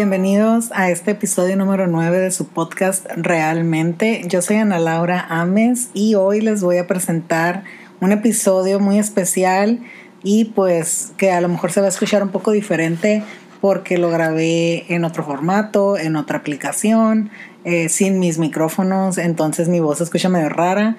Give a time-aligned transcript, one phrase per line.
[0.00, 4.22] Bienvenidos a este episodio número 9 de su podcast Realmente.
[4.26, 7.64] Yo soy Ana Laura Ames y hoy les voy a presentar
[8.00, 9.80] un episodio muy especial
[10.22, 13.22] y pues que a lo mejor se va a escuchar un poco diferente
[13.60, 17.28] porque lo grabé en otro formato, en otra aplicación,
[17.64, 20.96] eh, sin mis micrófonos, entonces mi voz se escucha medio rara,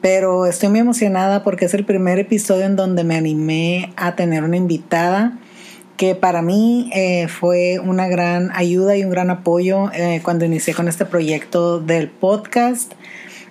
[0.00, 4.44] pero estoy muy emocionada porque es el primer episodio en donde me animé a tener
[4.44, 5.38] una invitada
[5.96, 10.74] que para mí eh, fue una gran ayuda y un gran apoyo eh, cuando inicié
[10.74, 12.92] con este proyecto del podcast.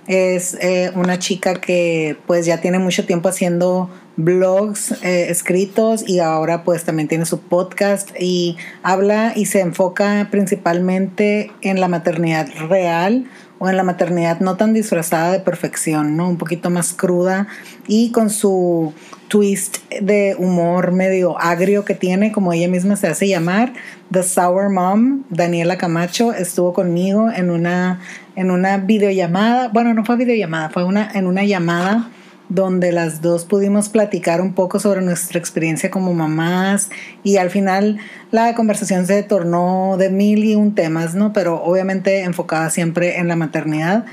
[0.08, 6.64] Es eh, una chica que pues ya tiene mucho tiempo haciendo blogs escritos y ahora
[6.64, 13.26] pues también tiene su podcast y habla y se enfoca principalmente en la maternidad real
[13.60, 16.28] o en la maternidad no tan disfrazada de perfección, ¿no?
[16.28, 17.48] Un poquito más cruda
[17.88, 18.94] y con su
[19.34, 23.74] twist de humor medio agrio que tiene, como ella misma se hace llamar,
[24.12, 28.00] The Sour Mom, Daniela Camacho, estuvo conmigo en una,
[28.36, 32.12] en una videollamada, bueno, no fue videollamada, fue una, en una llamada
[32.50, 36.92] donde las dos pudimos platicar un poco sobre nuestra experiencia como mamás
[37.24, 37.98] y al final
[38.30, 41.34] la conversación se tornó de mil y un temas, ¿no?
[41.34, 44.06] Pero obviamente enfocada siempre en la maternidad.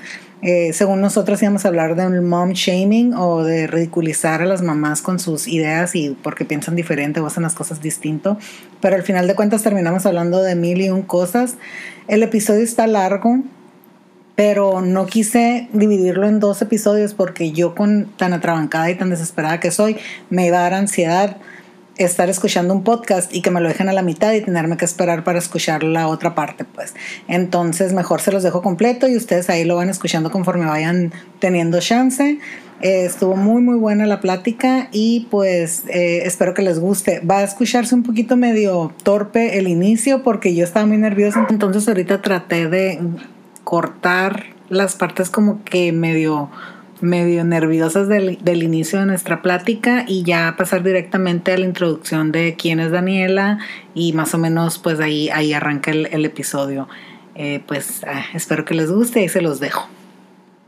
[0.42, 5.02] Eh, según nosotros íbamos a hablar del mom shaming o de ridiculizar a las mamás
[5.02, 8.38] con sus ideas y porque piensan diferente o hacen las cosas distinto,
[8.80, 11.56] pero al final de cuentas terminamos hablando de mil y un cosas.
[12.08, 13.40] El episodio está largo,
[14.34, 19.60] pero no quise dividirlo en dos episodios porque yo con tan atrabancada y tan desesperada
[19.60, 19.98] que soy
[20.30, 21.36] me iba a dar ansiedad
[22.04, 24.84] estar escuchando un podcast y que me lo dejen a la mitad y tenerme que
[24.84, 26.94] esperar para escuchar la otra parte, pues.
[27.28, 31.80] Entonces, mejor se los dejo completo y ustedes ahí lo van escuchando conforme vayan teniendo
[31.80, 32.38] chance.
[32.82, 37.20] Eh, estuvo muy, muy buena la plática y pues eh, espero que les guste.
[37.20, 41.86] Va a escucharse un poquito medio torpe el inicio porque yo estaba muy nerviosa, entonces
[41.86, 42.98] ahorita traté de
[43.64, 46.48] cortar las partes como que medio
[47.00, 52.32] medio nerviosas del, del, inicio de nuestra plática y ya pasar directamente a la introducción
[52.32, 53.58] de quién es Daniela
[53.94, 56.88] y más o menos pues ahí, ahí arranca el, el episodio.
[57.34, 59.88] Eh, pues ah, espero que les guste y se los dejo.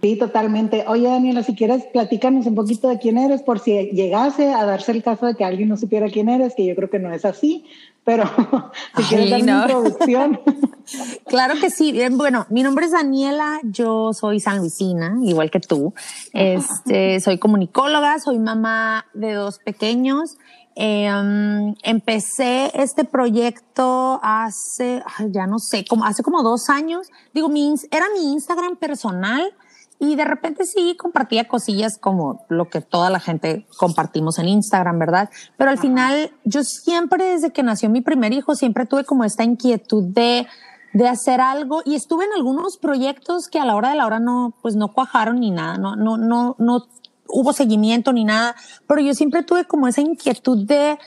[0.02, 0.84] Sí, totalmente.
[0.88, 4.90] Oye, Daniela, si quieres, platícanos un poquito de quién eres, por si llegase a darse
[4.90, 7.24] el caso de que alguien no supiera quién eres, que yo creo que no es
[7.24, 7.66] así,
[8.02, 8.24] pero
[8.96, 10.40] si quieres dar una introducción.
[11.32, 11.98] claro que sí.
[12.10, 15.94] Bueno, mi nombre es Daniela, yo soy San Luisina, igual que tú.
[16.34, 20.36] Este, soy comunicóloga, soy mamá de dos pequeños.
[20.74, 27.08] Em, empecé este proyecto hace, ya no sé, como hace como dos años.
[27.32, 29.54] Digo, mi, era mi Instagram personal
[29.98, 34.98] y de repente sí compartía cosillas como lo que toda la gente compartimos en Instagram,
[34.98, 35.30] ¿verdad?
[35.56, 39.44] Pero al final yo siempre desde que nació mi primer hijo siempre tuve como esta
[39.44, 40.46] inquietud de
[40.92, 41.82] de hacer algo.
[41.84, 44.88] Y estuve en algunos proyectos que a la hora de la hora no pues no
[44.92, 46.86] cuajaron ni nada, no no no no
[47.28, 48.54] hubo seguimiento ni nada,
[48.86, 50.98] pero yo siempre tuve como esa inquietud de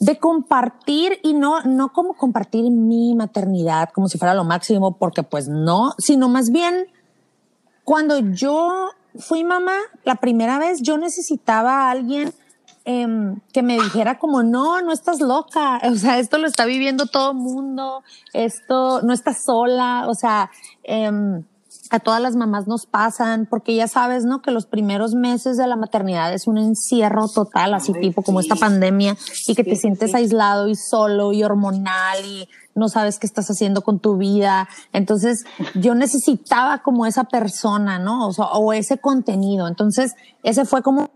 [0.00, 5.22] de compartir y no, no como compartir mi maternidad como si fuera lo máximo, porque
[5.22, 6.86] pues no, sino más bien
[7.84, 12.34] cuando yo fui mamá, la primera vez yo necesitaba a alguien
[12.84, 17.06] em, que me dijera como, no, no estás loca, o sea, esto lo está viviendo
[17.06, 18.02] todo el mundo,
[18.32, 20.50] esto no estás sola, o sea,
[20.84, 21.10] eh,
[21.90, 24.42] a todas las mamás nos pasan, porque ya sabes, ¿no?
[24.42, 28.56] Que los primeros meses de la maternidad es un encierro total, así tipo como esta
[28.56, 29.16] pandemia,
[29.46, 33.82] y que te sientes aislado y solo y hormonal y no sabes qué estás haciendo
[33.82, 34.68] con tu vida.
[34.92, 35.44] Entonces,
[35.74, 38.28] yo necesitaba como esa persona, ¿no?
[38.28, 39.68] O, o ese contenido.
[39.68, 41.10] Entonces, ese fue como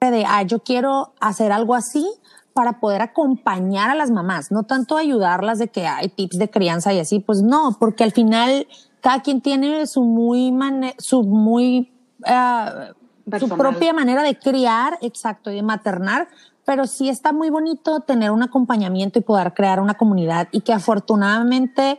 [0.00, 2.06] de, ah, yo quiero hacer algo así
[2.52, 6.92] para poder acompañar a las mamás, no tanto ayudarlas de que hay tips de crianza
[6.92, 8.66] y así, pues no, porque al final
[9.00, 10.54] cada quien tiene su muy,
[10.98, 16.28] su muy, uh, su propia manera de criar, exacto, y de maternar,
[16.64, 20.72] pero sí está muy bonito tener un acompañamiento y poder crear una comunidad y que
[20.72, 21.98] afortunadamente,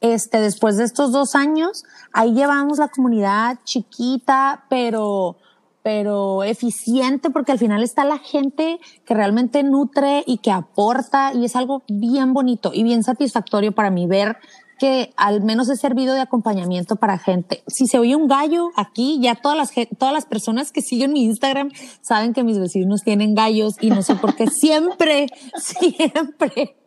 [0.00, 5.36] este, después de estos dos años, ahí llevamos la comunidad chiquita, pero,
[5.82, 11.44] pero eficiente porque al final está la gente que realmente nutre y que aporta y
[11.44, 14.36] es algo bien bonito y bien satisfactorio para mí ver
[14.78, 17.62] que al menos he servido de acompañamiento para gente.
[17.66, 21.24] Si se oye un gallo aquí, ya todas las, todas las personas que siguen mi
[21.24, 26.79] Instagram saben que mis vecinos tienen gallos y no sé por qué siempre, siempre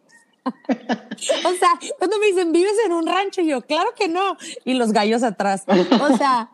[0.45, 3.41] o sea, cuando me dicen, ¿vives en un rancho?
[3.41, 4.37] Y yo, claro que no.
[4.65, 5.63] Y los gallos atrás.
[5.67, 6.51] O sea,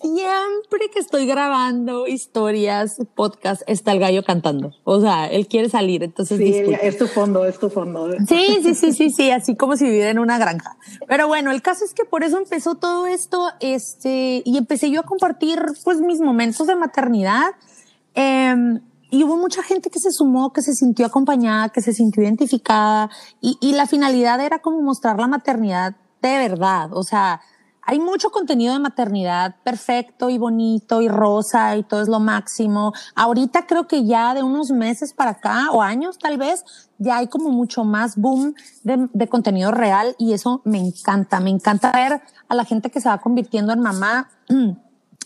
[0.00, 4.72] siempre que estoy grabando historias, podcast, está el gallo cantando.
[4.84, 6.38] O sea, él quiere salir, entonces.
[6.38, 8.12] Sí, es tu fondo, es tu fondo.
[8.28, 10.76] Sí, sí, sí, sí, sí, así como si viviera en una granja.
[11.08, 15.00] Pero bueno, el caso es que por eso empezó todo esto, este, y empecé yo
[15.00, 17.50] a compartir, pues, mis momentos de maternidad.
[18.14, 18.54] Eh,
[19.16, 23.08] y hubo mucha gente que se sumó, que se sintió acompañada, que se sintió identificada
[23.40, 26.92] y, y la finalidad era como mostrar la maternidad de verdad.
[26.92, 27.40] O sea,
[27.80, 32.92] hay mucho contenido de maternidad perfecto y bonito y rosa y todo es lo máximo.
[33.14, 36.64] Ahorita creo que ya de unos meses para acá o años tal vez
[36.98, 41.40] ya hay como mucho más boom de, de contenido real y eso me encanta.
[41.40, 44.28] Me encanta ver a la gente que se va convirtiendo en mamá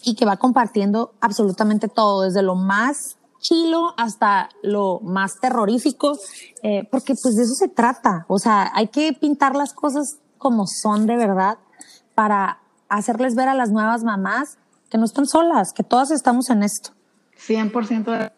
[0.05, 6.19] y que va compartiendo absolutamente todo, desde lo más chilo hasta lo más terrorífico,
[6.63, 8.25] eh, porque pues de eso se trata.
[8.29, 11.59] O sea, hay que pintar las cosas como son de verdad
[12.15, 14.59] para hacerles ver a las nuevas mamás
[14.91, 16.91] que no están solas, que todas estamos en esto.
[17.47, 18.33] 100%.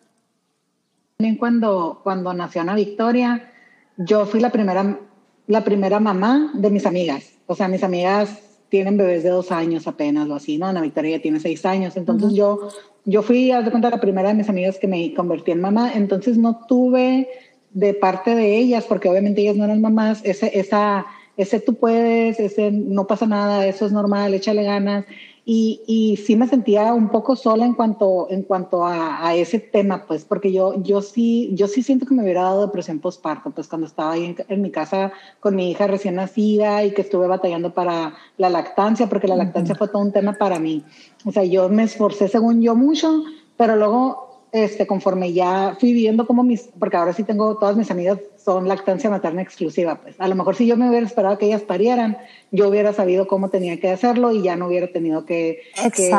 [1.17, 3.53] También cuando, cuando nació Ana Victoria,
[3.97, 4.99] yo fui la primera,
[5.47, 7.33] la primera mamá de mis amigas.
[7.47, 8.39] O sea, mis amigas
[8.69, 10.67] tienen bebés de dos años apenas o así, ¿no?
[10.67, 11.97] Ana Victoria ya tiene seis años.
[11.97, 12.69] Entonces yo
[13.05, 15.93] yo fui, haz de cuenta, la primera de mis amigas que me convertí en mamá,
[15.95, 17.29] entonces no tuve
[17.73, 21.07] de parte de ellas, porque obviamente ellas no eran mamás, ese, esa,
[21.37, 25.05] ese tú puedes, ese no pasa nada, eso es normal, échale ganas.
[25.45, 29.59] Y, y sí me sentía un poco sola en cuanto, en cuanto a, a, ese
[29.59, 33.51] tema, pues, porque yo, yo, sí, yo sí siento que me hubiera dado depresión postparto,
[33.51, 37.03] pues cuando estaba ahí en, en, mi casa con mi hija recién nacida y que
[37.03, 39.79] estuve batallando para la lactancia, porque la lactancia uh -huh.
[39.79, 40.85] fue todo un tema para mí.
[41.25, 43.25] O sea, yo me esforcé según yo mucho,
[43.57, 47.91] pero luego este, conforme ya fui viendo como mis, porque ahora sí tengo, todas mis
[47.91, 51.47] amigas son lactancia materna exclusiva, pues a lo mejor si yo me hubiera esperado que
[51.47, 52.19] ellas parieran,
[52.51, 55.63] yo hubiera sabido cómo tenía que hacerlo y ya no hubiera tenido que,
[55.95, 56.11] que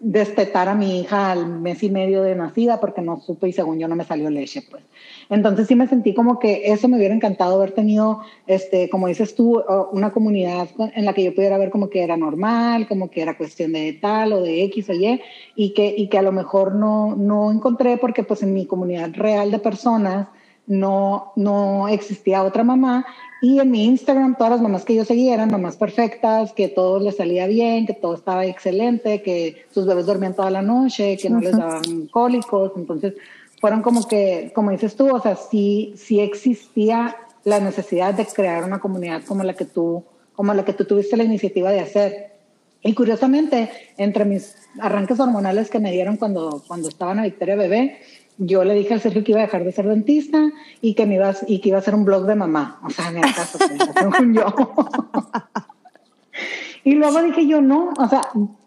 [0.00, 3.78] destetar a mi hija al mes y medio de nacida porque no supe y según
[3.78, 4.82] yo no me salió leche, pues.
[5.28, 9.34] Entonces sí me sentí como que eso me hubiera encantado haber tenido, este, como dices
[9.34, 9.62] tú,
[9.92, 13.36] una comunidad en la que yo pudiera ver como que era normal, como que era
[13.36, 15.20] cuestión de tal o de X o Y,
[15.56, 19.10] y que, y que a lo mejor no, no encontré porque pues en mi comunidad
[19.14, 20.28] real de personas
[20.66, 23.06] no, no existía otra mamá.
[23.42, 27.00] Y en mi Instagram todas las mamás que yo seguía eran mamás perfectas, que todo
[27.00, 31.30] les salía bien, que todo estaba excelente, que sus bebés dormían toda la noche, que
[31.30, 33.14] no les daban cólicos, entonces
[33.60, 38.64] fueron como que, como dices tú, o sea, sí, sí existía la necesidad de crear
[38.64, 40.04] una comunidad como la que tú,
[40.34, 42.32] como la que tú tuviste la iniciativa de hacer.
[42.82, 47.98] Y curiosamente, entre mis arranques hormonales que me dieron cuando, cuando estaba en Victoria Bebé,
[48.38, 50.50] yo le dije al Sergio que iba a dejar de ser dentista
[50.80, 52.80] y que, me iba, y que iba a hacer un blog de mamá.
[52.84, 53.58] O sea, en el caso,
[53.98, 54.46] según yo.
[56.84, 58.22] y luego dije yo, no, o sea,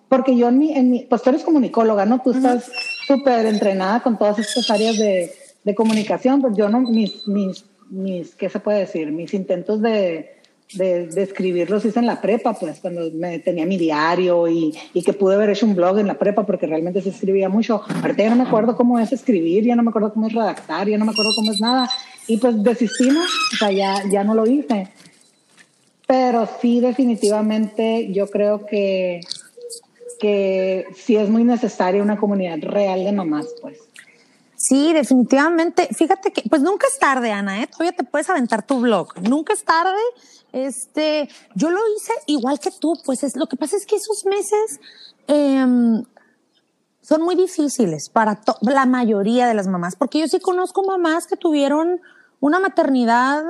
[0.07, 2.21] porque yo en mi, en mi pues tú eres comunicóloga, ¿no?
[2.21, 2.71] Tú estás
[3.05, 5.31] súper entrenada con todas estas áreas de,
[5.63, 9.11] de, comunicación, pues yo no, mis, mis, mis, ¿qué se puede decir?
[9.11, 10.38] Mis intentos de,
[10.73, 15.01] de, de, escribirlos hice en la prepa, pues cuando me tenía mi diario y, y,
[15.01, 17.81] que pude haber hecho un blog en la prepa porque realmente se escribía mucho.
[18.01, 20.87] Ahorita ya no me acuerdo cómo es escribir, ya no me acuerdo cómo es redactar,
[20.87, 21.89] ya no me acuerdo cómo es nada.
[22.27, 24.87] Y pues desistimos, o sea, ya, ya no lo hice.
[26.05, 29.21] Pero sí, definitivamente, yo creo que
[30.19, 33.79] que sí es muy necesaria una comunidad real de mamás, pues.
[34.55, 35.87] Sí, definitivamente.
[35.93, 37.67] Fíjate que, pues nunca es tarde, Ana, ¿eh?
[37.67, 39.17] Todavía te puedes aventar tu blog.
[39.21, 39.97] Nunca es tarde.
[40.51, 44.25] Este, yo lo hice igual que tú, pues es, lo que pasa es que esos
[44.25, 44.79] meses
[45.27, 46.03] eh,
[47.01, 51.37] son muy difíciles para la mayoría de las mamás, porque yo sí conozco mamás que
[51.37, 52.01] tuvieron
[52.39, 53.43] una maternidad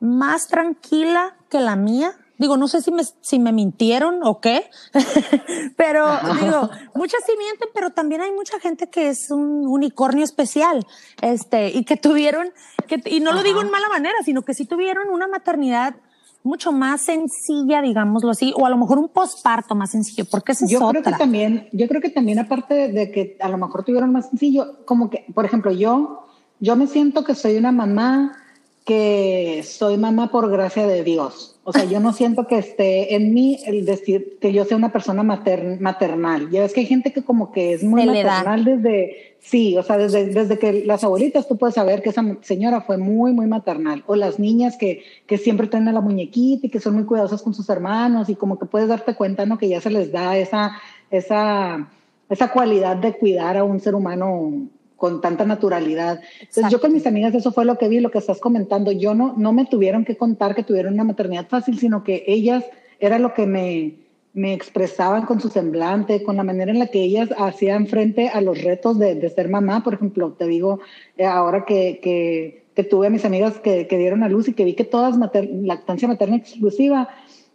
[0.00, 4.70] más tranquila que la mía, Digo, no sé si me, si me mintieron o qué,
[5.76, 6.06] pero
[6.40, 10.86] digo, muchas sí mienten, pero también hay mucha gente que es un unicornio especial,
[11.20, 12.52] este, y que tuvieron,
[12.86, 15.96] que, y no lo digo en mala manera, sino que sí tuvieron una maternidad
[16.42, 20.64] mucho más sencilla, digámoslo así, o a lo mejor un posparto más sencillo, porque esa
[20.64, 21.02] es yo otra.
[21.02, 24.28] creo que también, yo creo que también aparte de que a lo mejor tuvieron más
[24.30, 26.24] sencillo, como que, por ejemplo, yo,
[26.60, 28.36] yo me siento que soy una mamá
[28.84, 31.57] que soy mamá por gracia de Dios.
[31.68, 34.90] O sea, yo no siento que esté en mí el decir que yo sea una
[34.90, 36.48] persona mater, maternal.
[36.48, 39.98] Ya ves que hay gente que como que es muy maternal desde, sí, o sea,
[39.98, 44.02] desde, desde que las abuelitas tú puedes saber que esa señora fue muy, muy maternal.
[44.06, 47.52] O las niñas que, que siempre tienen la muñequita y que son muy cuidadosas con
[47.52, 49.58] sus hermanos y como que puedes darte cuenta, ¿no?
[49.58, 50.72] Que ya se les da esa,
[51.10, 51.90] esa,
[52.30, 56.20] esa cualidad de cuidar a un ser humano con tanta naturalidad.
[56.40, 58.90] Entonces yo con mis amigas eso fue lo que vi, lo que estás comentando.
[58.92, 62.64] Yo no, no me tuvieron que contar que tuvieron una maternidad fácil, sino que ellas
[62.98, 63.94] era lo que me,
[64.34, 68.40] me expresaban con su semblante, con la manera en la que ellas hacían frente a
[68.40, 69.84] los retos de, de ser mamá.
[69.84, 70.80] Por ejemplo, te digo,
[71.16, 74.52] eh, ahora que, que, que, tuve a mis amigas que, que, dieron a luz y
[74.52, 77.08] que vi que todas mater, lactancia materna exclusiva,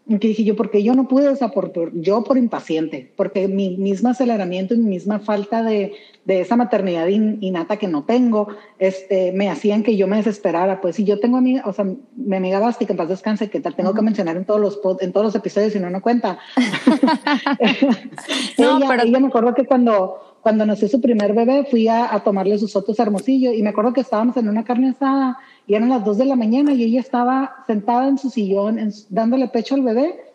[0.07, 3.47] que dije yo, porque yo no pude, o sea, por, por, yo por impaciente, porque
[3.47, 5.93] mi mismo aceleramiento y mi misma falta de,
[6.25, 10.81] de esa maternidad in, innata que no tengo, este, me hacían que yo me desesperara.
[10.81, 13.49] Pues si yo tengo a mi, o sea, mi amiga Basti, que en paz descanse,
[13.49, 13.97] que tal tengo uh -huh.
[13.97, 16.37] que mencionar en todos los, en todos los episodios, si no, no cuenta.
[18.57, 19.03] no, ella, pero...
[19.03, 22.73] ella me acuerdo que cuando, cuando nació su primer bebé, fui a, a tomarle sus
[22.73, 26.03] fotos a Hermosillo y me acuerdo que estábamos en una carne asada y eran las
[26.03, 29.81] dos de la mañana y ella estaba sentada en su sillón en, dándole pecho al
[29.81, 30.33] bebé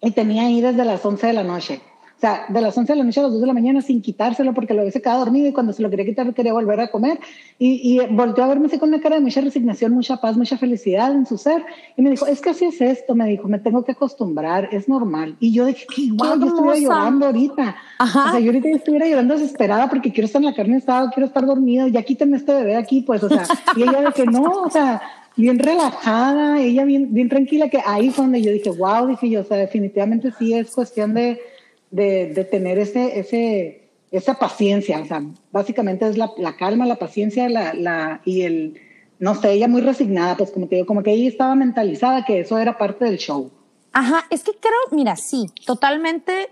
[0.00, 1.80] y tenía ahí desde las 11 de la noche.
[2.20, 4.02] O sea, de las 11 de la noche a las 2 de la mañana sin
[4.02, 6.90] quitárselo porque lo hubiese quedado dormido y cuando se lo quería quitar quería volver a
[6.90, 7.18] comer.
[7.58, 10.58] Y, y volteó a verme así con una cara de mucha resignación, mucha paz, mucha
[10.58, 11.64] felicidad en su ser.
[11.96, 14.86] Y me dijo, es que así es esto, me dijo, me tengo que acostumbrar, es
[14.86, 15.34] normal.
[15.40, 17.76] Y yo dije, qué guau, yo estuviera llorando ahorita.
[17.98, 18.26] Ajá.
[18.26, 21.26] O sea, yo ahorita estuviera llorando desesperada porque quiero estar en la carne asada, quiero
[21.26, 23.44] estar dormida, ya quítenme este bebé aquí, pues, o sea,
[23.76, 25.00] y ella de que no, o sea,
[25.36, 29.40] bien relajada, ella bien, bien tranquila, que ahí fue donde yo dije, wow, dije yo,
[29.40, 31.40] o sea, definitivamente sí es cuestión de
[31.90, 35.00] de, de tener ese, ese, esa paciencia.
[35.00, 38.80] O sea, básicamente es la, la calma, la paciencia la, la, y el,
[39.18, 42.40] no sé, ella muy resignada, pues como te digo, como que ella estaba mentalizada que
[42.40, 43.50] eso era parte del show.
[43.92, 46.50] Ajá, es que creo, mira, sí, totalmente,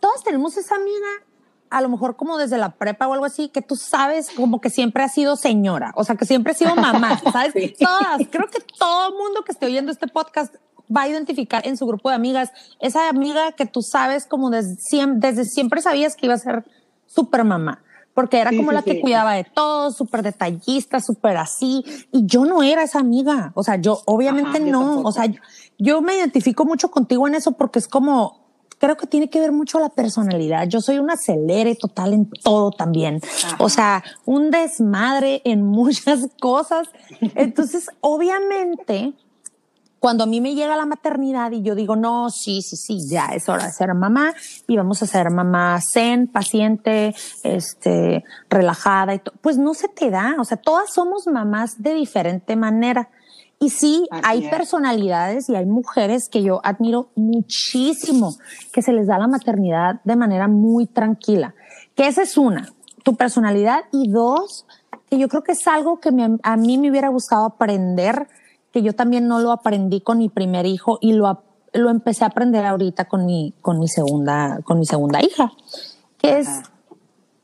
[0.00, 1.08] todos tenemos esa amiga,
[1.70, 4.70] a lo mejor como desde la prepa o algo así, que tú sabes como que
[4.70, 7.52] siempre ha sido señora, o sea, que siempre ha sido mamá, ¿sabes?
[7.54, 7.74] sí.
[7.78, 10.56] Todas, creo que todo mundo que esté oyendo este podcast
[10.94, 14.76] va a identificar en su grupo de amigas esa amiga que tú sabes como desde
[14.76, 16.64] siempre, desde siempre sabías que iba a ser
[17.06, 17.82] súper mamá,
[18.14, 19.00] porque era sí, como sí, la que sí.
[19.00, 23.76] cuidaba de todo, súper detallista, súper así, y yo no era esa amiga, o sea,
[23.76, 25.40] yo obviamente Ajá, no, o sea, yo,
[25.78, 28.40] yo me identifico mucho contigo en eso porque es como,
[28.80, 30.66] creo que tiene que ver mucho la personalidad.
[30.66, 33.20] Yo soy una acelere total en todo también.
[33.44, 33.56] Ajá.
[33.58, 36.88] O sea, un desmadre en muchas cosas.
[37.34, 39.12] Entonces, obviamente,
[40.00, 43.26] cuando a mí me llega la maternidad y yo digo, no, sí, sí, sí, ya
[43.26, 44.34] es hora de ser mamá
[44.66, 47.14] y vamos a ser mamá zen, paciente,
[47.44, 50.36] este, relajada y todo, pues no se te da.
[50.38, 53.10] O sea, todas somos mamás de diferente manera.
[53.58, 54.50] Y sí, Así hay es.
[54.50, 58.34] personalidades y hay mujeres que yo admiro muchísimo,
[58.72, 61.54] que se les da la maternidad de manera muy tranquila.
[61.94, 62.72] Que esa es una,
[63.04, 63.80] tu personalidad.
[63.92, 64.64] Y dos,
[65.10, 68.28] que yo creo que es algo que me, a mí me hubiera gustado aprender
[68.72, 72.28] que yo también no lo aprendí con mi primer hijo y lo, lo empecé a
[72.28, 75.52] aprender ahorita con mi, con mi segunda, con mi segunda hija,
[76.18, 76.48] que es,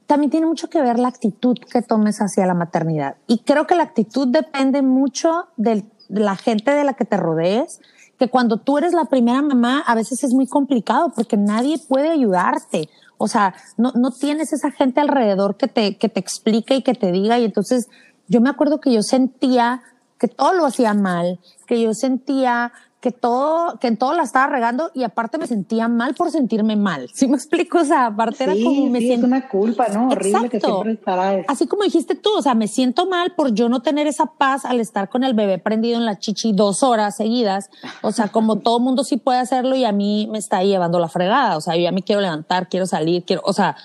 [0.07, 3.17] también tiene mucho que ver la actitud que tomes hacia la maternidad.
[3.27, 7.81] Y creo que la actitud depende mucho de la gente de la que te rodees,
[8.19, 12.09] que cuando tú eres la primera mamá, a veces es muy complicado porque nadie puede
[12.09, 12.89] ayudarte.
[13.19, 16.95] O sea, no, no tienes esa gente alrededor que te, que te explique y que
[16.95, 17.39] te diga.
[17.39, 17.89] Y entonces
[18.29, 19.83] yo me acuerdo que yo sentía
[20.19, 22.73] que todo lo hacía mal, que yo sentía
[23.07, 26.75] que todo, que en todo la estaba regando y aparte me sentía mal por sentirme
[26.75, 27.09] mal.
[27.15, 27.79] ¿Sí me explico?
[27.79, 29.27] O sea, aparte sí, era como me sí, siento.
[29.27, 30.09] Es una culpa, ¿no?
[30.09, 30.51] Horrible Exacto.
[30.51, 31.47] que siempre estará eso.
[31.49, 34.65] Así como dijiste tú, o sea, me siento mal por yo no tener esa paz
[34.65, 37.71] al estar con el bebé prendido en la chichi dos horas seguidas.
[38.03, 41.09] O sea, como todo mundo sí puede hacerlo y a mí me está llevando la
[41.09, 41.57] fregada.
[41.57, 43.77] O sea, yo ya me quiero levantar, quiero salir, quiero, o sea,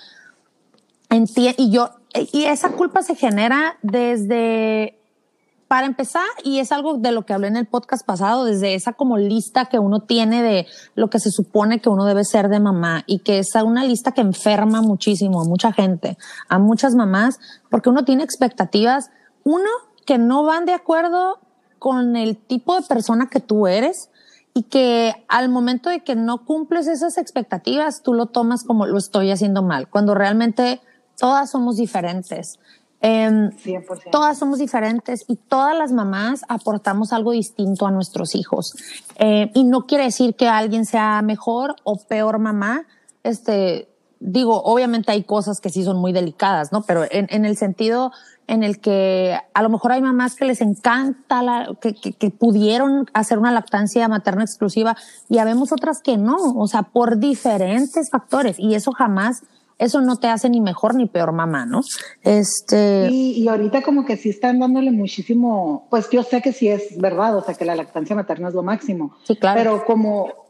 [1.58, 1.90] y yo,
[2.32, 4.98] y esa culpa se genera desde
[5.72, 8.92] para empezar, y es algo de lo que hablé en el podcast pasado, desde esa
[8.92, 12.60] como lista que uno tiene de lo que se supone que uno debe ser de
[12.60, 16.18] mamá y que es una lista que enferma muchísimo a mucha gente,
[16.50, 19.08] a muchas mamás, porque uno tiene expectativas,
[19.44, 19.70] uno,
[20.04, 21.38] que no van de acuerdo
[21.78, 24.10] con el tipo de persona que tú eres
[24.52, 28.98] y que al momento de que no cumples esas expectativas, tú lo tomas como lo
[28.98, 30.82] estoy haciendo mal, cuando realmente
[31.16, 32.58] todas somos diferentes.
[33.02, 33.50] Eh,
[34.12, 38.74] todas somos diferentes y todas las mamás aportamos algo distinto a nuestros hijos.
[39.18, 42.86] Eh, y no quiere decir que alguien sea mejor o peor mamá.
[43.24, 43.88] Este,
[44.20, 46.82] digo, obviamente hay cosas que sí son muy delicadas, ¿no?
[46.82, 48.12] Pero en, en el sentido
[48.46, 52.30] en el que a lo mejor hay mamás que les encanta la, que, que, que,
[52.30, 54.96] pudieron hacer una lactancia materna exclusiva
[55.28, 59.44] y habemos otras que no, o sea, por diferentes factores y eso jamás
[59.82, 61.82] eso no te hace ni mejor ni peor mamá, ¿no?
[62.22, 63.08] Este.
[63.10, 66.96] Y, y, ahorita como que sí están dándole muchísimo, pues yo sé que sí es
[66.98, 69.16] verdad, o sea que la lactancia materna es lo máximo.
[69.24, 69.58] Sí, claro.
[69.58, 70.42] Pero como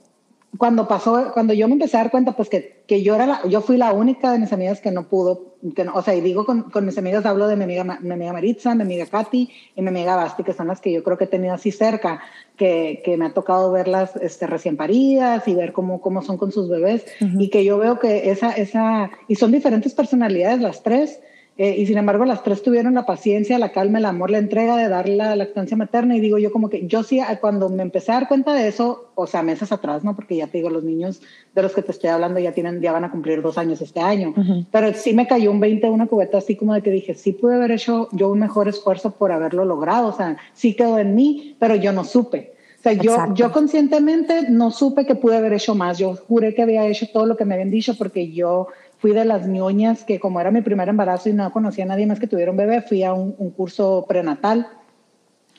[0.59, 3.49] cuando pasó, cuando yo me empecé a dar cuenta, pues que, que yo era la,
[3.49, 6.21] yo fui la única de mis amigas que no pudo, que no, o sea, y
[6.21, 9.51] digo con, con, mis amigas, hablo de mi amiga, mi amiga Maritza, mi amiga Katy
[9.75, 12.21] y mi amiga Basti, que son las que yo creo que he tenido así cerca,
[12.57, 16.53] que, que me ha tocado verlas este, recién paridas y ver cómo, cómo son con
[16.53, 21.21] sus bebés, y que yo veo que esa, esa, y son diferentes personalidades las tres,
[21.59, 24.77] eh, y sin embargo, las tres tuvieron la paciencia, la calma, el amor, la entrega
[24.77, 26.17] de dar la lactancia materna.
[26.17, 29.11] Y digo yo como que yo sí, cuando me empecé a dar cuenta de eso,
[29.15, 30.17] o sea, meses atrás, ¿no?
[30.17, 31.21] Porque ya te digo, los niños
[31.55, 34.01] de los que te estoy hablando ya tienen, ya van a cumplir dos años este
[34.01, 34.35] año.
[34.71, 37.57] Pero sí me cayó un 20, una cubeta así como de que dije, sí pude
[37.57, 40.09] haber hecho yo un mejor esfuerzo por haberlo logrado.
[40.09, 42.53] O sea, sí quedó en mí, pero yo no supe.
[42.79, 45.99] O sea, yo, yo conscientemente no supe que pude haber hecho más.
[45.99, 48.67] Yo juré que había hecho todo lo que me habían dicho porque yo
[49.03, 52.07] fui de las ñoñas que como era mi primer embarazo y no conocía a nadie
[52.07, 54.69] más que tuviera un bebé, fui a un, curso prenatal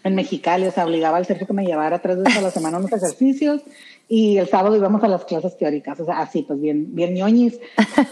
[0.06, 2.78] en Mexicali, o sea, obligaba al Sergio que me llevara tres veces a la semana
[2.78, 3.62] unos ejercicios
[4.08, 7.60] y el sábado íbamos a las clases teóricas, o sea, así, pues bien, bien ñoñis.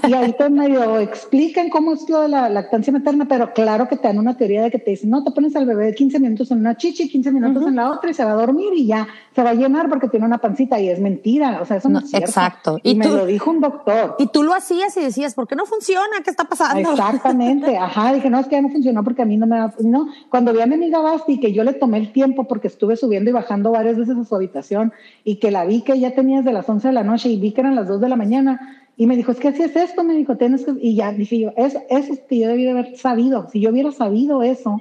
[0.08, 3.98] Y ahí te medio explican cómo es lo de la lactancia materna, pero claro que
[3.98, 6.50] te dan una teoría de que te dicen, no, te pones al bebé 15 minutos
[6.52, 9.08] en una chichi, 15 minutos en la otra y se va a dormir y ya
[9.36, 12.00] se va a llenar porque tiene una pancita y es mentira, o sea, eso no,
[12.00, 12.28] es cierto.
[12.28, 12.80] Exacto.
[12.84, 14.16] Y, me lo dijo un doctor.
[14.18, 16.22] Y tú lo hacías y decías, ¿por qué no funciona?
[16.24, 16.92] ¿Qué está pasando?
[16.92, 19.74] Exactamente, ajá, dije, no, es que ya no funcionó porque a mí no me da,
[19.84, 22.96] no, cuando vi a mi amiga Basti que yo le tomé el tiempo porque estuve
[22.96, 24.94] subiendo y bajando varias veces a su habitación
[25.24, 27.52] y que la vi que ya tenía desde las 11 de la noche y vi
[27.52, 30.04] que eran las 2 de la mañana y me dijo, es que así es esto,
[30.04, 32.98] me dijo, tienes que, y ya dije yo, es, eso es que yo debía haber
[32.98, 34.80] sabido, si yo hubiera sabido eso,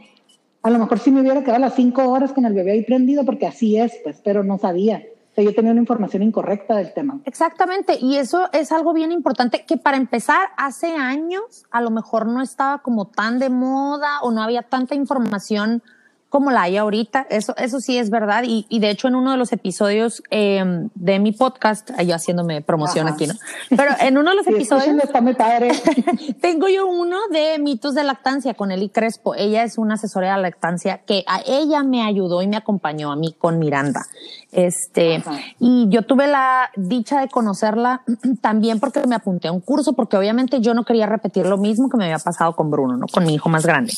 [0.62, 3.24] a lo mejor sí me hubiera quedado las 5 horas con el bebé ahí prendido
[3.24, 5.02] porque así es, pues, pero no sabía.
[5.30, 7.20] O sea, yo tenía una información incorrecta del tema.
[7.24, 12.26] Exactamente, y eso es algo bien importante que para empezar, hace años a lo mejor
[12.26, 15.82] no estaba como tan de moda o no había tanta información
[16.30, 17.26] como la hay ahorita.
[17.28, 18.44] Eso, eso sí es verdad.
[18.46, 22.62] Y, y de hecho, en uno de los episodios eh, de mi podcast, yo haciéndome
[22.62, 23.34] promoción aquí, ¿no?
[23.68, 24.96] Pero en uno de los episodios.
[25.02, 25.72] Está muy padre.
[26.40, 29.34] tengo yo uno de mitos de lactancia con Eli Crespo.
[29.34, 33.16] Ella es una asesora de lactancia que a ella me ayudó y me acompañó a
[33.16, 34.06] mí con Miranda.
[34.52, 35.38] Este, Ajá.
[35.58, 38.02] y yo tuve la dicha de conocerla
[38.40, 41.88] también porque me apunté a un curso, porque obviamente yo no quería repetir lo mismo
[41.88, 43.06] que me había pasado con Bruno, ¿no?
[43.08, 43.92] Con mi hijo más grande.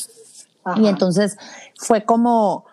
[0.63, 0.79] Ajá.
[0.79, 1.37] Y entonces
[1.77, 2.65] fue como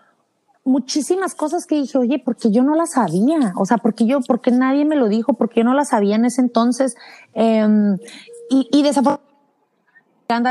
[0.64, 4.50] muchísimas cosas que dije, oye, porque yo no las sabía, o sea, porque yo, porque
[4.50, 6.96] nadie me lo dijo, porque yo no las sabía en ese entonces.
[7.35, 7.66] Eh,
[8.50, 9.31] y, y desafortunadamente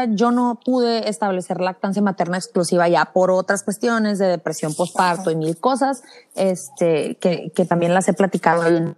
[0.09, 5.35] yo no pude establecer lactancia materna exclusiva ya por otras cuestiones de depresión postparto y
[5.35, 6.03] mil cosas,
[6.35, 8.95] este, que, que también las he platicado.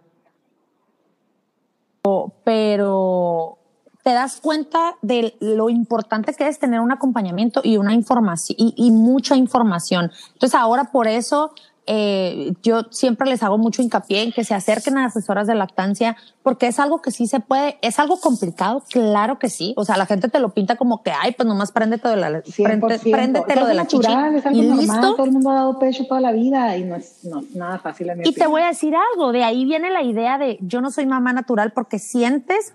[2.44, 3.58] Pero
[4.04, 8.74] te das cuenta de lo importante que es tener un acompañamiento y una información y,
[8.78, 10.12] y mucha información.
[10.34, 11.54] Entonces ahora por eso
[11.88, 16.16] eh, yo siempre les hago mucho hincapié en que se acerquen a asesoras de lactancia
[16.44, 19.74] porque es algo que sí se puede, es algo complicado, claro que sí.
[19.78, 22.44] O sea, la gente te lo pinta como que, ay, pues nomás préndete de la,
[22.64, 24.12] prende, préndete lo de la chichi.
[24.54, 25.16] Y normal, listo.
[25.16, 28.10] Todo el mundo ha dado pecho toda la vida y no es no, nada fácil.
[28.12, 30.82] En mi Y te voy a decir algo, de ahí viene la idea de yo
[30.82, 32.74] no soy mamá natural porque sientes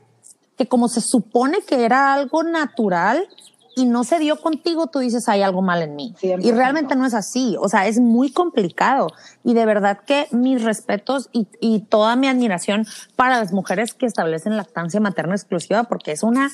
[0.57, 3.29] que como se supone que era algo natural
[3.77, 6.14] y no se dio contigo, tú dices, hay algo mal en mí.
[6.23, 6.42] 100%.
[6.42, 7.57] Y realmente no es así.
[7.61, 9.09] O sea, es muy complicado.
[9.45, 14.07] Y de verdad que mis respetos y, y toda mi admiración para las mujeres que
[14.07, 16.51] establecen lactancia materna exclusiva porque es una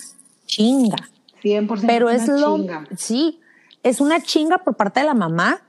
[0.46, 0.96] chinga.
[1.44, 2.84] 100% Pero es una lo, chinga.
[2.96, 3.40] sí,
[3.84, 5.62] es una chinga por parte de la mamá.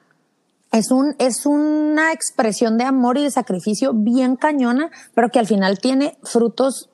[0.71, 5.45] Es un, es una expresión de amor y de sacrificio bien cañona, pero que al
[5.45, 6.89] final tiene frutos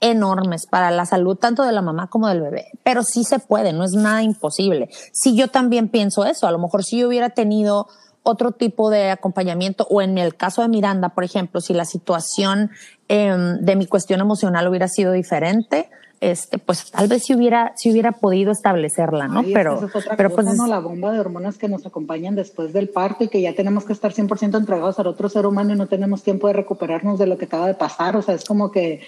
[0.00, 2.68] enormes para la salud tanto de la mamá como del bebé.
[2.82, 4.88] Pero sí se puede, no es nada imposible.
[5.12, 7.88] Si yo también pienso eso, a lo mejor si yo hubiera tenido
[8.22, 12.70] otro tipo de acompañamiento o en el caso de Miranda, por ejemplo, si la situación
[13.08, 17.90] eh, de mi cuestión emocional hubiera sido diferente, este, pues tal vez si hubiera, si
[17.90, 19.40] hubiera podido establecerla, ¿no?
[19.40, 20.66] Ay, pero, es otra pero cosa, pues ¿no?
[20.66, 23.94] la bomba de hormonas que nos acompañan después del parto y que ya tenemos que
[23.94, 27.38] estar 100% entregados al otro ser humano y no tenemos tiempo de recuperarnos de lo
[27.38, 28.16] que acaba de pasar.
[28.16, 29.00] O sea, es como que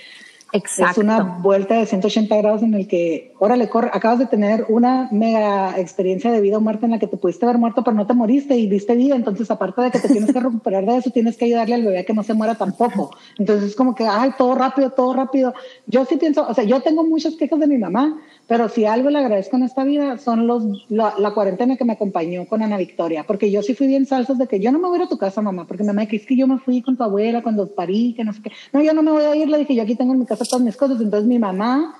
[0.53, 1.01] exacto.
[1.01, 5.09] es una vuelta de 180 grados en el que, órale, corre, acabas de tener una
[5.11, 8.07] mega experiencia de vida o muerte en la que te pudiste haber muerto, pero no
[8.07, 9.17] te moriste y diste vida.
[9.17, 12.01] Entonces, aparte de que te tienes que recuperar de eso, tienes que ayudarle al bebé
[12.01, 13.17] a que no se muera tampoco.
[13.39, 15.55] Entonces, es como que, ay, todo rápido, todo rápido.
[15.87, 19.09] Yo sí pienso, o sea, yo tengo muchas quejas de mi mamá, pero si algo
[19.11, 23.25] le agradezco en esta vida son los, la, cuarentena que me acompañó con Ana Victoria,
[23.25, 25.09] porque yo sí fui bien salsas de que yo no me voy a ir a
[25.09, 27.69] tu casa, mamá, porque mamá, que es que yo me fui con tu abuela cuando
[27.69, 28.53] parí, que no sé qué.
[28.73, 30.45] No, yo no me voy a ir, le dije, yo aquí tengo en mi casa
[30.45, 31.01] todas mis cosas.
[31.01, 31.95] Entonces mi mamá,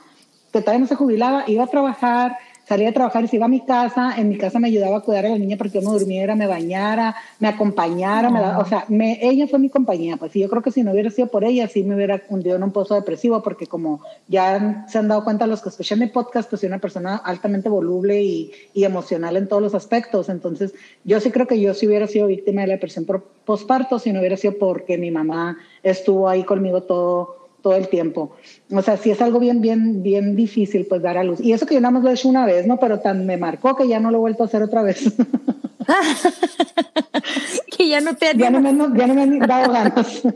[0.53, 3.49] que todavía no se jubilaba, iba a trabajar, salía a trabajar y se iba a
[3.49, 5.99] mi casa, en mi casa me ayudaba a cuidar a la niña porque yo me
[5.99, 10.41] durmiera, me bañara, me acompañara, me o sea, me, ella fue mi compañía, pues y
[10.41, 12.73] yo creo que si no hubiera sido por ella, sí me hubiera hundido en un
[12.73, 16.61] pozo depresivo, porque como ya se han dado cuenta los que escuchan mi podcast, pues
[16.61, 20.73] soy una persona altamente voluble y, y emocional en todos los aspectos, entonces
[21.05, 24.13] yo sí creo que yo sí hubiera sido víctima de la depresión por posparto si
[24.13, 28.33] no hubiera sido porque mi mamá estuvo ahí conmigo todo todo el tiempo.
[28.71, 31.41] O sea, sí es algo bien, bien, bien difícil, pues, dar a luz.
[31.41, 32.79] Y eso que yo nada más lo he hecho una vez, ¿no?
[32.79, 35.03] Pero tan me marcó que ya no lo he vuelto a hacer otra vez.
[37.77, 40.23] que ya no te ya no, me, ya no me han dado ganas.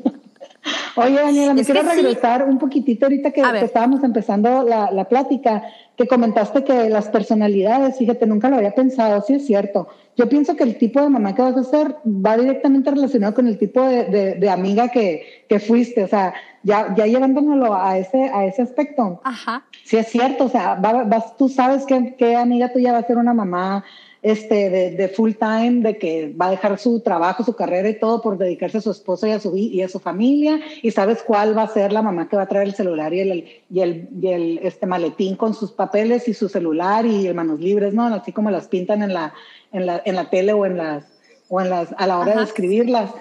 [0.96, 5.62] Oye, Daniela, me quiero regresar un poquitito ahorita que, estábamos empezando la, la, plática,
[5.96, 9.88] que comentaste que las personalidades, fíjate, nunca lo había pensado, sí es cierto.
[10.16, 13.46] Yo pienso que el tipo de mamá que vas a ser va directamente relacionado con
[13.46, 18.30] el tipo de, de, amiga que, que, fuiste, o sea, ya, ya llevándolo a ese,
[18.32, 19.20] a ese aspecto.
[19.24, 19.64] Ajá.
[19.84, 23.18] Sí es cierto, o sea, vas, tú sabes que, qué amiga tuya va a ser
[23.18, 23.84] una mamá
[24.26, 28.20] este, de, full time, de que va a dejar su trabajo, su carrera y todo
[28.20, 31.56] por dedicarse a su esposo y a su, y a su familia, y sabes cuál
[31.56, 34.08] va a ser la mamá que va a traer el celular y el, y el,
[34.20, 38.06] y el este maletín con sus papeles y su celular y manos libres, ¿no?
[38.06, 39.32] Así como las pintan en la,
[39.72, 41.04] en la, en la tele o en las,
[41.48, 43.12] o en las, a la hora de escribirlas.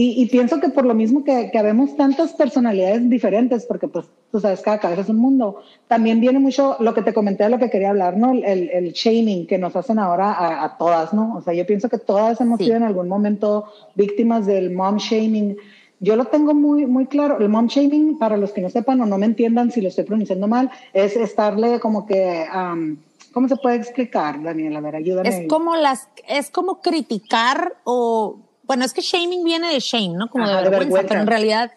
[0.00, 4.38] Y, pienso que por lo mismo que, que habemos tantas personalidades diferentes, porque pues tú
[4.38, 7.58] sabes, cada cabeza es un mundo, también viene mucho lo que te comenté de lo
[7.58, 8.30] que quería hablar, ¿no?
[8.30, 11.34] El, el shaming que nos hacen ahora a, todas, ¿no?
[11.34, 15.56] O sea, yo pienso que todas hemos sido en algún momento víctimas del mom shaming.
[15.98, 17.36] Yo lo tengo muy, muy claro.
[17.40, 20.04] El mom shaming, para los que no sepan o no me entiendan si lo estoy
[20.04, 22.46] pronunciando mal, es estarle como que...
[23.32, 24.78] ¿Cómo se puede explicar, Daniela?
[24.78, 25.28] A ver, ayúdame.
[25.28, 30.28] Es como las, es como criticar o bueno, es que shaming viene de shame, ¿no?
[30.28, 31.72] Como de, vergüenza, pero en realidad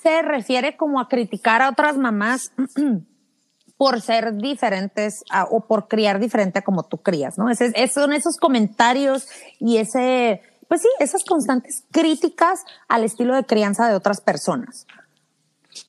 [0.00, 2.52] se refiere como a criticar a otras mamás
[3.76, 7.50] por ser diferentes o por criar diferente a como tú crías, ¿no?
[7.50, 7.58] Es,
[7.92, 9.26] son esos comentarios
[9.58, 14.86] y ese, pues sí, esas constantes críticas al estilo de crianza de otras personas.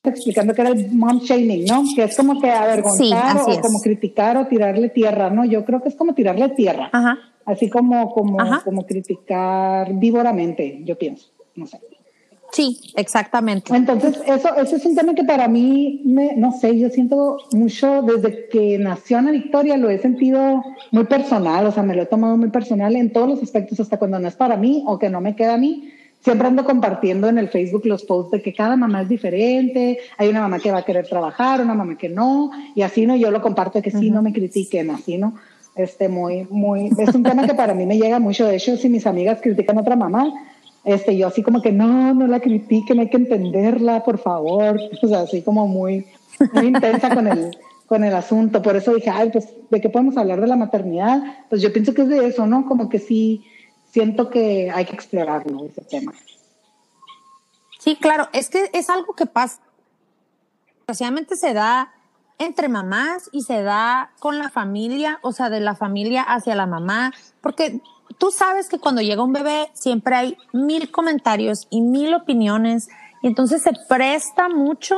[0.04, 1.84] Explicando que era el mom shaming, ¿no?
[1.96, 5.46] Que es como que avergonzar o como criticar o tirarle tierra, ¿no?
[5.46, 6.90] Yo creo que es como tirarle tierra.
[6.92, 11.80] Ajá así como, como, como criticar vívoramente, yo pienso, no sé.
[12.52, 13.76] Sí, exactamente.
[13.76, 18.02] Entonces, eso, eso es un tema que para mí, me, no sé, yo siento mucho,
[18.04, 22.06] desde que nació Ana Victoria, lo he sentido muy personal, o sea, me lo he
[22.06, 25.10] tomado muy personal en todos los aspectos, hasta cuando no es para mí o que
[25.10, 25.92] no me queda a mí.
[26.22, 30.30] Siempre ando compartiendo en el Facebook los posts de que cada mamá es diferente, hay
[30.30, 33.16] una mamá que va a querer trabajar, una mamá que no, y así, ¿no?
[33.16, 35.36] Yo lo comparto que sí, no me critiquen, así, ¿no?
[35.78, 38.46] Este, muy, muy, es un tema que para mí me llega mucho.
[38.46, 40.34] De hecho, si mis amigas critican a otra mamá,
[40.84, 44.80] este, yo así como que no, no la critiquen, hay que entenderla, por favor.
[45.02, 46.08] O sea, así como muy,
[46.54, 48.62] muy intensa con el, con el asunto.
[48.62, 51.22] Por eso dije, ay, pues, ¿de qué podemos hablar de la maternidad?
[51.50, 52.66] Pues yo pienso que es de eso, ¿no?
[52.66, 53.46] Como que sí,
[53.92, 56.14] siento que hay que explorarlo, ese tema.
[57.80, 59.60] Sí, claro, es que es algo que pasa.
[60.80, 61.94] Desgraciadamente se da
[62.40, 66.68] entre mamás y se da con la familia, o sea, de la familia hacia la
[66.68, 67.82] mamá, porque
[68.18, 72.90] tú sabes que cuando llega un bebé siempre hay mil comentarios y mil opiniones
[73.22, 74.96] y entonces se presta mucho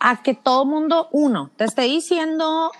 [0.00, 2.70] a que todo mundo, uno, te esté diciendo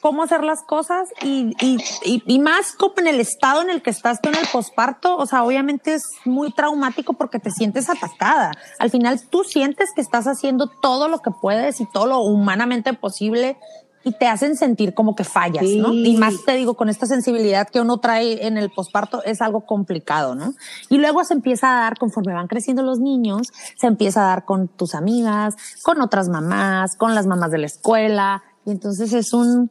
[0.00, 3.90] cómo hacer las cosas y, y, y, más como en el estado en el que
[3.90, 8.52] estás tú en el posparto, o sea, obviamente es muy traumático porque te sientes atacada.
[8.78, 12.92] Al final tú sientes que estás haciendo todo lo que puedes y todo lo humanamente
[12.92, 13.58] posible
[14.04, 15.92] y te hacen sentir como que fallas, ¿no?
[15.92, 19.66] Y más te digo, con esta sensibilidad que uno trae en el posparto es algo
[19.66, 20.54] complicado, ¿no?
[20.88, 24.44] Y luego se empieza a dar, conforme van creciendo los niños, se empieza a dar
[24.44, 29.32] con tus amigas, con otras mamás, con las mamás de la escuela, y entonces es
[29.32, 29.70] un,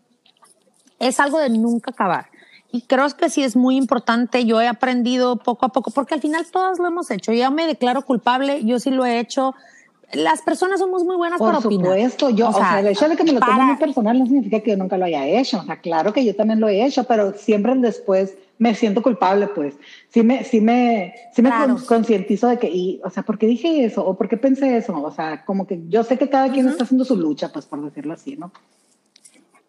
[1.00, 2.28] es algo de nunca acabar.
[2.72, 4.46] Y creo que sí es muy importante.
[4.46, 7.32] Yo he aprendido poco a poco, porque al final todos lo hemos hecho.
[7.32, 9.56] Yo me declaro culpable, yo sí lo he hecho.
[10.14, 11.86] Las personas somos muy buenas Por para opinar.
[11.86, 14.26] Por supuesto, yo, o, sea, el hecho de que me lo tome muy personal no
[14.26, 15.60] significa que yo nunca lo haya hecho.
[15.60, 19.48] O sea, claro que yo también lo he hecho, pero siempre después me siento culpable,
[19.48, 19.76] pues.
[20.10, 21.52] Sí me, sí me, sí me
[21.88, 24.06] concientizo de que, y, o sea, ¿por qué dije eso?
[24.06, 25.02] ¿O por qué pensé eso?
[25.02, 27.84] O sea, como que yo sé que cada quien está haciendo su lucha, pues, por
[27.84, 28.52] decirlo así, ¿no?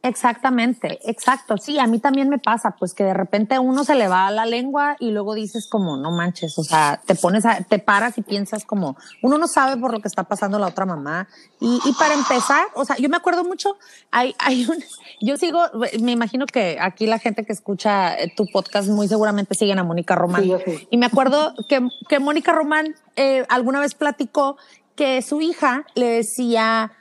[0.03, 1.57] Exactamente, exacto.
[1.59, 4.31] Sí, a mí también me pasa, pues que de repente uno se le va a
[4.31, 8.17] la lengua y luego dices como, no manches, o sea, te pones, a, te paras
[8.17, 11.27] y piensas como, uno no sabe por lo que está pasando la otra mamá.
[11.61, 13.77] Y, y para empezar, o sea, yo me acuerdo mucho,
[14.13, 14.77] hay, hay un,
[15.21, 15.61] yo sigo,
[16.01, 20.15] me imagino que aquí la gente que escucha tu podcast muy seguramente siguen a Mónica
[20.15, 20.45] Román.
[20.91, 24.57] Y me acuerdo que, que Mónica Román eh, alguna vez platicó
[24.95, 26.93] que su hija le decía,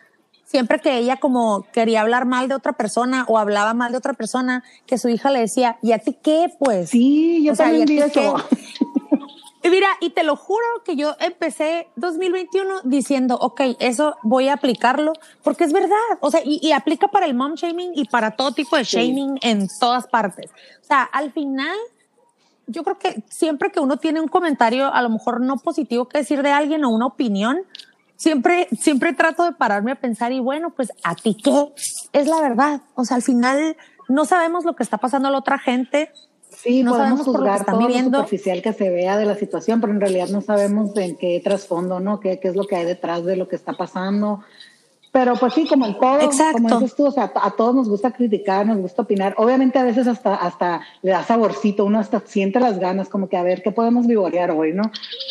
[0.47, 4.13] siempre que ella como quería hablar mal de otra persona o hablaba mal de otra
[4.13, 6.51] persona, que su hija le decía, ¿y a ti qué?
[6.57, 6.89] Pues.
[6.89, 8.35] Sí, yo también vi eso.
[9.63, 14.53] Y mira, y te lo juro que yo empecé 2021 diciendo, ok, eso voy a
[14.53, 15.11] aplicarlo,
[15.43, 15.97] porque es verdad.
[16.21, 19.67] O sea, y, aplica para el mom shaming y para todo tipo de shaming en
[19.79, 20.51] todas partes.
[20.81, 21.75] O sea, al final,
[22.67, 26.19] yo creo que siempre que uno tiene un comentario, a lo mejor no positivo que
[26.19, 27.63] decir de alguien o una opinión,
[28.17, 31.73] siempre, siempre trato de pararme a pensar y bueno, pues a ti qué
[32.13, 32.81] es la verdad.
[32.95, 33.77] O sea, al final
[34.09, 36.11] no sabemos lo que está pasando a la otra gente
[36.49, 39.99] Sí, no podemos juzgar todo lo superficial que se vea de la situación, pero en
[39.99, 42.19] realidad no sabemos en qué trasfondo, ¿no?
[42.19, 44.43] ¿Qué, qué es lo que hay detrás de lo que está pasando?
[45.17, 48.11] Pero pues sí, como el todo, como dices tú, o sea, a todos nos gusta
[48.11, 49.33] criticar, nos gusta opinar.
[49.37, 53.35] Obviamente a veces hasta, hasta le da saborcito, uno hasta siente las ganas, como que
[53.35, 54.83] a ver qué podemos vivorear hoy, ¿no?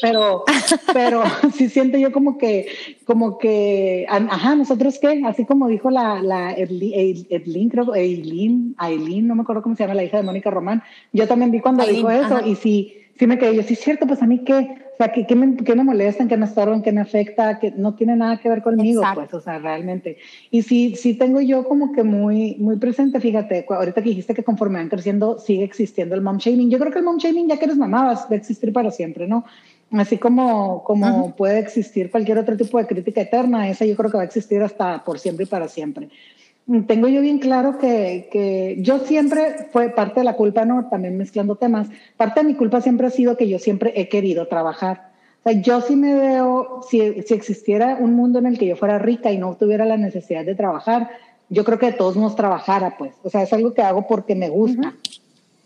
[0.02, 0.42] Pero,
[0.92, 1.22] pero
[1.54, 2.66] sí siento yo como que,
[3.04, 9.36] como que, ajá, nosotros qué, así como dijo la, la Edlin, creo, Eileen, Eileen, no
[9.36, 10.82] me acuerdo cómo se llama, la hija de Mónica Román.
[11.12, 14.06] Yo también vi cuando dijo eso y sí, sí me quedé yo, sí es cierto,
[14.06, 16.82] pues a mí qué, o sea, ¿qué, qué, me, qué me molesta, qué me estorban,
[16.82, 20.18] qué me afecta, que no tiene nada que ver conmigo, pues, o sea, realmente.
[20.50, 24.44] Y sí, sí tengo yo como que muy, muy presente, fíjate, ahorita que dijiste que
[24.44, 26.70] conforme van creciendo sigue existiendo el mom shaming.
[26.70, 29.26] Yo creo que el mom shaming, ya que eres mamá, va a existir para siempre,
[29.26, 29.44] ¿no?
[29.92, 34.16] Así como, como puede existir cualquier otro tipo de crítica eterna, esa yo creo que
[34.16, 36.08] va a existir hasta por siempre y para siempre
[36.86, 41.16] tengo yo bien claro que, que, yo siempre fue parte de la culpa, no, también
[41.16, 45.12] mezclando temas, parte de mi culpa siempre ha sido que yo siempre he querido trabajar.
[45.44, 48.76] O sea, yo sí me veo, si, si existiera un mundo en el que yo
[48.76, 51.08] fuera rica y no tuviera la necesidad de trabajar,
[51.48, 53.14] yo creo que todos nos trabajara, pues.
[53.22, 54.94] O sea, es algo que hago porque me gusta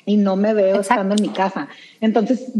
[0.05, 1.69] y no me veo estando en mi casa.
[2.03, 2.53] Entonces,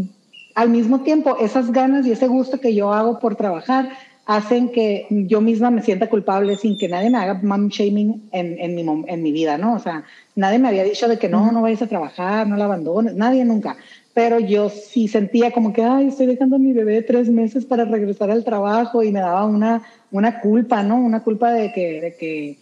[0.55, 3.89] al mismo tiempo, esas ganas y ese gusto que yo hago por trabajar
[4.25, 8.59] hacen que yo misma me sienta culpable sin que nadie me haga mom shaming en,
[8.59, 9.75] en, mi, en mi vida, ¿no?
[9.75, 10.03] O sea,
[10.35, 13.43] nadie me había dicho de que no, no vayas a trabajar, no la abandones, nadie
[13.43, 13.77] nunca.
[14.13, 17.85] Pero yo sí sentía como que, ay, estoy dejando a mi bebé tres meses para
[17.85, 19.81] regresar al trabajo y me daba una,
[20.11, 20.97] una culpa, ¿no?
[20.97, 22.57] Una culpa de que, de que,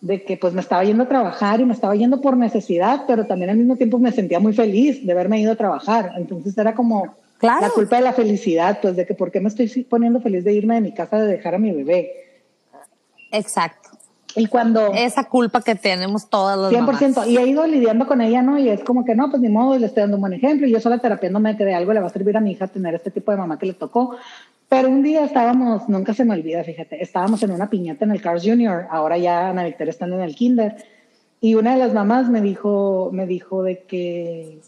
[0.00, 3.26] de que pues me estaba yendo a trabajar y me estaba yendo por necesidad, pero
[3.26, 6.12] también al mismo tiempo me sentía muy feliz de haberme ido a trabajar.
[6.16, 9.68] Entonces era como, la culpa de la felicidad, pues de que por qué me estoy
[9.84, 12.42] poniendo feliz de irme de mi casa de dejar a mi bebé.
[13.32, 13.90] Exacto.
[14.36, 14.92] Y cuando...
[14.94, 17.26] Esa culpa que tenemos todas las 100%.
[17.28, 18.58] Y he ido lidiando con ella, ¿no?
[18.58, 20.66] Y es como que no, pues ni modo, le estoy dando un buen ejemplo.
[20.66, 22.94] Y yo sola terapiándome que de algo le va a servir a mi hija tener
[22.94, 24.16] este tipo de mamá que le tocó.
[24.68, 28.22] Pero un día estábamos, nunca se me olvida, fíjate, estábamos en una piñata en el
[28.22, 30.76] Cars Junior, ahora ya Ana Victoria estando en el kinder.
[31.40, 34.60] Y una de las mamás me dijo, me dijo de que,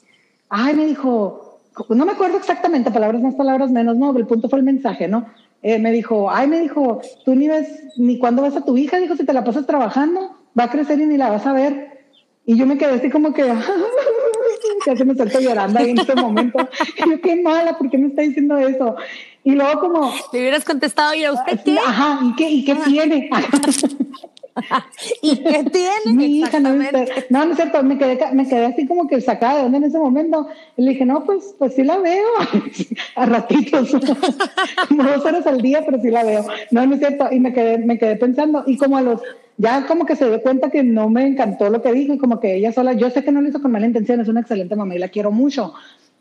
[0.49, 1.52] ay, me dijo,
[1.89, 5.27] no me acuerdo exactamente, palabras más, palabras menos, no, el punto fue el mensaje, ¿no?
[5.63, 8.99] Eh, me dijo, ay, me dijo, tú ni ves, ni cuándo ves a tu hija,
[8.99, 12.03] dijo, si te la pasas trabajando, va a crecer y ni la vas a ver.
[12.45, 13.45] Y yo me quedé así como que,
[14.85, 16.59] casi me salto llorando ahí en ese momento.
[16.97, 18.97] Y yo, qué mala, ¿por qué me está diciendo eso?
[19.45, 20.13] Y luego como...
[20.33, 21.79] Le hubieras contestado, ¿y a usted qué?
[21.79, 23.31] Ajá, ¿y qué, y qué tiene?
[25.23, 26.15] ¿Y qué tiene?
[26.15, 29.59] Mi hija, no, no, no es cierto, me quedé, me quedé así como que sacada
[29.59, 30.49] de onda en ese momento.
[30.77, 32.27] Y le dije, no, pues, pues sí la veo,
[33.17, 33.91] a ratitos,
[34.89, 36.45] como dos horas al día, pero sí la veo.
[36.71, 39.21] No, no es cierto, y me quedé, me quedé pensando, y como a los,
[39.57, 42.41] ya como que se dio cuenta que no me encantó lo que dijo, y como
[42.41, 44.77] que ella sola, yo sé que no lo hizo con mala intención, es una excelente
[44.77, 45.75] mamá y la quiero mucho,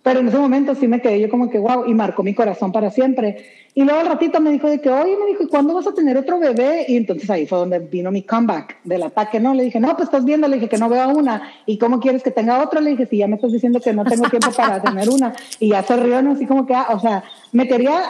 [0.04, 2.72] pero en ese momento sí me quedé yo como que, wow, y marcó mi corazón
[2.72, 3.46] para siempre.
[3.74, 5.94] Y luego al ratito me dijo de que, oye, me dijo, ¿y cuándo vas a
[5.94, 6.86] tener otro bebé?
[6.88, 9.54] Y entonces ahí fue donde vino mi comeback del ataque, ¿no?
[9.54, 11.54] Le dije, no, pues estás viendo, le dije que no veo una.
[11.66, 12.82] ¿Y cómo quieres que tenga otro?
[12.82, 15.34] Le dije, si ya me estás diciendo que no tengo tiempo para tener una.
[15.60, 16.32] Y ya se rió, ¿no?
[16.32, 18.02] Así como que, ah, o sea, me quería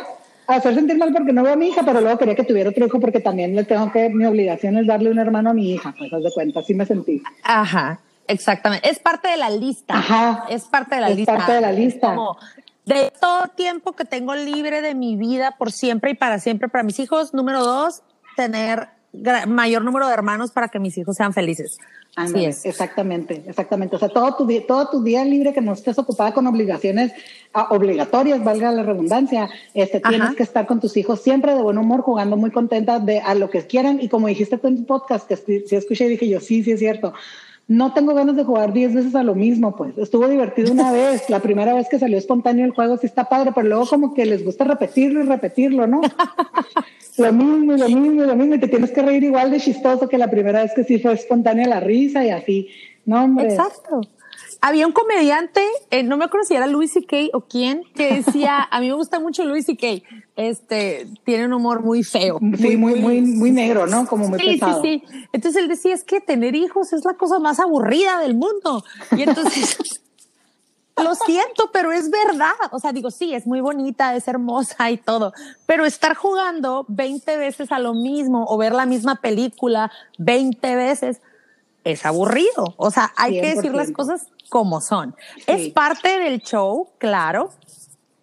[0.48, 2.86] hacer sentir mal porque no veo a mi hija, pero luego quería que tuviera otro
[2.86, 5.94] hijo porque también le tengo que, mi obligación es darle un hermano a mi hija,
[5.98, 7.22] pues haz de cuenta, así me sentí.
[7.44, 8.00] Ajá.
[8.32, 8.90] Exactamente.
[8.90, 9.98] Es parte de la lista.
[9.98, 10.46] Ajá.
[10.50, 11.34] Es parte de la lista.
[11.34, 12.16] Es parte de la lista.
[12.16, 12.38] Como
[12.86, 16.84] de todo tiempo que tengo libre de mi vida por siempre y para siempre para
[16.84, 17.34] mis hijos.
[17.34, 18.02] Número dos,
[18.36, 18.90] tener
[19.48, 21.78] mayor número de hermanos para que mis hijos sean felices.
[22.16, 22.66] Así es.
[22.66, 23.96] Exactamente, exactamente.
[23.96, 27.12] O sea, todo tu, todo tu día libre que no estés ocupada con obligaciones
[27.54, 31.78] ah, obligatorias, valga la redundancia, este, tienes que estar con tus hijos siempre de buen
[31.78, 34.02] humor, jugando muy contenta de a lo que quieran.
[34.02, 36.72] Y como dijiste tú en tu podcast, que sí escuché y dije yo, sí, sí
[36.72, 37.14] es cierto
[37.68, 39.98] no tengo ganas de jugar 10 veces a lo mismo, pues.
[39.98, 43.52] Estuvo divertido una vez, la primera vez que salió espontáneo el juego sí está padre,
[43.54, 46.02] pero luego como que les gusta repetirlo y repetirlo, ¿no?
[47.18, 50.18] lo mismo lo mismo lo mismo, y te tienes que reír igual de chistoso que
[50.18, 52.68] la primera vez que sí fue espontánea la risa y así.
[53.06, 53.48] No, hombre.
[53.48, 54.02] Exacto.
[54.62, 57.18] Había un comediante, eh, no me acuerdo si era Louis C.K.
[57.34, 60.04] o quién, que decía, a mí me gusta mucho Louis C.K.
[60.36, 62.40] Este, tiene un humor muy feo.
[62.58, 64.06] Sí, muy, muy, muy, negro, ¿no?
[64.06, 64.82] Como muy sí, pesado.
[64.82, 68.36] Sí, sí, Entonces él decía, es que tener hijos es la cosa más aburrida del
[68.36, 68.84] mundo.
[69.18, 69.78] Y entonces,
[71.04, 72.54] lo siento, pero es verdad.
[72.72, 75.34] O sea, digo, sí, es muy bonita, es hermosa y todo,
[75.66, 81.22] pero estar jugando 20 veces a lo mismo o ver la misma película 20 veces,
[81.84, 82.74] es aburrido.
[82.78, 85.16] O sea, hay que decir las cosas como son.
[85.48, 87.52] Es parte del show, claro,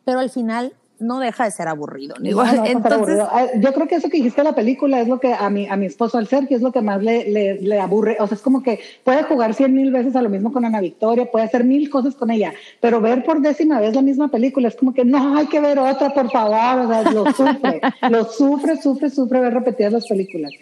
[0.04, 2.16] pero al final no deja de ser aburrido.
[2.22, 5.48] Entonces, ah, Yo creo que eso que dijiste de la película es lo que a
[5.50, 8.16] mi, a mi esposo, al Sergio, es lo que más le, le, le, aburre.
[8.20, 10.80] O sea, es como que puede jugar cien mil veces a lo mismo con Ana
[10.80, 14.68] Victoria, puede hacer mil cosas con ella, pero ver por décima vez la misma película
[14.68, 16.86] es como que no, hay que ver otra, por favor.
[16.86, 20.52] O sea, lo sufre, lo sufre, sufre, sufre ver repetidas las películas.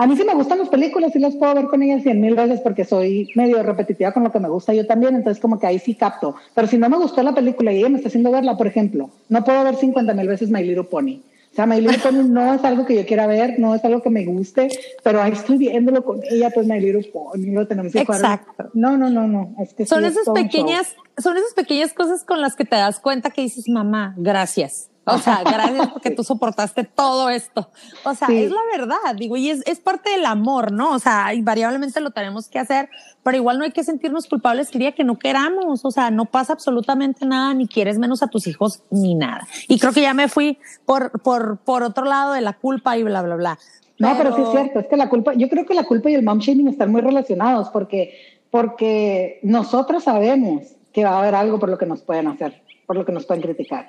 [0.00, 2.34] A mí sí me gustan las películas, y las puedo ver con ellas cien mil
[2.34, 5.66] veces porque soy medio repetitiva con lo que me gusta yo también, entonces como que
[5.66, 6.36] ahí sí capto.
[6.54, 9.10] Pero si no me gustó la película y ella me está haciendo verla, por ejemplo,
[9.28, 11.20] no puedo ver 50 mil veces My Little Pony.
[11.52, 14.02] O sea, My Little Pony no es algo que yo quiera ver, no es algo
[14.02, 14.70] que me guste,
[15.04, 18.70] pero ahí estoy viéndolo con ella, pues My Little Pony, lo tenemos que Exacto.
[18.72, 19.54] No, no, no, no.
[19.62, 23.28] Es que son esas pequeñas, son esas pequeñas cosas con las que te das cuenta
[23.28, 24.89] que dices, mamá, gracias.
[25.12, 27.70] O sea, gracias porque tú soportaste todo esto.
[28.04, 30.92] O sea, es la verdad, digo, y es, es, parte del amor, ¿no?
[30.92, 32.88] O sea, invariablemente lo tenemos que hacer,
[33.22, 35.84] pero igual no hay que sentirnos culpables el día que no queramos.
[35.84, 39.46] O sea, no pasa absolutamente nada, ni quieres menos a tus hijos, ni nada.
[39.68, 43.02] Y creo que ya me fui por, por, por otro lado de la culpa y
[43.02, 43.58] bla, bla, bla.
[44.00, 46.14] No, pero sí es cierto, es que la culpa, yo creo que la culpa y
[46.14, 48.14] el mom shaming están muy relacionados porque,
[48.50, 52.96] porque nosotros sabemos que va a haber algo por lo que nos pueden hacer, por
[52.96, 53.88] lo que nos pueden criticar.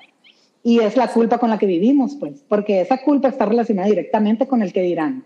[0.62, 4.46] Y es la culpa con la que vivimos, pues, porque esa culpa está relacionada directamente
[4.46, 5.24] con el que dirán.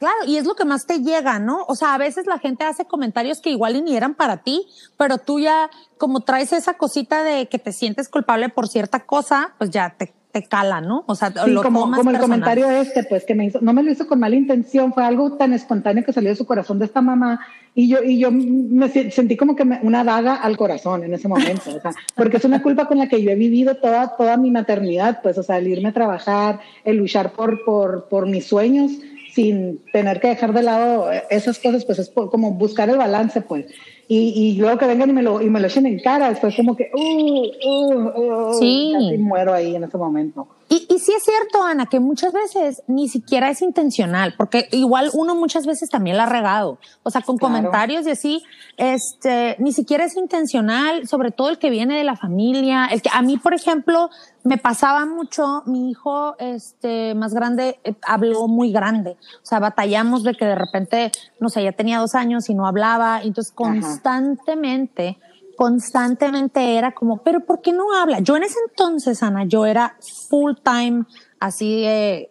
[0.00, 1.64] Claro, y es lo que más te llega, ¿no?
[1.68, 5.18] O sea, a veces la gente hace comentarios que igual ni eran para ti, pero
[5.18, 5.68] tú ya,
[5.98, 10.14] como traes esa cosita de que te sientes culpable por cierta cosa, pues ya te,
[10.32, 11.04] te cala, ¿no?
[11.06, 13.90] O sea, lo como, como el comentario este, pues que me hizo, no me lo
[13.90, 17.02] hizo con mala intención, fue algo tan espontáneo que salió de su corazón de esta
[17.02, 21.28] mamá y yo, y yo me sentí como que una daga al corazón en ese
[21.28, 24.36] momento, o sea, porque es una culpa con la que yo he vivido toda, toda
[24.36, 28.46] mi maternidad, pues, o sea, el irme a trabajar, el luchar por, por, por mis
[28.46, 28.92] sueños
[29.32, 33.66] sin tener que dejar de lado esas cosas, pues es como buscar el balance, pues
[34.12, 36.56] y, y, luego que vengan y me lo, y me lo echen en cara, después
[36.56, 38.92] como que, uh, uh, uh, sí.
[38.92, 40.48] casi muero ahí en ese momento.
[40.68, 45.10] Y, y sí es cierto, Ana, que muchas veces ni siquiera es intencional, porque igual
[45.12, 46.78] uno muchas veces también la ha regado.
[47.04, 48.42] O sea, con comentarios y así,
[48.76, 52.86] este, ni siquiera es intencional, sobre todo el que viene de la familia.
[52.86, 54.10] El que a mí, por ejemplo,
[54.44, 59.16] me pasaba mucho, mi hijo, este, más grande, eh, habló muy grande.
[59.42, 62.66] O sea, batallamos de que de repente, no sé, ya tenía dos años y no
[62.66, 63.20] hablaba.
[63.22, 65.18] Entonces, constantemente,
[65.56, 68.20] constantemente era como, pero ¿por qué no habla?
[68.20, 69.96] Yo en ese entonces, Ana, yo era
[70.28, 71.04] full time,
[71.38, 72.29] así de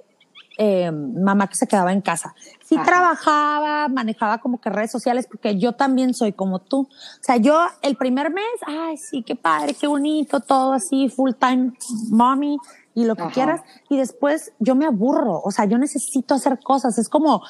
[0.61, 2.35] eh, mamá que se quedaba en casa.
[2.65, 6.81] Sí trabajaba, manejaba como que redes sociales, porque yo también soy como tú.
[6.81, 11.31] O sea, yo el primer mes, ay, sí, qué padre, qué bonito, todo así, full
[11.31, 11.71] time
[12.09, 12.57] mommy
[12.93, 13.61] y lo que quieras.
[13.87, 16.97] Y después yo me aburro, o sea, yo necesito hacer cosas.
[16.97, 17.41] Es como,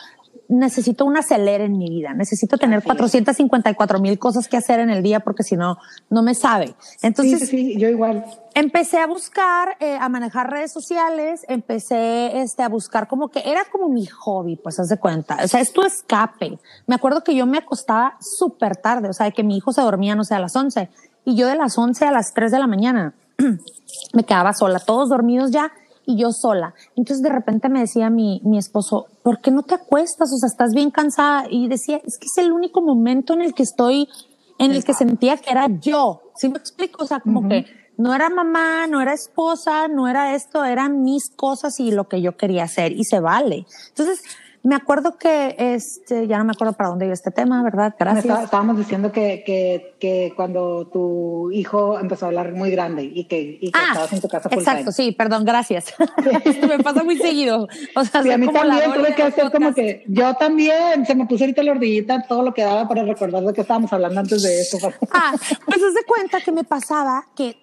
[0.49, 5.03] necesito un acelere en mi vida, necesito tener 454 mil cosas que hacer en el
[5.03, 5.77] día porque si no,
[6.09, 6.73] no me sabe.
[7.01, 8.25] Entonces, sí, yo igual.
[8.55, 13.63] Empecé a buscar, eh, a manejar redes sociales, empecé este, a buscar como que era
[13.71, 15.38] como mi hobby, pues haz de cuenta.
[15.43, 16.57] O sea, es tu escape.
[16.88, 20.15] Me acuerdo que yo me acostaba súper tarde, o sea, que mi hijo se dormía,
[20.15, 20.89] no sé, a las 11
[21.25, 23.13] y yo de las 11 a las 3 de la mañana
[24.13, 25.71] me quedaba sola, todos dormidos ya
[26.10, 26.74] y yo sola.
[26.95, 30.34] Entonces de repente me decía mi, mi esposo, ¿por qué no te acuestas?
[30.34, 31.45] O sea, estás bien cansada.
[31.48, 34.10] Y decía, es que es el único momento en el que estoy,
[34.58, 36.24] en el que sentía que era yo.
[36.36, 37.04] ¿Sí me explico?
[37.04, 37.67] O sea, como que
[37.98, 42.22] no era mamá, no era esposa, no era esto, eran mis cosas y lo que
[42.24, 43.67] yo quería hacer y se vale.
[43.89, 44.24] Entonces,
[44.63, 47.95] me acuerdo que, este, ya no me acuerdo para dónde iba este tema, ¿verdad?
[47.98, 48.43] Gracias.
[48.43, 53.58] estábamos diciendo que, que, que, cuando tu hijo empezó a hablar muy grande y que,
[53.62, 55.93] y que ah, estabas en tu casa Exacto, sí, perdón, gracias.
[56.43, 57.67] Esto me pasa muy seguido.
[57.95, 61.26] O sea, sí, a mí también tuve que hacer como que, yo también, se me
[61.26, 64.42] puso ahorita la ordillita todo lo que daba para recordar de que estábamos hablando antes
[64.44, 64.77] de eso.
[65.12, 67.58] ah, pues se cuenta que me pasaba que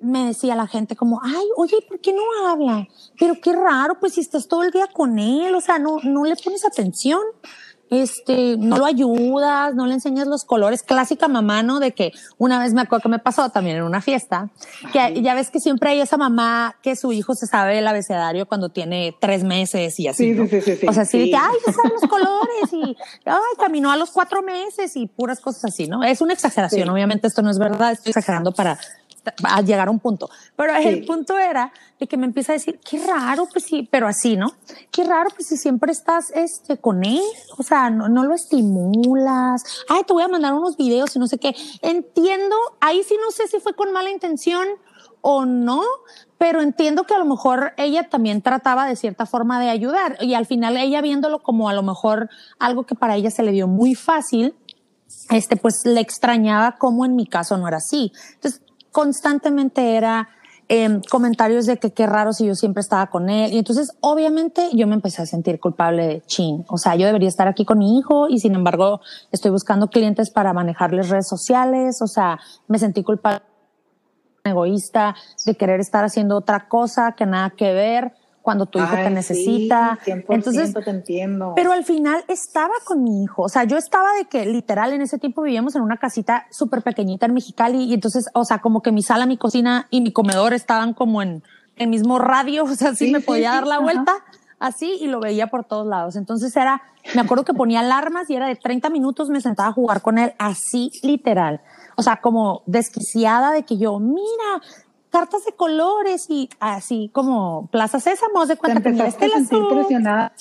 [0.00, 2.86] me decía la gente como, ay, oye, ¿por qué no habla?
[3.18, 6.24] Pero qué raro, pues si estás todo el día con él, o sea, no, no
[6.24, 7.20] le pones atención.
[7.90, 10.82] este, no lo ayudas, no le enseñas los colores.
[10.82, 11.80] Clásica mamá, ¿no?
[11.80, 14.50] De que una vez me acuerdo que me pasó también en una fiesta,
[14.92, 18.46] que ya ves que siempre hay esa mamá que su hijo se sabe el abecedario
[18.46, 20.34] cuando tiene tres meses y así.
[20.34, 23.56] Sí, sí, sí, sí, O sea, sí, que, ay, se saben los colores y, ay,
[23.58, 26.02] caminó a los cuatro meses y puras cosas así, ¿no?
[26.02, 26.88] Es una exageración.
[26.88, 28.78] Obviamente esto no es verdad, estoy exagerando para
[29.42, 30.28] a llegar a un punto.
[30.56, 34.06] Pero el punto era de que me empieza a decir, qué raro, pues sí, pero
[34.06, 34.52] así, ¿no?
[34.90, 37.22] Qué raro, pues si siempre estás este, con él,
[37.56, 39.64] o sea, no, no lo estimulas.
[39.88, 41.54] Ay, te voy a mandar unos videos y no sé qué.
[41.82, 44.66] Entiendo, ahí sí no sé si fue con mala intención
[45.26, 45.82] o no,
[46.36, 50.34] pero entiendo que a lo mejor ella también trataba de cierta forma de ayudar y
[50.34, 53.66] al final ella viéndolo como a lo mejor algo que para ella se le dio
[53.66, 54.54] muy fácil,
[55.30, 58.12] este, pues le extrañaba como en mi caso no era así.
[58.34, 58.60] Entonces,
[58.94, 60.28] constantemente era
[60.68, 63.52] eh, comentarios de que qué raro si yo siempre estaba con él.
[63.52, 66.64] Y entonces, obviamente, yo me empecé a sentir culpable de chin.
[66.68, 69.00] O sea, yo debería estar aquí con mi hijo y sin embargo,
[69.32, 72.00] estoy buscando clientes para manejarles redes sociales.
[72.02, 72.38] O sea,
[72.68, 73.42] me sentí culpable,
[74.44, 78.12] egoísta, de querer estar haciendo otra cosa que nada que ver
[78.44, 79.98] cuando tu hijo te necesita.
[80.04, 81.54] Entonces, te entiendo.
[81.56, 83.40] Pero al final estaba con mi hijo.
[83.40, 86.82] O sea, yo estaba de que literal en ese tiempo vivíamos en una casita súper
[86.82, 90.12] pequeñita en Mexicali y entonces, o sea, como que mi sala, mi cocina y mi
[90.12, 91.42] comedor estaban como en
[91.76, 92.64] el mismo radio.
[92.74, 94.12] O sea, sí, me podía dar la vuelta
[94.58, 96.14] así y lo veía por todos lados.
[96.16, 96.82] Entonces era,
[97.14, 100.18] me acuerdo que ponía alarmas y era de 30 minutos me sentaba a jugar con
[100.18, 101.62] él así literal.
[101.96, 104.60] O sea, como desquiciada de que yo, mira,
[105.14, 110.32] cartas de colores y así como Plaza Sésamo, de cuenta que este sentir presionada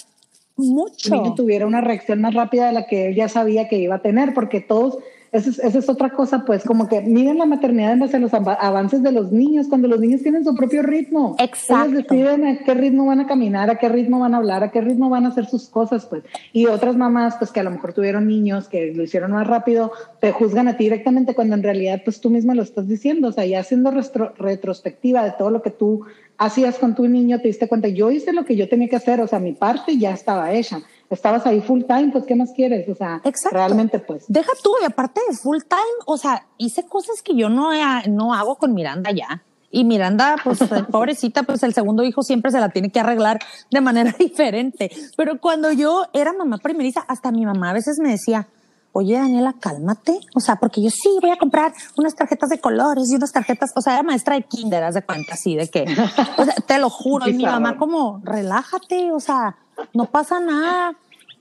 [0.57, 1.21] mucho.
[1.21, 4.01] Que tuviera una reacción más rápida de la que él ya sabía que iba a
[4.01, 4.97] tener, porque todos
[5.33, 9.01] esa es, otra cosa, pues, como que miden la maternidad en base a los avances
[9.01, 11.35] de los niños, cuando los niños tienen su propio ritmo.
[11.39, 11.89] Exacto.
[11.89, 14.69] Ellos deciden a qué ritmo van a caminar, a qué ritmo van a hablar, a
[14.69, 16.23] qué ritmo van a hacer sus cosas, pues.
[16.51, 19.91] Y otras mamás, pues, que a lo mejor tuvieron niños que lo hicieron más rápido,
[20.19, 23.29] te juzgan a ti directamente cuando en realidad, pues, tú misma lo estás diciendo.
[23.29, 23.91] O sea, ya haciendo
[24.37, 26.05] retrospectiva de todo lo que tú
[26.37, 29.19] hacías con tu niño, te diste cuenta, yo hice lo que yo tenía que hacer,
[29.21, 30.81] o sea, mi parte ya estaba hecha
[31.13, 32.87] estabas ahí full time, pues ¿qué más quieres?
[32.89, 34.25] O sea, realmente pues.
[34.27, 37.69] Deja tú, y aparte de full time, o sea, hice cosas que yo no,
[38.07, 39.43] no hago con Miranda ya.
[39.71, 40.59] Y Miranda, pues
[40.91, 43.39] pobrecita, pues el segundo hijo siempre se la tiene que arreglar
[43.71, 44.91] de manera diferente.
[45.17, 48.47] Pero cuando yo era mamá primeriza, hasta mi mamá a veces me decía,
[48.93, 50.19] oye Daniela, cálmate.
[50.35, 53.73] O sea, porque yo sí voy a comprar unas tarjetas de colores y unas tarjetas,
[53.75, 55.85] o sea, era maestra de kinder, haz de cuenta, así, de que,
[56.37, 57.27] o sea, te lo juro.
[57.29, 59.57] y mi mamá como, relájate, o sea,
[59.93, 60.95] no pasa nada.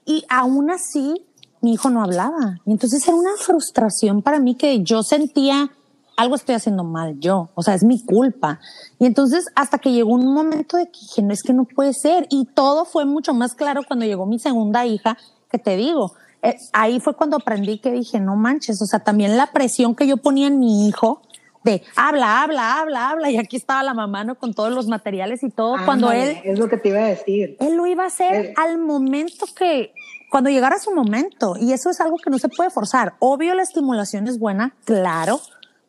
[0.05, 1.27] Y aún así,
[1.61, 2.61] mi hijo no hablaba.
[2.67, 5.71] Y entonces era una frustración para mí que yo sentía
[6.17, 8.61] algo estoy haciendo mal yo, o sea, es mi culpa.
[8.99, 11.95] Y entonces hasta que llegó un momento de que dije, no es que no puede
[11.95, 12.27] ser.
[12.31, 15.17] Y todo fue mucho más claro cuando llegó mi segunda hija,
[15.51, 19.37] que te digo, eh, ahí fue cuando aprendí que dije, no manches, o sea, también
[19.37, 21.23] la presión que yo ponía en mi hijo
[21.65, 24.35] de habla, habla, habla, habla, y aquí estaba la mamá, ¿no?
[24.35, 26.39] Con todos los materiales y todo, cuando él...
[26.45, 27.57] Es lo que te iba a decir.
[27.61, 29.93] Él lo iba a hacer al momento que,
[30.31, 33.15] cuando llegara su momento, y eso es algo que no se puede forzar.
[33.19, 35.41] Obvio la estimulación es buena, claro,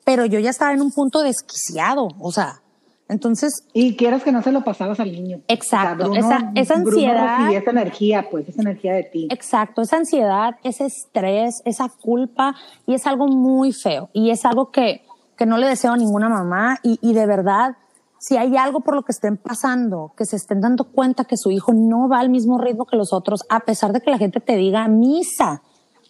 [0.04, 2.62] pero yo ya estaba en un punto desquiciado, o sea,
[3.10, 3.66] entonces...
[3.74, 5.42] Y quieras que no se lo pasabas al niño.
[5.48, 7.52] Exacto, esa, esa ansiedad...
[7.54, 9.28] esa energía, pues, esa energía de ti.
[9.30, 12.56] Exacto, esa ansiedad, ese estrés, esa culpa,
[12.88, 15.04] y es algo muy feo, y es algo que,
[15.44, 17.76] que no le deseo a ninguna mamá, y, y de verdad,
[18.18, 21.52] si hay algo por lo que estén pasando, que se estén dando cuenta que su
[21.52, 24.40] hijo no va al mismo ritmo que los otros, a pesar de que la gente
[24.40, 25.62] te diga misa,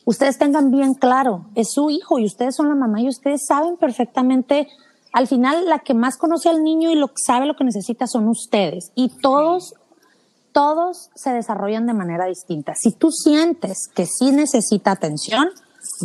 [0.06, 3.76] ustedes tengan bien claro, es su hijo y ustedes son la mamá y ustedes saben
[3.78, 4.68] perfectamente
[5.14, 8.28] al final la que más conoce al niño y lo sabe lo que necesita son
[8.28, 8.92] ustedes.
[8.94, 9.74] Y todos,
[10.52, 12.76] todos se desarrollan de manera distinta.
[12.76, 15.50] Si tú sientes que sí necesita atención,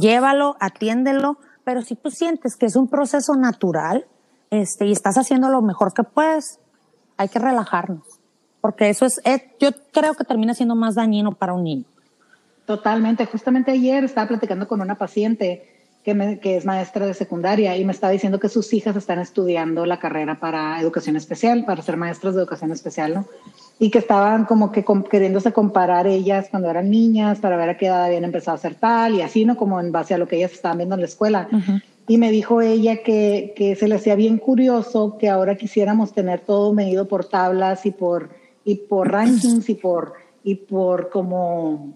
[0.01, 1.37] llévalo, atiéndelo,
[1.69, 4.07] pero si tú sientes que es un proceso natural,
[4.49, 6.61] este, y estás haciendo lo mejor que puedes,
[7.19, 8.07] hay que relajarnos.
[8.63, 11.85] Porque eso es, eh, yo creo que termina siendo más dañino para un niño.
[12.65, 13.27] Totalmente.
[13.27, 18.15] Justamente ayer estaba platicando con una paciente que, es maestra de secundaria y me estaba
[18.15, 22.41] diciendo que sus hijas están estudiando la carrera para educación especial, para ser maestras de
[22.41, 23.27] educación especial, ¿no?
[23.79, 27.87] Y que estaban como que queriéndose comparar ellas cuando eran niñas para ver a qué
[27.87, 29.57] edad habían empezado a hacer tal y así, ¿no?
[29.57, 31.49] Como en base a lo que ellas estaban viendo en la escuela.
[32.09, 36.41] Y me dijo ella que, que se le hacía bien curioso que ahora quisiéramos tener
[36.41, 38.31] todo medido por tablas y por,
[38.65, 41.95] y por rankings y por, y por como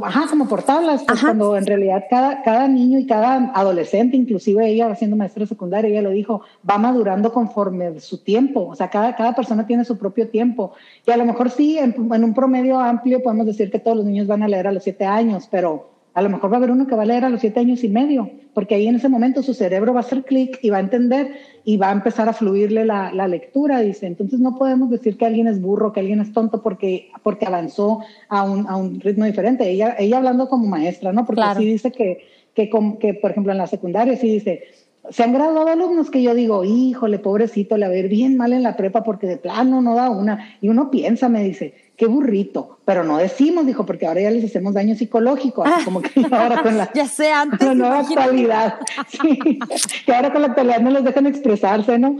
[0.00, 4.66] Ajá, como por tablas, pues cuando en realidad cada, cada niño y cada adolescente, inclusive
[4.66, 9.14] ella siendo maestra secundaria, ella lo dijo, va madurando conforme su tiempo, o sea, cada,
[9.14, 10.72] cada persona tiene su propio tiempo.
[11.06, 14.06] Y a lo mejor sí, en, en un promedio amplio podemos decir que todos los
[14.06, 16.70] niños van a leer a los siete años, pero a lo mejor va a haber
[16.70, 19.08] uno que va a leer a los siete años y medio, porque ahí en ese
[19.08, 21.32] momento su cerebro va a hacer clic y va a entender
[21.64, 24.06] y va a empezar a fluirle la, lectura, dice.
[24.06, 28.00] Entonces no podemos decir que alguien es burro, que alguien es tonto porque, porque avanzó
[28.28, 29.68] a un, a un ritmo diferente.
[29.68, 31.24] Ella, ella hablando como maestra, ¿no?
[31.24, 32.68] Porque sí dice que, que,
[33.00, 34.64] que, por ejemplo, en la secundaria sí dice,
[35.10, 38.52] se han graduado alumnos que yo digo, híjole, pobrecito, le va a ir bien mal
[38.52, 40.56] en la prepa porque de plano no da una.
[40.60, 44.44] Y uno piensa, me dice, qué burrito, pero no decimos, dijo, porque ahora ya les
[44.44, 48.80] hacemos daño psicológico, así como que ahora con la, ya sé, antes, la nueva actualidad,
[49.08, 49.58] sí,
[50.04, 52.16] que ahora con la actualidad no les dejan expresarse, ¿no?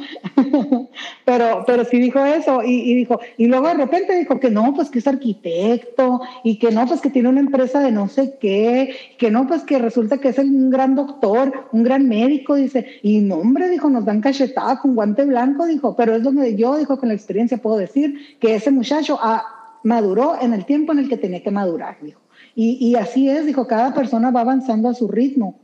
[1.24, 4.90] pero, pero sí dijo eso, y, dijo, y luego de repente dijo que no, pues
[4.90, 8.94] que es arquitecto, y que no, pues que tiene una empresa de no sé qué,
[9.18, 13.18] que no, pues que resulta que es un gran doctor, un gran médico, dice, y
[13.20, 16.98] no, hombre, dijo, nos dan cachetada con guante blanco, dijo, pero es donde yo, dijo,
[16.98, 21.08] con la experiencia puedo decir que ese muchacho ha maduró en el tiempo en el
[21.08, 22.20] que tenía que madurar, dijo.
[22.54, 25.58] Y, y así es, dijo, cada persona va avanzando a su ritmo.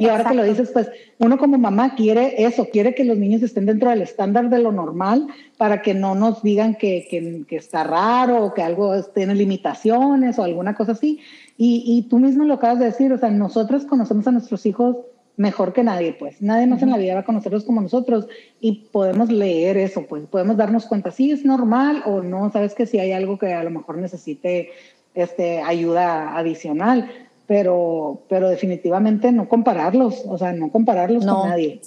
[0.00, 0.88] Y ahora que lo dices, pues
[1.18, 4.70] uno como mamá quiere eso, quiere que los niños estén dentro del estándar de lo
[4.70, 9.34] normal para que no nos digan que, que, que está raro o que algo tiene
[9.34, 11.18] limitaciones o alguna cosa así.
[11.56, 14.98] Y, y, tú mismo lo acabas de decir, o sea, nosotros conocemos a nuestros hijos
[15.38, 16.42] mejor que nadie, pues.
[16.42, 18.26] Nadie más en la vida va a conocerlos como nosotros
[18.60, 20.26] y podemos leer eso, pues.
[20.26, 22.50] Podemos darnos cuenta si es normal o no.
[22.52, 24.70] Sabes que si hay algo que a lo mejor necesite
[25.14, 27.10] este, ayuda adicional,
[27.46, 31.80] pero, pero definitivamente no compararlos, o sea, no compararlos con nadie.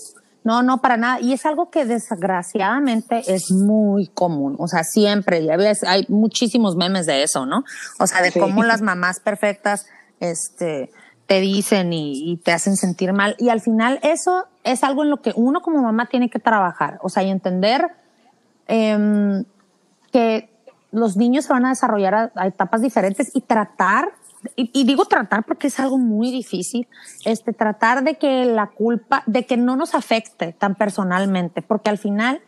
[0.44, 1.20] No, no, para nada.
[1.20, 4.56] Y es algo que desgraciadamente es muy común.
[4.58, 7.64] O sea, siempre, ya ves, hay muchísimos memes de eso, ¿no?
[8.00, 9.86] O sea, de cómo las mamás perfectas,
[10.20, 10.90] este,
[11.32, 13.38] te dicen y, te hacen sentir mal.
[13.40, 17.00] Y al final eso es algo en lo que uno como mamá tiene que trabajar,
[17.04, 17.88] o sea, y entender
[18.68, 19.46] em,
[20.12, 20.50] que
[20.92, 24.10] los niños se van a desarrollar a, etapas diferentes y tratar,
[24.58, 26.86] y, digo tratar porque es algo muy difícil,
[27.24, 31.98] este, tratar de que la culpa, de que no nos afecte tan personalmente, porque al
[31.98, 32.42] final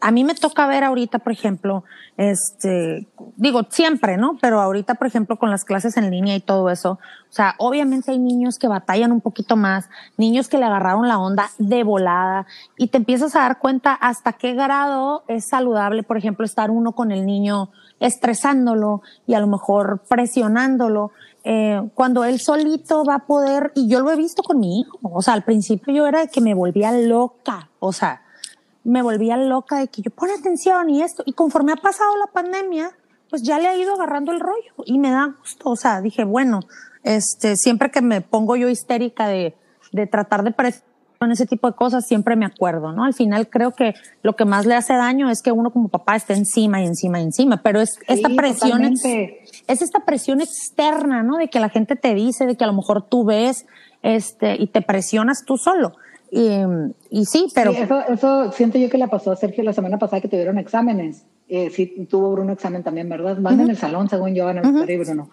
[0.00, 1.84] a mí me toca ver ahorita, por ejemplo,
[2.16, 3.06] este,
[3.36, 4.36] digo, siempre, ¿no?
[4.40, 8.10] Pero ahorita, por ejemplo, con las clases en línea y todo eso, o sea, obviamente
[8.10, 12.46] hay niños que batallan un poquito más, niños que le agarraron la onda de volada
[12.76, 16.92] y te empiezas a dar cuenta hasta qué grado es saludable, por ejemplo, estar uno
[16.92, 17.70] con el niño
[18.00, 21.12] estresándolo y a lo mejor presionándolo.
[21.44, 24.98] Eh, cuando él solito va a poder, y yo lo he visto con mi hijo,
[25.02, 28.22] o sea, al principio yo era que me volvía loca, o sea,
[28.90, 31.22] me volvía loca de que yo pon atención y esto.
[31.26, 32.90] Y conforme ha pasado la pandemia,
[33.30, 35.70] pues ya le ha ido agarrando el rollo y me da gusto.
[35.70, 36.60] O sea, dije, bueno,
[37.04, 39.54] este, siempre que me pongo yo histérica de,
[39.92, 40.52] de tratar de
[41.18, 43.04] con ese tipo de cosas, siempre me acuerdo, ¿no?
[43.04, 46.14] Al final creo que lo que más le hace daño es que uno como papá
[46.14, 51.24] esté encima y encima y encima, pero es esta presión, es, es esta presión externa,
[51.24, 51.36] ¿no?
[51.36, 53.66] De que la gente te dice, de que a lo mejor tú ves,
[54.02, 55.94] este, y te presionas tú solo.
[56.30, 56.48] Y,
[57.10, 57.70] y sí, pero...
[57.70, 61.24] eso, eso siento yo que le pasó a Sergio la semana pasada que tuvieron exámenes.
[61.48, 63.38] Eh, sí, tuvo Bruno examen también, ¿verdad?
[63.40, 65.30] Van en el salón, según yo, van a uh y Bruno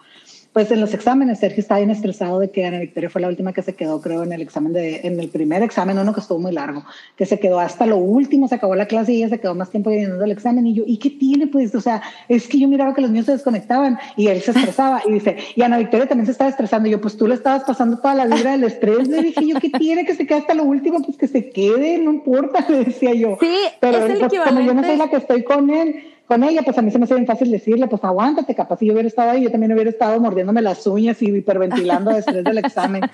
[0.56, 3.52] pues en los exámenes Sergio está bien estresado de que Ana Victoria fue la última
[3.52, 6.38] que se quedó, creo, en el examen de, en el primer examen, uno que estuvo
[6.38, 6.82] muy largo,
[7.14, 9.68] que se quedó hasta lo último, se acabó la clase y ella se quedó más
[9.68, 11.46] tiempo llenando el examen y yo, ¿y qué tiene?
[11.46, 14.52] Pues, o sea, es que yo miraba que los niños se desconectaban y él se
[14.52, 17.34] estresaba y dice, y Ana Victoria también se estaba estresando y yo, pues tú le
[17.34, 20.06] estabas pasando toda la vida del estrés, le dije yo, ¿qué tiene?
[20.06, 23.36] Que se quede hasta lo último, pues que se quede, no importa, le decía yo.
[23.40, 26.62] Sí, pero es el como yo no soy la que estoy con él, con ella,
[26.62, 29.08] pues a mí se me hace bien fácil decirle, pues aguántate, capaz si yo hubiera
[29.08, 33.02] estado ahí, yo también hubiera estado mordiéndome las uñas y hiperventilando después del examen.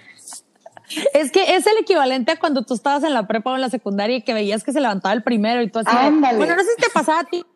[1.15, 3.71] Es que es el equivalente a cuando tú estabas en la prepa o en la
[3.71, 5.89] secundaria y que veías que se levantaba el primero y tú así.
[6.37, 7.47] Bueno, no sé si te pasaba a ti,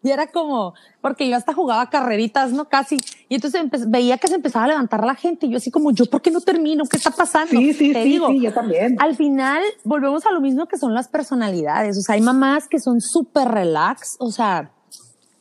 [0.02, 2.68] y era como, porque yo hasta jugaba carreritas, ¿no?
[2.68, 2.98] Casi.
[3.28, 6.06] Y entonces veía que se empezaba a levantar la gente y yo así como, ¿yo
[6.06, 6.84] por qué no termino?
[6.84, 7.50] ¿Qué está pasando?
[7.50, 8.96] Sí, sí, sí, sí, yo también.
[9.00, 11.98] Al final volvemos a lo mismo que son las personalidades.
[11.98, 14.72] O sea, hay mamás que son súper relax, o sea,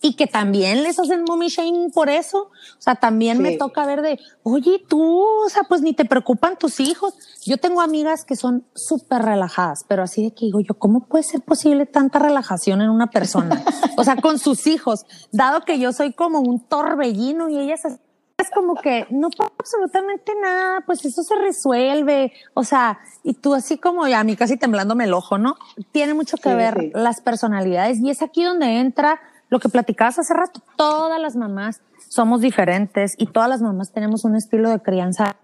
[0.01, 2.43] y que también les hacen mommy shaming por eso.
[2.43, 6.57] O sea, también me toca ver de, oye, tú, o sea, pues ni te preocupan
[6.57, 7.13] tus hijos.
[7.45, 11.23] Yo tengo amigas que son súper relajadas, pero así de que digo yo, ¿cómo puede
[11.23, 13.63] ser posible tanta relajación en una persona?
[13.97, 18.49] o sea, con sus hijos, dado que yo soy como un torbellino y ellas es
[18.51, 22.31] como que no pasa absolutamente nada, pues eso se resuelve.
[22.53, 25.55] O sea, y tú así como ya a mí casi temblándome el ojo, ¿no?
[25.91, 29.19] Tiene mucho que ver las personalidades y es aquí donde entra
[29.49, 34.23] lo que platicabas hace rato, todas las mamás somos diferentes y todas las mamás tenemos
[34.25, 35.37] un estilo de crianza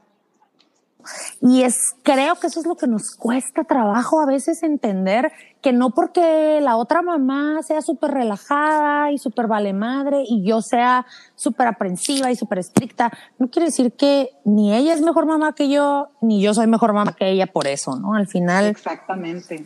[1.41, 5.31] y es, creo que eso es lo que nos cuesta trabajo a veces entender
[5.61, 10.61] que no porque la otra mamá sea súper relajada y súper vale madre y yo
[10.61, 15.53] sea súper aprensiva y súper estricta, no quiere decir que ni ella es mejor mamá
[15.53, 18.15] que yo, ni yo soy mejor mamá que ella por eso, ¿no?
[18.15, 18.65] Al final.
[18.65, 19.65] Exactamente.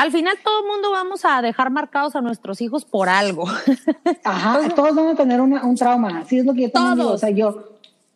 [0.00, 3.44] Al final todo el mundo vamos a dejar marcados a nuestros hijos por algo.
[4.24, 6.20] Ajá, todos van a tener un trauma.
[6.20, 7.10] Así es lo que yo también digo.
[7.10, 7.74] O sea, yo,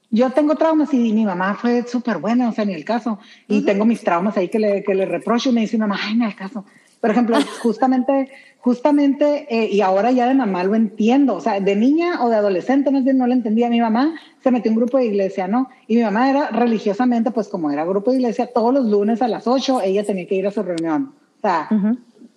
[0.08, 3.18] yo tengo traumas y mi mamá fue súper buena, o sea, ni el caso.
[3.48, 6.14] Y tengo mis traumas ahí que le, que le reprocho y me dice mamá, ay,
[6.14, 6.64] ni el caso.
[7.02, 8.30] Por ejemplo, justamente,
[8.60, 12.36] justamente, eh, y ahora ya de mamá lo entiendo, o sea, de niña o de
[12.36, 13.68] adolescente, más bien no lo entendía.
[13.68, 15.68] Mi mamá se metió en un grupo de iglesia, ¿no?
[15.86, 19.28] Y mi mamá era religiosamente, pues como era grupo de iglesia, todos los lunes a
[19.28, 21.12] las 8 ella tenía que ir a su reunión.
[21.44, 21.68] O sea,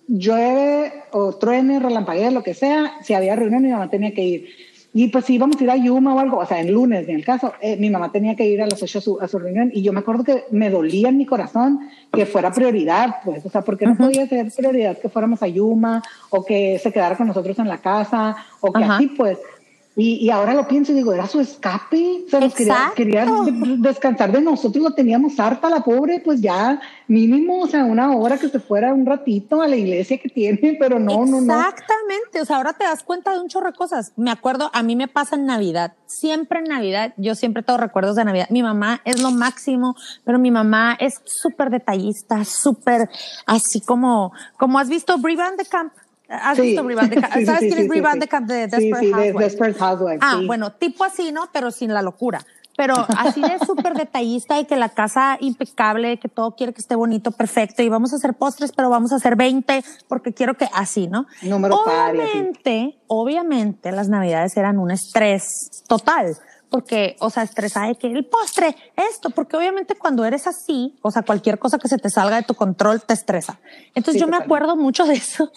[0.06, 4.48] llueve o truene, relampaguee, lo que sea, si había reunión mi mamá tenía que ir.
[4.92, 7.16] Y pues si íbamos a ir a Yuma o algo, o sea, en lunes, en
[7.16, 9.38] el caso, eh, mi mamá tenía que ir a las 8 a su, a su,
[9.38, 13.44] reunión y yo me acuerdo que me dolía en mi corazón que fuera prioridad, pues,
[13.46, 17.16] o sea, porque no podía ser prioridad que fuéramos a Yuma o que se quedara
[17.16, 19.38] con nosotros en la casa o que así, pues.
[20.00, 23.26] Y, y, ahora lo pienso y digo, era su escape, o sea, quería, quería,
[23.78, 28.38] descansar de nosotros, lo teníamos harta la pobre, pues ya mínimo, o sea, una hora
[28.38, 31.52] que se fuera un ratito a la iglesia que tiene, pero no, no, no.
[31.58, 34.12] Exactamente, o sea, ahora te das cuenta de un chorro de cosas.
[34.14, 38.14] Me acuerdo, a mí me pasa en Navidad, siempre en Navidad, yo siempre tengo recuerdos
[38.14, 38.46] de Navidad.
[38.50, 43.10] Mi mamá es lo máximo, pero mi mamá es súper detallista, súper
[43.46, 45.92] así como, como has visto Brie Van de Camp.
[46.28, 47.14] ¿Has visto Camp?
[47.46, 49.34] ¿Sabes quién es Rebound de Housewives?
[49.36, 50.20] Desperate Housewives.
[50.22, 51.48] Ah, bueno, tipo así, ¿no?
[51.52, 52.44] Pero sin la locura.
[52.76, 56.94] Pero así de súper detallista y que la casa impecable, que todo quiere que esté
[56.94, 57.82] bonito, perfecto.
[57.82, 61.26] Y vamos a hacer postres, pero vamos a hacer 20 porque quiero que así, ¿no?
[61.42, 66.36] Número obviamente, obviamente las navidades eran un estrés total
[66.70, 71.10] porque, o sea, estresada de que el postre, esto, porque obviamente cuando eres así, o
[71.10, 73.58] sea, cualquier cosa que se te salga de tu control te estresa.
[73.94, 75.50] Entonces yo me acuerdo mucho de eso,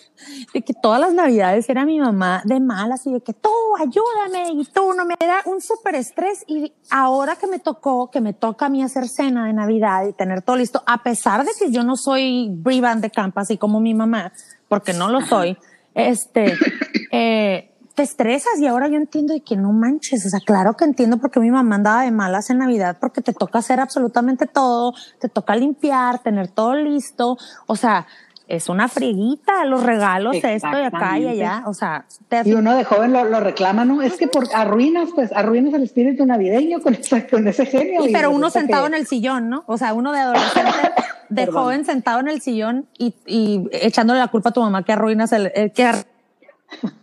[0.54, 3.50] de que todas las navidades era mi mamá de malas y de que tú
[3.80, 8.22] ayúdame y tú no me da un súper estrés y ahora que me tocó, que
[8.22, 11.52] me toca a mí hacer cena de Navidad y tener todo listo, a pesar de
[11.58, 14.32] que yo no soy Brie de así como mi mamá,
[14.68, 15.58] porque no lo soy,
[15.94, 16.58] este,
[17.12, 17.71] eh,
[18.02, 21.18] te estresas y ahora yo entiendo de que no manches, o sea, claro que entiendo
[21.18, 25.30] porque mi mamá andaba de malas en Navidad porque te toca hacer absolutamente todo, te
[25.30, 27.38] toca limpiar, tener todo listo,
[27.68, 28.08] o sea,
[28.48, 32.06] es una frieguita, los regalos, esto y acá y allá, o sea.
[32.44, 34.02] y uno de joven lo, reclama, ¿no?
[34.02, 36.98] Es que por arruinas, pues arruinas el espíritu navideño con,
[37.30, 38.02] con ese genio.
[38.12, 39.64] pero uno sentado en el sillón, ¿no?
[39.68, 40.92] O sea, uno de adolescente,
[41.30, 44.92] de joven sentado en el sillón y, y, echándole la culpa a tu mamá que
[44.92, 45.92] arruinas el, el que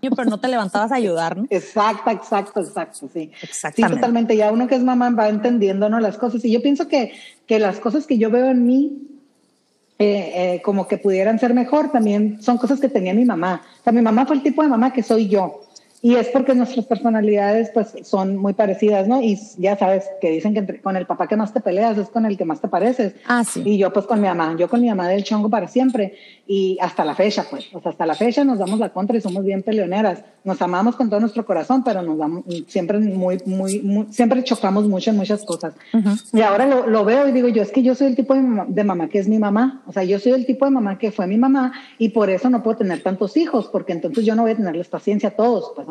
[0.01, 1.47] pero no te levantabas a ayudar, ¿no?
[1.51, 3.31] Exacto, exacto, exacto, sí.
[3.43, 3.95] Exactamente.
[3.95, 4.37] Sí, totalmente.
[4.37, 6.01] Ya uno que es mamá va entendiendo, ¿no?
[6.01, 6.45] Las cosas.
[6.45, 7.13] Y yo pienso que,
[7.47, 9.09] que las cosas que yo veo en mí,
[9.99, 13.63] eh, eh, como que pudieran ser mejor, también son cosas que tenía mi mamá.
[13.81, 15.68] O sea, mi mamá fue el tipo de mamá que soy yo.
[16.01, 19.21] Y es porque nuestras personalidades pues son muy parecidas, ¿no?
[19.21, 22.25] Y ya sabes que dicen que con el papá que más te peleas es con
[22.25, 23.15] el que más te pareces.
[23.27, 23.63] Ah, sí.
[23.65, 26.15] Y yo pues con mi mamá, yo con mi mamá del chongo para siempre.
[26.47, 29.21] Y hasta la fecha, pues, o sea, hasta la fecha nos damos la contra y
[29.21, 30.23] somos bien peleoneras.
[30.45, 35.11] Nos amamos con todo nuestro corazón, pero nos damos siempre muy, muy, siempre chocamos mucho
[35.11, 35.75] en muchas cosas.
[36.33, 38.41] Y ahora lo, lo, veo y digo yo, es que yo soy el tipo de
[38.41, 39.83] mamá, de mamá que es mi mamá.
[39.87, 42.49] O sea, yo soy el tipo de mamá que fue mi mamá y por eso
[42.49, 45.73] no puedo tener tantos hijos, porque entonces yo no voy a tenerles paciencia a todos,
[45.75, 45.88] pues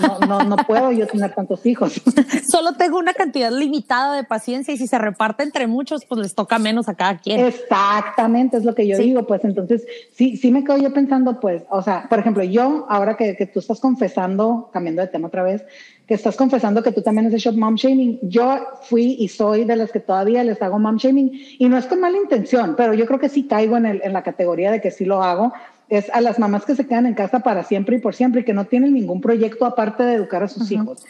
[0.00, 2.00] no, no, no puedo yo tener tantos hijos.
[2.48, 6.34] Solo tengo una cantidad limitada de paciencia y si se reparte entre muchos, pues les
[6.34, 7.40] toca menos a cada quien.
[7.40, 9.26] Exactamente, es lo que yo digo.
[9.26, 13.16] Pues entonces, sí, sí me quedo yo pensando, pues, o sea, por ejemplo, yo, ahora
[13.16, 15.64] que, que tú estás confesando, cambiando de tema otra vez,
[16.06, 18.20] que estás confesando que tú también has hecho mom shaming.
[18.22, 21.86] Yo fui y soy de las que todavía les hago mom shaming y no es
[21.86, 24.80] con mala intención, pero yo creo que sí caigo en, el, en la categoría de
[24.80, 25.52] que sí lo hago
[25.88, 28.44] es a las mamás que se quedan en casa para siempre y por siempre y
[28.44, 31.04] que no tienen ningún proyecto aparte de educar a sus hijos.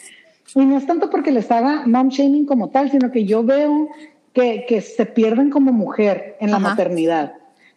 [0.54, 3.88] Y no es tanto porque les haga mom shaming como tal, sino que yo veo
[4.32, 7.34] que, que se pierden como mujer en la maternidad,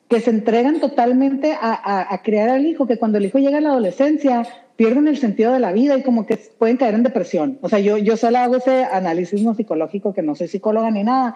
[0.07, 3.61] que se entregan totalmente a, a, crear al hijo, que cuando el hijo llega a
[3.61, 4.45] la adolescencia
[4.75, 7.59] pierden el sentido de la vida y como que pueden caer en depresión.
[7.61, 11.03] O sea, yo, yo solo hago ese análisis no psicológico, que no soy psicóloga ni
[11.03, 11.35] nada,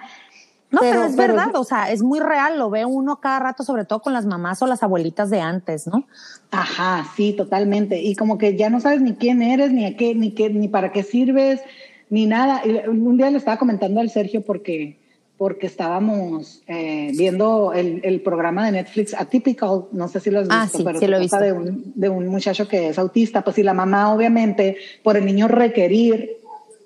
[0.74, 3.86] no, pero, es verdad, o sea, es muy real, lo ve uno cada rato, sobre
[3.86, 6.08] todo con las mamás o las abuelitas de antes, ¿no?
[6.50, 8.02] Ajá, sí, totalmente.
[8.02, 10.68] Y como que ya no sabes ni quién eres, ni a qué, ni qué, ni
[10.68, 11.62] para qué sirves,
[12.10, 12.64] ni nada.
[12.88, 14.98] un día le estaba comentando al Sergio porque
[15.38, 20.48] porque estábamos eh, viendo el, el, programa de Netflix Atypical, no sé si lo has
[20.50, 21.40] ah, visto, sí, pero sí lo he visto.
[21.40, 25.26] De, un, de un muchacho que es autista, pues y la mamá obviamente por el
[25.26, 26.43] niño requerir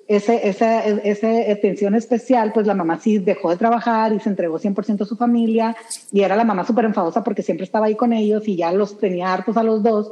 [0.08, 4.58] ese, esa, esa atención especial, pues la mamá sí dejó de trabajar y se entregó
[4.58, 5.76] 100% a su familia
[6.12, 8.97] y era la mamá súper enfadosa porque siempre estaba ahí con ellos y ya los
[8.97, 10.12] tenía hartos a los dos.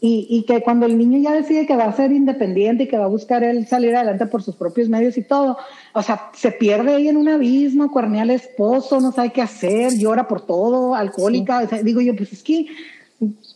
[0.00, 2.96] Y, y, que cuando el niño ya decide que va a ser independiente y que
[2.96, 5.58] va a buscar él salir adelante por sus propios medios y todo,
[5.92, 9.98] o sea, se pierde ahí en un abismo, cuernea al esposo, no sabe qué hacer,
[9.98, 11.58] llora por todo, alcohólica.
[11.58, 11.64] Sí.
[11.64, 12.66] O sea, digo yo, pues es que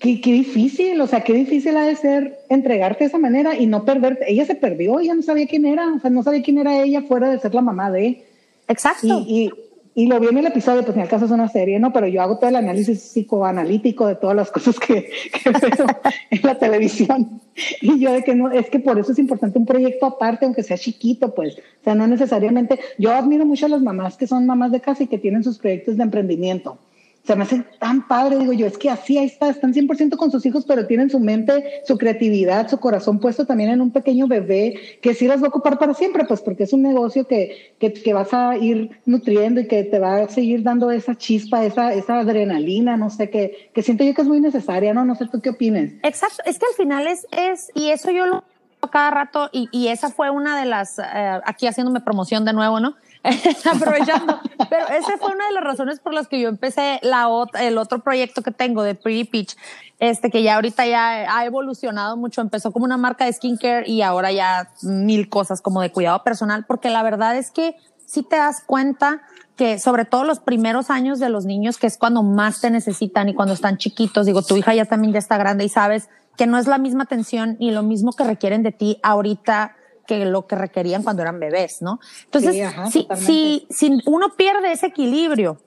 [0.01, 3.67] Qué, qué, difícil, o sea, qué difícil ha de ser entregarte de esa manera y
[3.67, 4.31] no perderte.
[4.31, 7.03] Ella se perdió, ella no sabía quién era, o sea, no sabía quién era ella
[7.03, 8.27] fuera de ser la mamá de.
[8.67, 9.25] Exacto.
[9.27, 9.51] Y,
[9.95, 11.93] y, y lo vi en el episodio, pues en el caso es una serie, ¿no?
[11.93, 15.11] Pero yo hago todo el análisis psicoanalítico de todas las cosas que,
[15.45, 15.87] que veo
[16.31, 17.41] en la televisión.
[17.81, 20.65] Y yo de que no, es que por eso es importante un proyecto aparte, aunque
[20.65, 21.57] sea chiquito, pues.
[21.57, 22.81] O sea, no necesariamente.
[22.99, 25.59] Yo admiro mucho a las mamás que son mamás de casa y que tienen sus
[25.59, 26.79] proyectos de emprendimiento
[27.25, 30.31] se me hace tan padre, digo yo, es que así ahí está, están 100% con
[30.33, 34.27] sus hijos, pero tienen su mente, su creatividad, su corazón puesto también en un pequeño
[34.27, 37.75] bebé que sí las va a ocupar para siempre, pues porque es un negocio que,
[37.79, 41.64] que, que vas a ir nutriendo y que te va a seguir dando esa chispa,
[41.64, 45.05] esa, esa adrenalina, no sé, que, que siento yo que es muy necesaria, ¿no?
[45.05, 45.95] No sé tú qué opines.
[46.03, 48.43] Exacto, es que al final es, es y eso yo lo
[48.91, 52.81] cada rato, y, y esa fue una de las, eh, aquí haciéndome promoción de nuevo,
[52.81, 52.97] ¿no?
[53.73, 54.41] aprovechando.
[54.68, 57.29] Pero esa fue una de las razones por las que yo empecé la
[57.61, 59.57] el otro proyecto que tengo de Pretty Peach,
[59.99, 62.41] este que ya ahorita ya ha evolucionado mucho.
[62.41, 66.64] Empezó como una marca de skincare y ahora ya mil cosas como de cuidado personal,
[66.66, 69.23] porque la verdad es que si te das cuenta
[69.57, 73.29] que sobre todo los primeros años de los niños, que es cuando más te necesitan
[73.29, 76.47] y cuando están chiquitos, digo, tu hija ya también ya está grande y sabes que
[76.47, 80.46] no es la misma atención ni lo mismo que requieren de ti ahorita que lo
[80.46, 82.00] que requerían cuando eran bebés, ¿no?
[82.24, 85.59] Entonces, sí, ajá, si, si, si, uno pierde ese equilibrio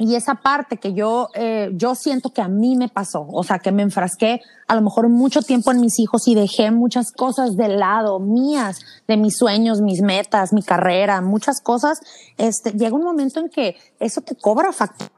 [0.00, 3.58] y esa parte que yo, eh, yo siento que a mí me pasó, o sea,
[3.58, 7.56] que me enfrasqué a lo mejor mucho tiempo en mis hijos y dejé muchas cosas
[7.56, 12.00] de lado, mías, de mis sueños, mis metas, mi carrera, muchas cosas,
[12.38, 15.10] este, llega un momento en que eso te cobra factura.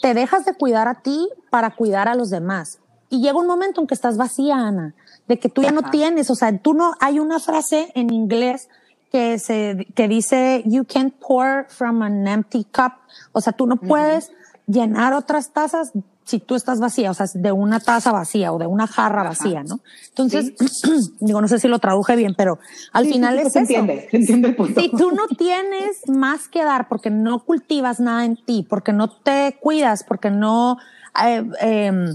[0.00, 2.78] Te dejas de cuidar a ti para cuidar a los demás.
[3.10, 4.94] Y llega un momento en que estás vacía, Ana
[5.28, 8.68] de que tú ya no tienes, o sea, tú no, hay una frase en inglés
[9.10, 12.92] que se, que dice, you can't pour from an empty cup,
[13.32, 14.74] o sea, tú no puedes uh -huh.
[14.74, 15.92] llenar otras tazas
[16.24, 19.30] si tú estás vacía, o sea, de una taza vacía o de una jarra Ajá.
[19.30, 19.80] vacía, ¿no?
[20.08, 20.90] Entonces, sí.
[21.20, 22.58] digo, no sé si lo traduje bien, pero
[22.92, 23.72] al sí, final sí, es se eso.
[23.72, 24.80] Entiende, se entiende el punto.
[24.80, 29.08] Si tú no tienes más que dar porque no cultivas nada en ti, porque no
[29.10, 30.78] te cuidas, porque no
[31.24, 32.14] eh, eh,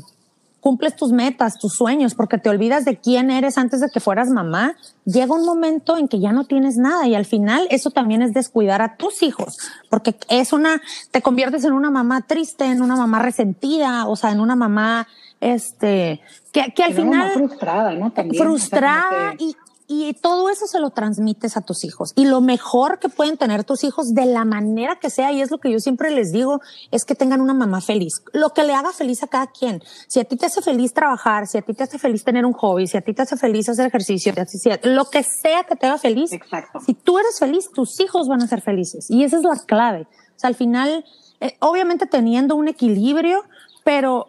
[0.59, 4.29] cumples tus metas, tus sueños, porque te olvidas de quién eres antes de que fueras
[4.29, 8.21] mamá, llega un momento en que ya no tienes nada y al final eso también
[8.21, 9.57] es descuidar a tus hijos,
[9.89, 10.81] porque es una,
[11.11, 15.07] te conviertes en una mamá triste, en una mamá resentida, o sea, en una mamá,
[15.39, 17.31] este, que, que al final...
[17.31, 18.11] frustrada, ¿no?
[18.11, 19.45] También, frustrada o sea, que...
[19.45, 19.55] y,
[19.91, 22.13] y todo eso se lo transmites a tus hijos.
[22.15, 25.49] Y lo mejor que pueden tener tus hijos de la manera que sea, y es
[25.49, 26.61] lo que yo siempre les digo,
[26.91, 28.21] es que tengan una mamá feliz.
[28.31, 29.81] Lo que le haga feliz a cada quien.
[30.07, 32.53] Si a ti te hace feliz trabajar, si a ti te hace feliz tener un
[32.53, 35.87] hobby, si a ti te hace feliz hacer ejercicio, si, lo que sea que te
[35.87, 36.31] haga feliz.
[36.33, 36.81] Exacto.
[36.85, 39.09] Si tú eres feliz, tus hijos van a ser felices.
[39.09, 40.01] Y esa es la clave.
[40.01, 41.03] O sea, al final,
[41.39, 43.43] eh, obviamente teniendo un equilibrio,
[43.83, 44.27] pero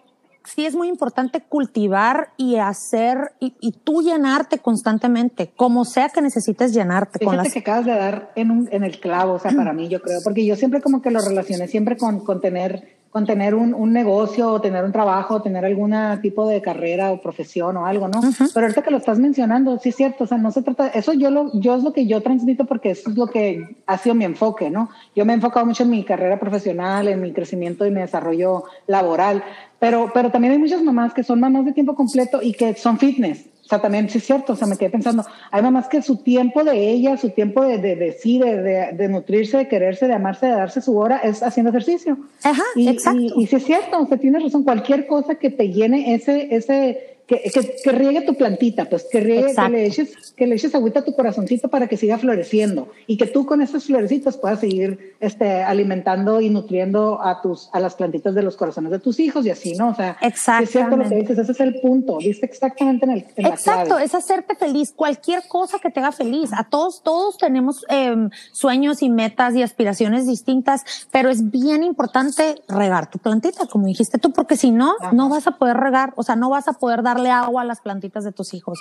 [0.54, 6.20] sí es muy importante cultivar y hacer y, y, tú llenarte constantemente, como sea que
[6.20, 7.18] necesites llenarte.
[7.18, 7.52] Fíjate con las...
[7.52, 10.20] que acabas de dar en, un, en el clavo, o sea, para mí yo creo,
[10.24, 13.92] porque yo siempre como que lo relacioné siempre con, con tener, con tener un, un,
[13.92, 18.08] negocio o tener un trabajo o tener algún tipo de carrera o profesión o algo,
[18.08, 18.20] ¿no?
[18.20, 18.50] Uh -huh.
[18.52, 21.12] Pero ahorita que lo estás mencionando, sí es cierto, o sea, no se trata, eso
[21.12, 24.14] yo, lo, yo es lo que yo transmito porque eso es lo que ha sido
[24.14, 24.90] mi enfoque, ¿no?
[25.14, 28.64] Yo me he enfocado mucho en mi carrera profesional, en mi crecimiento y mi desarrollo
[28.86, 29.42] laboral,
[29.80, 32.98] pero, pero también hay muchas mamás que son mamás de tiempo completo y que son
[32.98, 33.46] fitness.
[33.64, 36.16] O sea, también sí es cierto, o sea, me quedé pensando, hay mamás que su
[36.16, 40.08] tiempo de ella, su tiempo de, de, de sí, de, de, de, nutrirse, de quererse,
[40.08, 42.18] de amarse, de darse su hora, es haciendo ejercicio.
[42.42, 43.20] Ajá, y, exacto.
[43.20, 47.19] Y, y sí es cierto, usted tiene razón, cualquier cosa que te llene ese, ese,
[47.30, 50.74] que, que, que, riegue tu plantita, pues que, riegue, que, le eches, que le eches
[50.74, 54.58] agüita a tu corazoncito para que siga floreciendo y que tú con esas florecitas puedas
[54.58, 59.20] seguir este, alimentando y nutriendo a, tus, a las plantitas de los corazones de tus
[59.20, 59.90] hijos y así, ¿no?
[59.90, 63.24] O sea, es cierto lo que dices, ese es el punto, viste exactamente en, el,
[63.36, 64.04] en Exacto, la clave.
[64.06, 66.50] es hacerte feliz, cualquier cosa que te haga feliz.
[66.52, 72.56] A todos, todos tenemos eh, sueños y metas y aspiraciones distintas, pero es bien importante
[72.66, 75.12] regar tu plantita, como dijiste tú, porque si no, Ajá.
[75.12, 77.64] no vas a poder regar, o sea, no vas a poder dar darle agua a
[77.64, 78.80] las plantitas de tus hijos.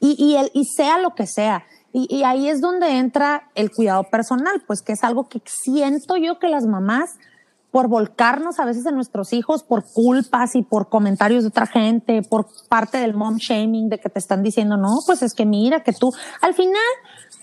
[0.00, 1.64] Y, el, y sea lo que sea.
[1.92, 6.16] Y, y, ahí es donde entra el cuidado personal, pues que es algo que siento
[6.16, 7.16] yo que las mamás,
[7.70, 12.22] por volcarnos a veces en nuestros hijos, por culpas y por comentarios de otra gente,
[12.22, 15.82] por parte del mom shaming, de que te están diciendo, no, pues es que mira,
[15.82, 16.80] que tú, al final,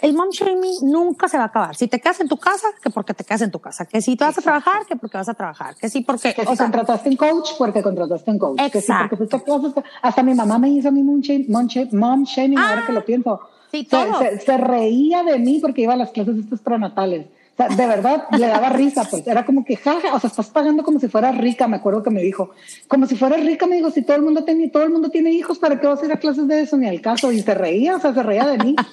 [0.01, 1.75] el mom shaming nunca se va a acabar.
[1.75, 3.85] Si te quedas en tu casa, que porque te quedas en tu casa.
[3.85, 5.75] Que si te vas a trabajar, que porque vas a trabajar.
[5.75, 6.33] Que sí, porque.
[6.33, 8.59] Que si contrataste un coach, porque contrataste un coach.
[8.61, 9.17] Exacto.
[9.17, 12.99] Que sí, porque hasta mi mamá me hizo a mí mom shaming, ahora que lo
[12.99, 13.39] ah, pienso.
[13.71, 13.87] Sí.
[13.89, 17.27] Se, se, reía de mí porque iba a las clases estas pronatales.
[17.55, 20.49] O sea, de verdad le daba risa, pues era como que jaja, o sea, estás
[20.49, 22.51] pagando como si fueras rica, me acuerdo que me dijo,
[22.89, 25.31] como si fueras rica, me dijo, si todo el mundo tiene, todo el mundo tiene
[25.31, 26.75] hijos, ¿para qué vas a ir a clases de eso?
[26.75, 28.75] Ni al caso, y se reía, o sea, se reía de mí.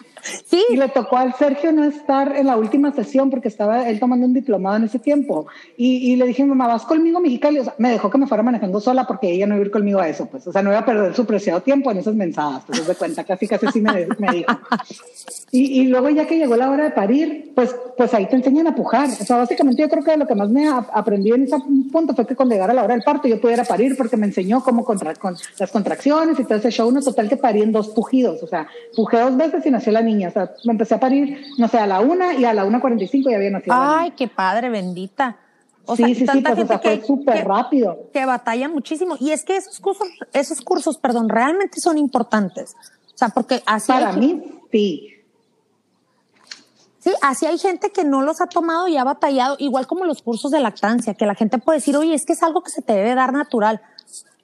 [0.46, 0.64] Sí.
[0.70, 4.24] Y le tocó al Sergio no estar en la última sesión porque estaba él tomando
[4.24, 5.46] un diplomado en ese tiempo.
[5.76, 7.58] Y, y le dije, mamá, ¿vas conmigo Mexicali?
[7.58, 9.72] O sea, me dejó que me fuera manejando sola porque ella no iba a ir
[9.72, 10.46] conmigo a eso, pues.
[10.46, 13.24] O sea, no iba a perder su preciado tiempo en esas mensadas, pues, de cuenta,
[13.24, 14.52] casi, casi así me, me dijo.
[15.50, 18.72] Y, y, luego ya que llegó la hora de parir, pues, pues ahí te enseñan
[18.72, 19.08] a pujar.
[19.08, 21.56] O sea, básicamente yo creo que lo que más me aprendí en ese
[21.90, 24.62] punto fue que cuando llegara la hora del parto yo pudiera parir porque me enseñó
[24.62, 26.88] cómo contra, con las contracciones y todo ese show.
[26.88, 28.42] Uno total que parí en dos pujidos.
[28.42, 30.28] O sea, pujé dos veces y nació la niña.
[30.28, 32.80] O sea, me empecé a parir, no sé, a la una y a la una
[32.80, 33.74] cuarenta y cinco ya había nacido.
[33.76, 35.36] Ay, qué padre, bendita.
[35.84, 38.08] O sí, sea, sí, sí, pues, o sea, fue súper rápido.
[38.12, 39.16] Que batalla muchísimo.
[39.18, 42.76] Y es que esos cursos, esos cursos, perdón, realmente son importantes.
[43.14, 43.90] O sea, porque así.
[43.90, 45.08] Para mí, sí.
[47.02, 50.22] Sí, así hay gente que no los ha tomado y ha batallado, igual como los
[50.22, 52.80] cursos de lactancia, que la gente puede decir, oye, es que es algo que se
[52.80, 53.80] te debe dar natural.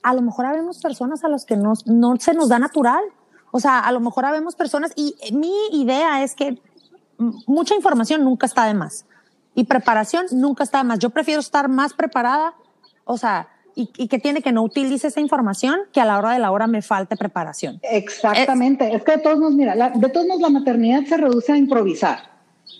[0.02, 3.04] A lo mejor habemos personas a las que no, no se nos da natural.
[3.52, 6.60] O sea, a lo mejor habemos personas y mi idea es que
[7.46, 9.04] mucha información nunca está de más
[9.54, 10.98] y preparación nunca está de más.
[10.98, 12.54] Yo prefiero estar más preparada,
[13.04, 16.40] o sea, y, que tiene que no utilice esa información que a la hora de
[16.40, 17.78] la hora me falte preparación.
[17.82, 18.92] Exactamente.
[18.92, 22.37] Es, que de todos modos, mira, de todos modos la maternidad se reduce a improvisar.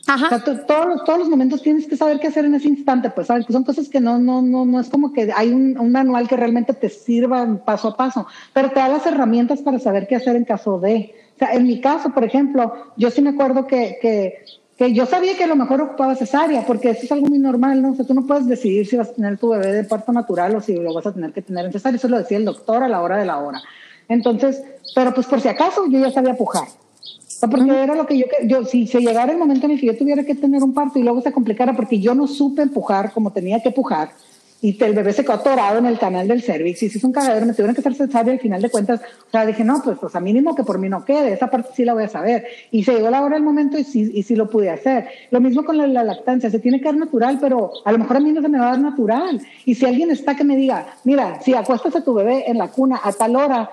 [0.08, 0.42] Ajá.
[0.42, 3.44] Todos, los, todos los momentos tienes que saber qué hacer en ese instante, pues ¿sabes?
[3.50, 6.34] son cosas que no, no, no, no es como que hay un, un, manual que
[6.34, 10.34] realmente te sirva paso a paso, pero te da las herramientas para saber qué hacer
[10.36, 11.14] en caso de.
[11.36, 14.46] O sea, en mi caso, por ejemplo, yo sí me acuerdo que, que,
[14.78, 17.82] que yo sabía que a lo mejor ocupaba cesárea, porque eso es algo muy normal,
[17.82, 17.90] ¿no?
[17.90, 20.56] O sea, tú no puedes decidir si vas a tener tu bebé de parto natural
[20.56, 22.82] o si lo vas a tener que tener en cesárea, eso lo decía el doctor
[22.82, 23.60] a la hora de la hora.
[24.08, 24.62] Entonces,
[24.94, 26.66] pero pues por si acaso yo ya sabía pujar.
[27.40, 29.96] Porque era lo que yo, yo, si se llegara el momento en el que yo
[29.96, 33.32] tuviera que tener un parto y luego se complicara porque yo no supe empujar como
[33.32, 34.10] tenía que empujar
[34.60, 37.12] y el bebé se quedó atorado en el canal del cervix y si es un
[37.12, 39.98] cagadero me tuvieron que hacer cesárea al final de cuentas, o sea, dije, no, pues,
[40.02, 42.44] o sea, mínimo que por mí no quede, esa parte sí la voy a saber.
[42.72, 45.06] Y se llegó la hora del momento y sí, y sí lo pude hacer.
[45.30, 48.16] Lo mismo con la, la, lactancia, se tiene que dar natural, pero a lo mejor
[48.16, 49.40] a mí no se me va a dar natural.
[49.64, 52.68] Y si alguien está que me diga, mira, si acuestas a tu bebé en la
[52.68, 53.70] cuna a tal hora,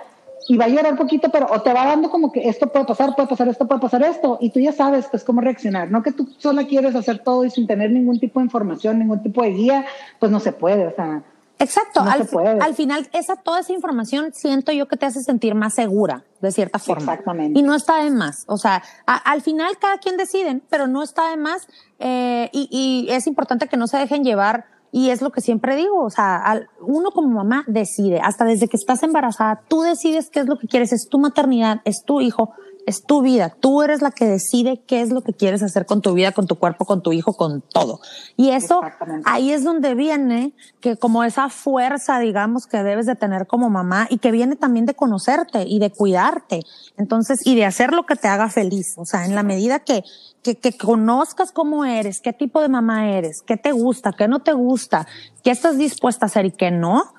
[0.47, 3.15] y va a llorar poquito, pero o te va dando como que esto puede pasar,
[3.15, 6.11] puede pasar esto, puede pasar esto, y tú ya sabes pues cómo reaccionar, no que
[6.11, 9.51] tú sola quieres hacer todo y sin tener ningún tipo de información, ningún tipo de
[9.51, 9.85] guía,
[10.19, 11.23] pues no se puede, o sea.
[11.57, 12.27] Exacto, no al,
[12.61, 16.51] al, final esa toda esa información siento yo que te hace sentir más segura de
[16.51, 17.13] cierta forma.
[17.13, 17.57] Exactamente.
[17.57, 21.01] Y no está de más, o sea, a, al final cada quien decide, pero no
[21.01, 21.65] está de más
[21.99, 24.65] eh, y, y es importante que no se dejen llevar
[24.95, 28.69] y es lo que siempre digo, o sea, al, uno como mamá decide, hasta desde
[28.69, 32.21] que estás embarazada, tú decides qué es lo que quieres, es tu maternidad, es tu
[32.21, 32.53] hijo,
[32.85, 33.53] es tu vida.
[33.59, 36.47] Tú eres la que decide qué es lo que quieres hacer con tu vida, con
[36.47, 37.99] tu cuerpo, con tu hijo, con todo.
[38.37, 38.79] Y eso,
[39.25, 44.07] ahí es donde viene que como esa fuerza, digamos, que debes de tener como mamá
[44.09, 46.61] y que viene también de conocerte y de cuidarte.
[46.95, 48.93] Entonces, y de hacer lo que te haga feliz.
[48.97, 50.05] O sea, en la medida que,
[50.45, 54.39] que, que conozcas cómo eres, qué tipo de mamá eres, qué te gusta, qué no
[54.39, 55.07] te gusta,
[55.43, 57.13] qué estás dispuesta a hacer y qué no,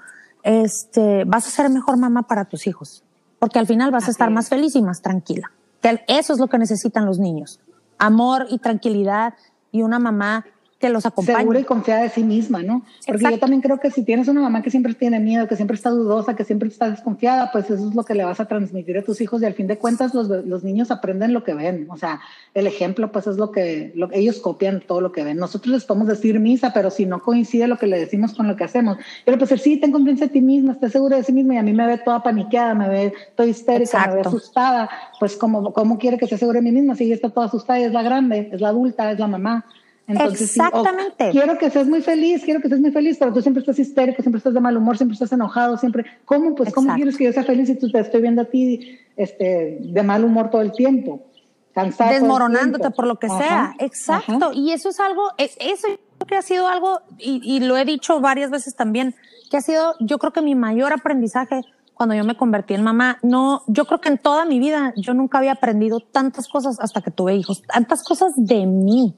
[0.44, 3.02] este, vas a ser mejor mamá para tus hijos
[3.38, 5.50] porque al final vas a estar más feliz y más tranquila.
[5.80, 7.60] Que eso es lo que necesitan los niños.
[7.98, 9.34] Amor y tranquilidad
[9.72, 10.46] y una mamá
[10.78, 11.38] que los acompañe.
[11.38, 12.82] Segura y confiada de sí misma, ¿no?
[13.06, 13.36] Porque Exacto.
[13.36, 15.88] yo también creo que si tienes una mamá que siempre tiene miedo, que siempre está
[15.90, 19.02] dudosa, que siempre está desconfiada, pues eso es lo que le vas a transmitir a
[19.02, 21.86] tus hijos y al fin de cuentas los, los niños aprenden lo que ven.
[21.88, 22.20] O sea,
[22.52, 25.38] el ejemplo pues es lo que, lo, ellos copian todo lo que ven.
[25.38, 28.56] Nosotros les podemos decir misa, pero si no coincide lo que le decimos con lo
[28.56, 31.24] que hacemos, yo le puedo decir, sí, ten confianza en ti misma, estés segura de
[31.24, 34.10] sí misma y a mí me ve toda paniqueada, me ve toda histérica, Exacto.
[34.10, 37.14] me ve asustada, pues ¿cómo, cómo quiere que esté segura de mí misma si ella
[37.14, 39.64] está toda asustada y es la grande, es la adulta, es la mamá.
[40.06, 41.32] Entonces, Exactamente.
[41.32, 43.60] Sí, oh, quiero que seas muy feliz, quiero que seas muy feliz, pero tú siempre
[43.60, 46.04] estás histérico, siempre estás de mal humor, siempre estás enojado, siempre.
[46.24, 46.54] ¿Cómo?
[46.54, 46.74] Pues, Exacto.
[46.74, 50.02] ¿cómo quieres que yo sea feliz si tú te estoy viendo a ti este, de
[50.02, 51.26] mal humor todo el tiempo?
[51.74, 52.12] Cansado.
[52.12, 52.96] Desmoronándote tiempo.
[52.96, 53.38] por lo que Ajá.
[53.38, 53.74] sea.
[53.80, 54.46] Exacto.
[54.46, 54.54] Ajá.
[54.54, 57.84] Y eso es algo, eso yo creo que ha sido algo, y, y lo he
[57.84, 59.14] dicho varias veces también,
[59.50, 61.62] que ha sido, yo creo que mi mayor aprendizaje
[61.96, 63.18] cuando yo me convertí en mamá.
[63.22, 67.00] No, yo creo que en toda mi vida yo nunca había aprendido tantas cosas hasta
[67.00, 69.14] que tuve hijos, tantas cosas de mí,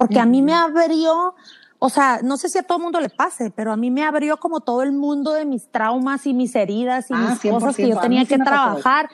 [0.00, 1.34] porque a mí me abrió,
[1.78, 4.02] o sea, no sé si a todo el mundo le pase, pero a mí me
[4.02, 7.76] abrió como todo el mundo de mis traumas y mis heridas y ah, mis cosas
[7.76, 9.10] que yo tenía que trabajar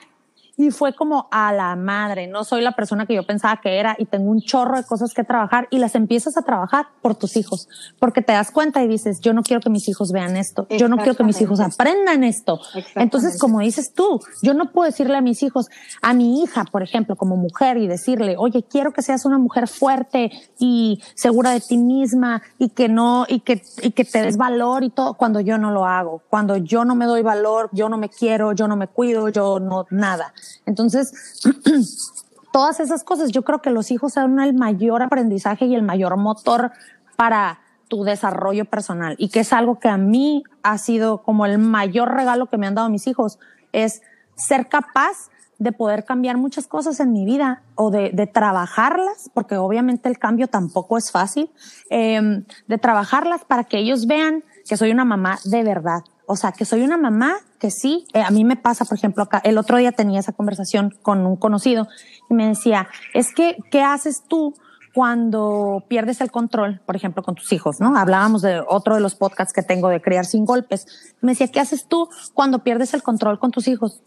[0.57, 3.95] y fue como a la madre, no soy la persona que yo pensaba que era
[3.99, 7.37] y tengo un chorro de cosas que trabajar y las empiezas a trabajar por tus
[7.37, 10.67] hijos, porque te das cuenta y dices, yo no quiero que mis hijos vean esto,
[10.69, 12.59] yo no quiero que mis hijos aprendan esto.
[12.95, 15.67] Entonces, como dices tú, yo no puedo decirle a mis hijos,
[16.01, 19.67] a mi hija, por ejemplo, como mujer y decirle, oye, quiero que seas una mujer
[19.67, 24.37] fuerte y segura de ti misma y que no, y que, y que te des
[24.37, 27.89] valor y todo, cuando yo no lo hago, cuando yo no me doy valor, yo
[27.89, 30.33] no me quiero, yo no me cuido, yo no, nada.
[30.65, 31.13] Entonces,
[32.51, 36.17] todas esas cosas, yo creo que los hijos son el mayor aprendizaje y el mayor
[36.17, 36.71] motor
[37.15, 41.57] para tu desarrollo personal y que es algo que a mí ha sido como el
[41.57, 43.39] mayor regalo que me han dado mis hijos,
[43.71, 44.01] es
[44.35, 45.29] ser capaz
[45.59, 50.47] de poder cambiar muchas cosas en mi vida o de, trabajarlas, porque obviamente el cambio
[50.47, 51.49] tampoco es fácil,
[51.89, 56.51] em, de trabajarlas para que ellos vean que soy una mamá de verdad, o sea,
[56.51, 59.57] que soy una mamá que sí, eh, a mí me pasa, por ejemplo, acá, el
[59.57, 61.87] otro día tenía esa conversación con un conocido
[62.29, 64.53] y me decía, es que, ¿qué haces tú
[64.93, 67.95] cuando pierdes el control, por ejemplo, con tus hijos, ¿no?
[67.95, 70.85] Hablábamos de otro de los podcasts que tengo de criar sin golpes.
[71.21, 74.01] Me decía, ¿qué haces tú cuando pierdes el control con tus hijos?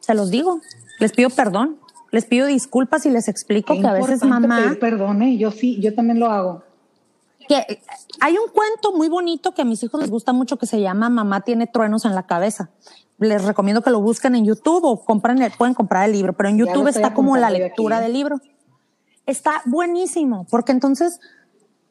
[0.00, 0.60] Se los digo,
[0.98, 1.78] les pido perdón,
[2.10, 4.74] les pido disculpas y les explico que a veces mamá...
[4.80, 5.36] Perdón, ¿eh?
[5.36, 6.69] yo sí, yo también lo hago
[7.50, 7.82] que
[8.20, 11.10] hay un cuento muy bonito que a mis hijos les gusta mucho que se llama
[11.10, 12.70] Mamá tiene truenos en la cabeza.
[13.18, 16.58] Les recomiendo que lo busquen en YouTube o compren pueden comprar el libro, pero en
[16.58, 18.02] YouTube está como la lectura ¿eh?
[18.02, 18.40] del libro.
[19.26, 21.18] Está buenísimo, porque entonces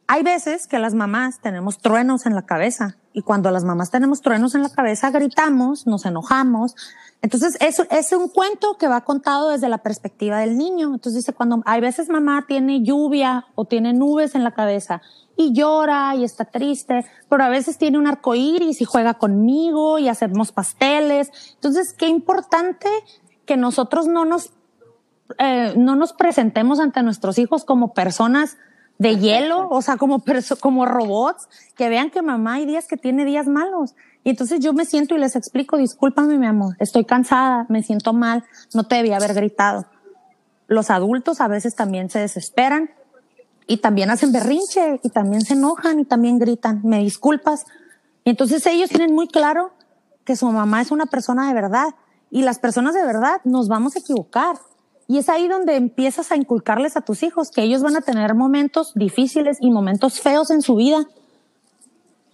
[0.07, 4.22] hay veces que las mamás tenemos truenos en la cabeza y cuando las mamás tenemos
[4.22, 6.76] truenos en la cabeza gritamos, nos enojamos.
[7.22, 10.93] Entonces eso es un cuento que va contado desde la perspectiva del niño.
[10.93, 15.01] Entonces dice cuando hay veces mamá tiene lluvia o tiene nubes en la cabeza
[15.36, 19.97] y llora y está triste, pero a veces tiene un arco iris y juega conmigo
[19.97, 21.32] y hacemos pasteles.
[21.55, 22.89] Entonces, qué importante
[23.45, 24.51] que nosotros no nos,
[25.38, 28.57] eh, no nos presentemos ante nuestros hijos como personas
[28.99, 30.21] de hielo, o sea, como,
[30.59, 33.95] como robots, que vean que mamá hay días que tiene días malos.
[34.25, 38.13] Y entonces yo me siento y les explico, discúlpame mi amor, estoy cansada, me siento
[38.13, 38.43] mal,
[38.73, 39.85] no te debía haber gritado.
[40.67, 42.91] Los adultos a veces también se desesperan
[43.65, 47.65] y también hacen berrinche y también se enojan y también gritan, me disculpas.
[48.25, 49.71] Y entonces ellos tienen muy claro
[50.25, 51.87] que su mamá es una persona de verdad
[52.29, 54.57] y las personas de verdad nos vamos a equivocar.
[55.10, 58.34] Y es ahí donde empiezas a inculcarles a tus hijos que ellos van a tener
[58.34, 61.05] momentos difíciles y momentos feos en su vida,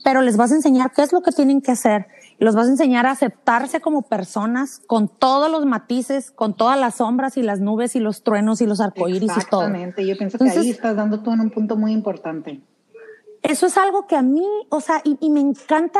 [0.04, 2.06] pero les vas a enseñar qué es lo que tienen que hacer
[2.38, 6.96] los vas a enseñar a aceptarse como personas con todos los matices, con todas las
[6.96, 9.62] sombras y las nubes y los truenos y los arcoíris y todo.
[9.62, 12.62] Exactamente, yo pienso que ahí estás dando tú en un punto muy importante.
[13.42, 16.00] Eso es algo que a mí, o sea, y, y me encanta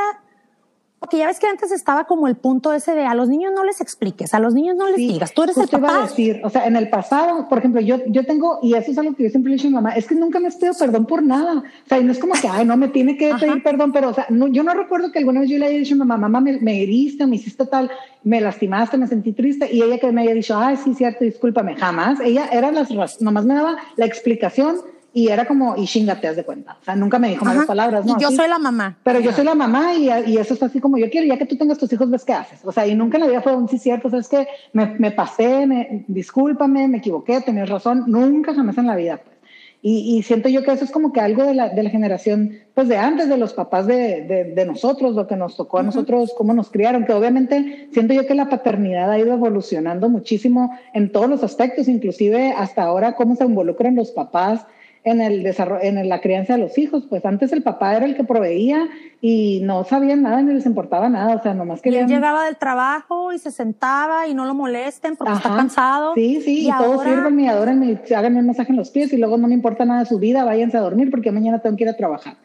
[1.06, 3.64] porque ya ves que antes estaba como el punto ese de a los niños no
[3.64, 5.88] les expliques, a los niños no les digas, tú eres el papá.
[5.92, 8.90] Iba a decir, o sea, en el pasado, por ejemplo, yo, yo tengo, y eso
[8.90, 10.50] es algo que yo siempre le he dicho a mi mamá, es que nunca me
[10.50, 11.60] pido perdón por nada.
[11.60, 14.10] O sea, y no es como que, ay, no me tiene que pedir perdón, pero,
[14.10, 16.00] o sea, no, yo no recuerdo que alguna vez yo le haya dicho a mi
[16.00, 17.92] mamá, mamá, me, me heriste, me hiciste tal,
[18.24, 21.76] me lastimaste, me sentí triste, y ella que me haya dicho, ay, sí, cierto, discúlpame,
[21.76, 22.20] jamás.
[22.20, 24.78] Ella era las, nomás me daba la explicación
[25.16, 26.76] y era como, y chinga, te de cuenta.
[26.82, 28.18] O sea, nunca me dijo malas palabras, ¿no?
[28.18, 28.98] Y yo soy la mamá.
[29.02, 31.46] Pero yo soy la mamá y, y, eso es así como yo quiero, ya que
[31.46, 32.60] tú tengas tus hijos, ves qué haces.
[32.66, 34.88] O sea, y nunca en la vida fue un sí cierto, o es que me,
[35.00, 39.38] me pasé, me, discúlpame, me equivoqué, tenías razón, nunca jamás en la vida, pues.
[39.82, 42.52] Y, y, siento yo que eso es como que algo de la, de la generación,
[42.74, 45.84] pues de antes, de los papás de, de, de nosotros, lo que nos tocó a
[45.84, 50.78] nosotros, cómo nos criaron, que obviamente siento yo que la paternidad ha ido evolucionando muchísimo
[50.94, 54.66] en todos los aspectos, inclusive hasta ahora cómo se involucran los papás
[55.06, 57.06] en el desarrollo, en la crianza de los hijos.
[57.08, 58.88] Pues antes el papá era el que proveía
[59.22, 61.80] y no sabían nada ni les importaba nada, o sea, nomás.
[61.84, 66.16] Y él llegaba del trabajo y se sentaba y no lo molesten porque está cansado.
[66.16, 69.38] Sí, sí, y, todos sirven y adoren háganme un masaje en los pies y luego
[69.38, 71.90] no me importa nada de su vida, váyanse a dormir porque mañana tengo que ir
[71.90, 72.36] a trabajar.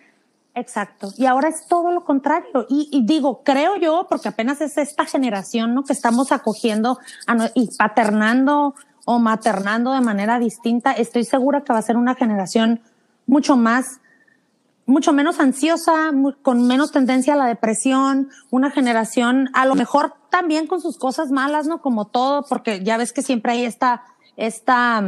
[0.54, 1.08] Exacto.
[1.16, 2.66] Y ahora es todo lo contrario.
[2.68, 5.84] Y, y, digo, creo yo, porque apenas es esta generación, ¿no?
[5.84, 6.98] Que estamos acogiendo
[7.54, 8.74] y paternando
[9.11, 12.80] o maternando de manera distinta, estoy segura que va a ser una generación
[13.26, 14.00] mucho más,
[14.86, 20.68] mucho menos ansiosa, con menos tendencia a la depresión, una generación a lo mejor también
[20.68, 21.82] con sus cosas malas, ¿no?
[21.82, 24.04] Como todo, porque ya ves que siempre hay esta
[24.36, 25.02] esta,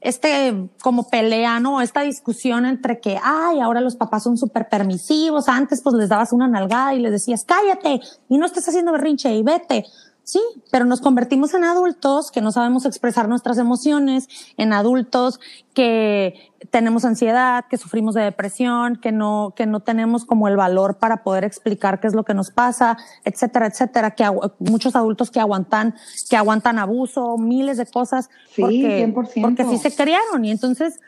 [0.00, 1.80] este como pelea, ¿no?
[1.80, 6.32] Esta discusión entre que, ay, ahora los papás son súper permisivos, antes pues les dabas
[6.32, 9.86] una nalgada y les decías, cállate y no estés haciendo berrinche y vete.
[10.26, 10.40] Sí,
[10.72, 15.38] pero nos convertimos en adultos que no sabemos expresar nuestras emociones, en adultos
[15.72, 20.98] que tenemos ansiedad, que sufrimos de depresión, que no, que no tenemos como el valor
[20.98, 25.38] para poder explicar qué es lo que nos pasa, etcétera, etcétera, que muchos adultos que
[25.38, 25.94] aguantan,
[26.28, 30.44] que aguantan abuso, miles de cosas, sí, porque, porque sí se criaron.
[30.44, 30.98] Y entonces,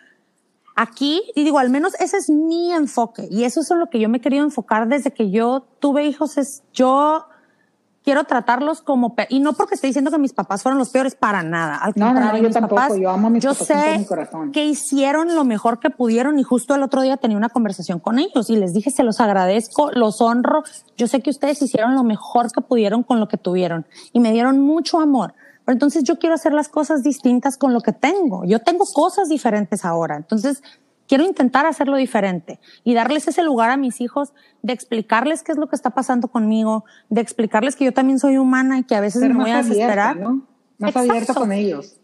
[0.77, 3.99] aquí, y digo, al menos ese es mi enfoque, y eso es en lo que
[3.99, 7.27] yo me he querido enfocar desde que yo tuve hijos, es yo,
[8.09, 11.43] quiero tratarlos como y no porque esté diciendo que mis papás fueron los peores para
[11.43, 13.75] nada al no, contrario no, yo tampoco papás, yo amo a mis yo papás sé
[13.75, 14.53] con mi corazón.
[14.53, 18.19] que hicieron lo mejor que pudieron y justo el otro día tenía una conversación con
[18.19, 20.63] ellos y les dije se los agradezco los honro
[20.97, 23.85] yo sé que ustedes hicieron lo mejor que pudieron con lo que tuvieron
[24.15, 25.35] y me dieron mucho amor
[25.67, 29.29] pero entonces yo quiero hacer las cosas distintas con lo que tengo yo tengo cosas
[29.29, 30.63] diferentes ahora entonces
[31.09, 34.33] quiero intentar hacerlo diferente y darles ese lugar a mis hijos
[34.63, 38.37] de explicarles qué es lo que está pasando conmigo, de explicarles que yo también soy
[38.37, 40.17] humana y que a veces me voy a abierta, desesperar.
[40.19, 40.47] ¿no?
[40.79, 41.11] Más Exacto.
[41.11, 41.97] abierta con ellos.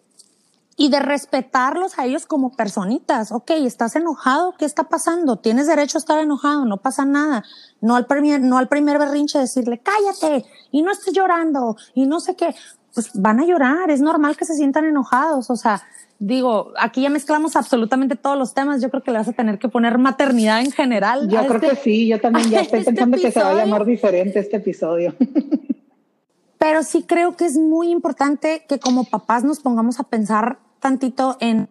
[0.77, 3.31] Y de respetarlos a ellos como personitas.
[3.31, 5.37] Ok, estás enojado, ¿qué está pasando?
[5.37, 7.45] Tienes derecho a estar enojado, no pasa nada.
[7.81, 12.19] No al primer, no al primer berrinche decirle, cállate, y no estés llorando, y no
[12.19, 12.57] sé qué.
[12.93, 15.83] Pues van a llorar, es normal que se sientan enojados, o sea,
[16.19, 18.81] digo, aquí ya mezclamos absolutamente todos los temas.
[18.81, 21.29] Yo creo que le vas a tener que poner maternidad en general.
[21.29, 23.55] Yo creo este- que sí, yo también ya estoy este pensando que se va a
[23.55, 25.15] llamar diferente este episodio.
[26.59, 31.37] Pero sí creo que es muy importante que como papás nos pongamos a pensar tantito
[31.41, 31.69] en,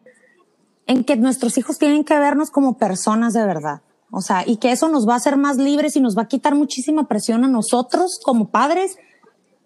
[0.86, 3.82] en que nuestros hijos tienen que vernos como personas de verdad.
[4.12, 6.28] O sea, y que eso nos va a hacer más libres y nos va a
[6.28, 8.98] quitar muchísima presión a nosotros como padres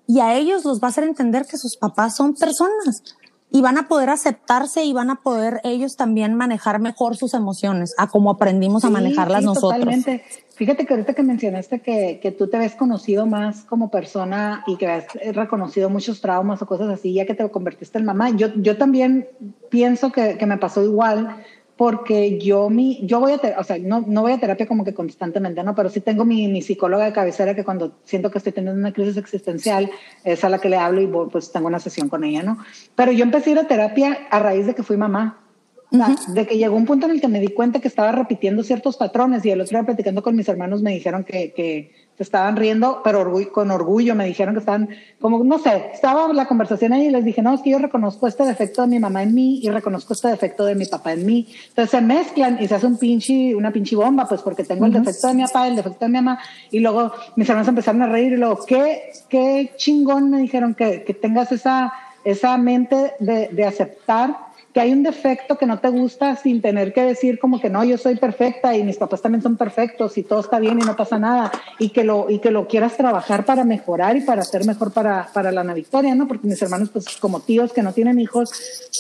[0.08, 3.04] y a ellos los va a hacer entender que sus papás son personas
[3.50, 7.94] y van a poder aceptarse y van a poder ellos también manejar mejor sus emociones,
[7.98, 9.80] a como aprendimos a manejarlas sí, nosotros.
[9.80, 10.24] Totalmente.
[10.56, 14.76] Fíjate que ahorita que mencionaste que, que tú te ves conocido más como persona y
[14.76, 18.48] que has reconocido muchos traumas o cosas así, ya que te convertiste en mamá, yo,
[18.56, 19.28] yo también
[19.70, 21.44] pienso que, que me pasó igual
[21.78, 24.84] porque yo mi yo voy a ter- o sea no, no voy a terapia como
[24.84, 28.40] que constantemente no pero sí tengo mi, mi psicóloga de cabecera que cuando siento que
[28.40, 29.90] estoy teniendo una crisis existencial
[30.24, 32.58] es a la que le hablo y voy, pues tengo una sesión con ella no
[32.96, 35.44] pero yo empecé a ir a terapia a raíz de que fui mamá.
[35.90, 38.12] O sea, de que llegó un punto en el que me di cuenta que estaba
[38.12, 41.94] repitiendo ciertos patrones y el otro día platicando con mis hermanos me dijeron que, que
[42.24, 44.90] estaban riendo, pero con orgullo me dijeron que estaban
[45.20, 48.28] como, no sé, estaba la conversación ahí y les dije, no, es que yo reconozco
[48.28, 51.26] este defecto de mi mamá en mí y reconozco este defecto de mi papá en
[51.26, 51.48] mí.
[51.70, 54.94] Entonces se mezclan y se hace un pinche, una pinche bomba, pues porque tengo el
[54.94, 56.40] defecto de mi papá, el defecto de mi mamá
[56.72, 61.04] y luego mis hermanos empezaron a reír y luego, qué, qué chingón me dijeron que,
[61.04, 61.94] que tengas esa,
[62.24, 64.47] esa mente de, de aceptar
[64.78, 67.84] que hay un defecto que no te gusta sin tener que decir como que no,
[67.84, 70.96] yo soy perfecta y mis papás también son perfectos y todo está bien y no
[70.96, 74.68] pasa nada y que lo, y que lo quieras trabajar para mejorar y para ser
[74.68, 76.28] mejor para, para la Ana Victoria, ¿no?
[76.28, 78.52] Porque mis hermanos, pues como tíos que no tienen hijos,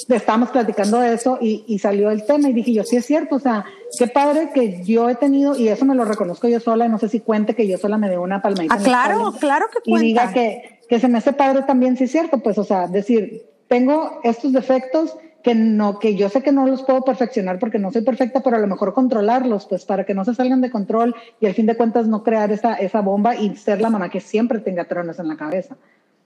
[0.09, 3.35] estábamos platicando de eso y, y salió el tema y dije yo, sí es cierto,
[3.35, 3.63] o sea,
[3.99, 7.07] qué padre que yo he tenido, y eso me lo reconozco yo sola, no sé
[7.07, 8.73] si cuente que yo sola me dé una palmadita.
[8.73, 10.05] Ah, claro, claro que y cuenta.
[10.07, 13.45] diga que, que se me hace padre también, sí es cierto, pues, o sea, decir,
[13.67, 15.15] tengo estos defectos
[15.47, 18.57] que no, que yo sé que no los puedo perfeccionar porque no soy perfecta, pero
[18.57, 21.65] a lo mejor controlarlos, pues, para que no se salgan de control y al fin
[21.67, 25.19] de cuentas no crear esa, esa bomba y ser la mamá que siempre tenga tronos
[25.19, 25.77] en la cabeza.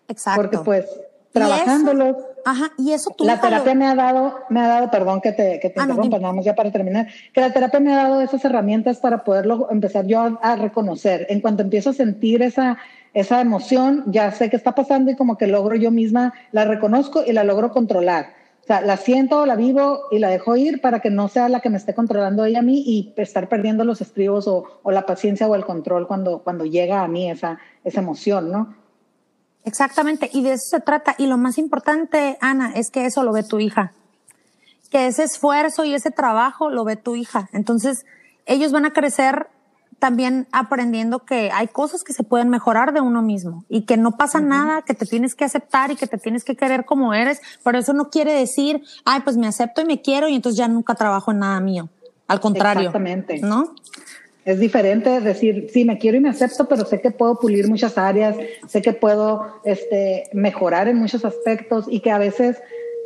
[0.08, 0.42] Exacto.
[0.42, 0.88] Porque, pues,
[1.32, 2.16] trabajándolos,
[2.46, 5.60] Ajá, y eso tú la terapia me ha dado, me ha dado, perdón que te,
[5.60, 6.22] que te Ah, no, interrumpa, dime.
[6.24, 9.68] nada más ya para terminar, que la terapia me ha dado esas herramientas para poderlo
[9.70, 11.28] empezar yo a, a reconocer.
[11.30, 12.80] En cuanto empiezo a sentir esa,
[13.14, 17.22] esa emoción, ya sé qué está pasando y como que logro yo misma, la reconozco
[17.24, 18.41] y la logro controlar.
[18.80, 21.76] La siento, la vivo y la dejo ir para que no sea la que me
[21.76, 25.56] esté controlando ella a mí y estar perdiendo los estribos o, o la paciencia o
[25.56, 28.74] el control cuando, cuando llega a mí esa, esa emoción, ¿no?
[29.64, 31.16] Exactamente, y de eso se trata.
[31.18, 33.92] Y lo más importante, Ana, es que eso lo ve tu hija.
[34.90, 37.50] Que ese esfuerzo y ese trabajo lo ve tu hija.
[37.54, 38.06] Entonces,
[38.46, 39.48] ellos van a crecer
[40.02, 44.18] también aprendiendo que hay cosas que se pueden mejorar de uno mismo y que no
[44.18, 47.40] pasa nada, que te tienes que aceptar y que te tienes que querer como eres,
[47.64, 50.68] pero eso no quiere decir, ay, pues me acepto y me quiero y entonces ya
[50.68, 51.88] nunca trabajo en nada mío.
[52.28, 52.90] Al contrario.
[52.90, 53.42] Exactamente.
[53.42, 53.76] ¿No?
[54.44, 58.00] Es diferente decir, sí, me quiero y me acepto, pero sé que puedo pulir muchas
[58.00, 58.36] áreas,
[58.68, 62.58] sé que puedo este, mejorar en muchos aspectos y que a veces,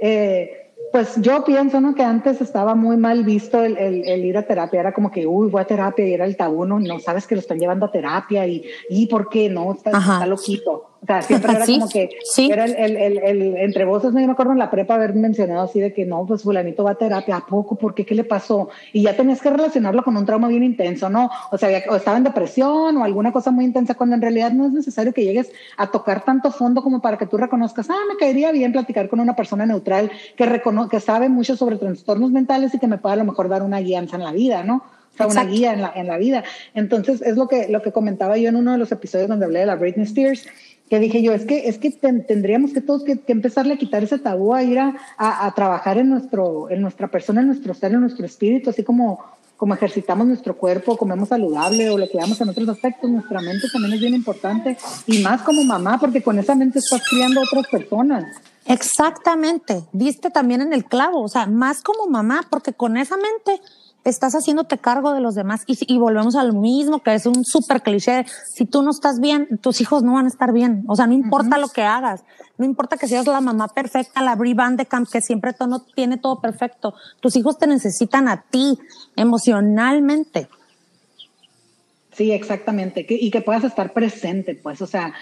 [0.02, 0.65] eh,
[0.96, 1.94] pues yo pienso ¿no?
[1.94, 5.28] que antes estaba muy mal visto el, el- el ir a terapia, era como que,
[5.28, 7.88] uy, voy a terapia y era el tabú, no, no sabes que lo están llevando
[7.88, 9.74] a terapia y, y ¿por qué no?
[9.74, 10.92] Está, está loquito.
[11.06, 12.10] O sea, siempre era como que
[12.50, 15.62] era el, el, el, entre voces, no yo me acuerdo en la prepa haber mencionado
[15.62, 17.76] así de que no, pues fulanito va a terapia, ¿a poco?
[17.76, 18.08] ¿Por qué?
[18.08, 18.70] ¿Qué le pasó?
[18.92, 21.30] Y ya tenías que relacionarlo con un trauma bien intenso, ¿no?
[21.52, 24.66] O sea, o estaba en depresión o alguna cosa muy intensa, cuando en realidad no
[24.66, 28.18] es necesario que llegues a tocar tanto fondo como para que tú reconozcas, ah, me
[28.18, 32.80] caería bien platicar con una persona neutral que, que sabe mucho sobre trastornos mentales y
[32.80, 34.84] que me pueda a lo mejor dar una guianza en la vida, ¿no?
[35.14, 36.44] O sea, una guía en la, en la vida.
[36.74, 39.60] Entonces, es lo que, lo que comentaba yo en uno de los episodios donde hablé
[39.60, 40.46] de la Britney Spears,
[40.90, 44.20] que dije yo, es que, es que tendríamos que todos que, empezarle a quitar ese
[44.20, 48.02] tabú, a ir a, a, trabajar en, nuestro, en nuestra persona, en nuestro ser, en
[48.02, 49.20] nuestro espíritu, así como,
[49.58, 53.94] como ejercitamos nuestro cuerpo, comemos saludable o lo cuidamos en otros aspectos, nuestra mente también
[53.94, 57.68] es bien importante, y más como mamá, porque con esa mente estás criando a otras
[57.68, 58.26] personas.
[58.68, 63.62] Exactamente, viste también en el clavo, o sea, más como mamá, porque con esa mente
[64.06, 67.44] estás haciéndote cargo de los demás y, y volvemos a lo mismo, que es un
[67.44, 68.26] súper cliché.
[68.48, 70.86] Si tú no estás bien, tus hijos no van a estar bien.
[70.88, 72.24] O sea, no importa lo que hagas,
[72.58, 75.86] no importa que seas la mamá perfecta, la Brie Van de Camp, que siempre todo,
[75.96, 76.94] tiene todo perfecto.
[77.20, 78.78] Tus hijos te necesitan a ti
[79.16, 80.48] emocionalmente.
[82.14, 83.06] Sí, exactamente.
[83.10, 85.14] y que puedas estar presente, pues, o sea,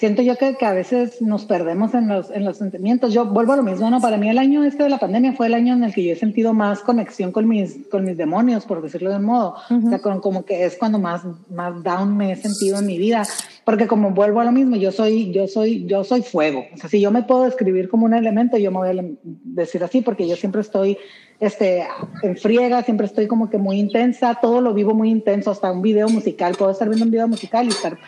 [0.00, 3.12] siento yo que, que, a veces nos perdemos en los, en los sentimientos.
[3.12, 4.00] Yo vuelvo a lo mismo, ¿no?
[4.00, 6.14] Para mí el año este de la pandemia fue el año en el que yo
[6.14, 9.56] he sentido más conexión con mis, con mis demonios, por decirlo de un modo.
[9.68, 11.20] O sea, con, como que es cuando más,
[11.50, 13.24] más down me he sentido en mi vida.
[13.66, 16.64] Porque como vuelvo a lo mismo, yo soy, yo soy, yo soy fuego.
[16.72, 19.84] O sea, si yo me puedo describir como un elemento, yo me voy a decir
[19.84, 20.96] así, porque yo siempre estoy
[21.40, 21.86] este,
[22.22, 25.82] en friega, siempre estoy como que muy intensa, todo lo vivo muy intenso, hasta un
[25.82, 27.98] video musical, puedo estar viendo un video musical y estar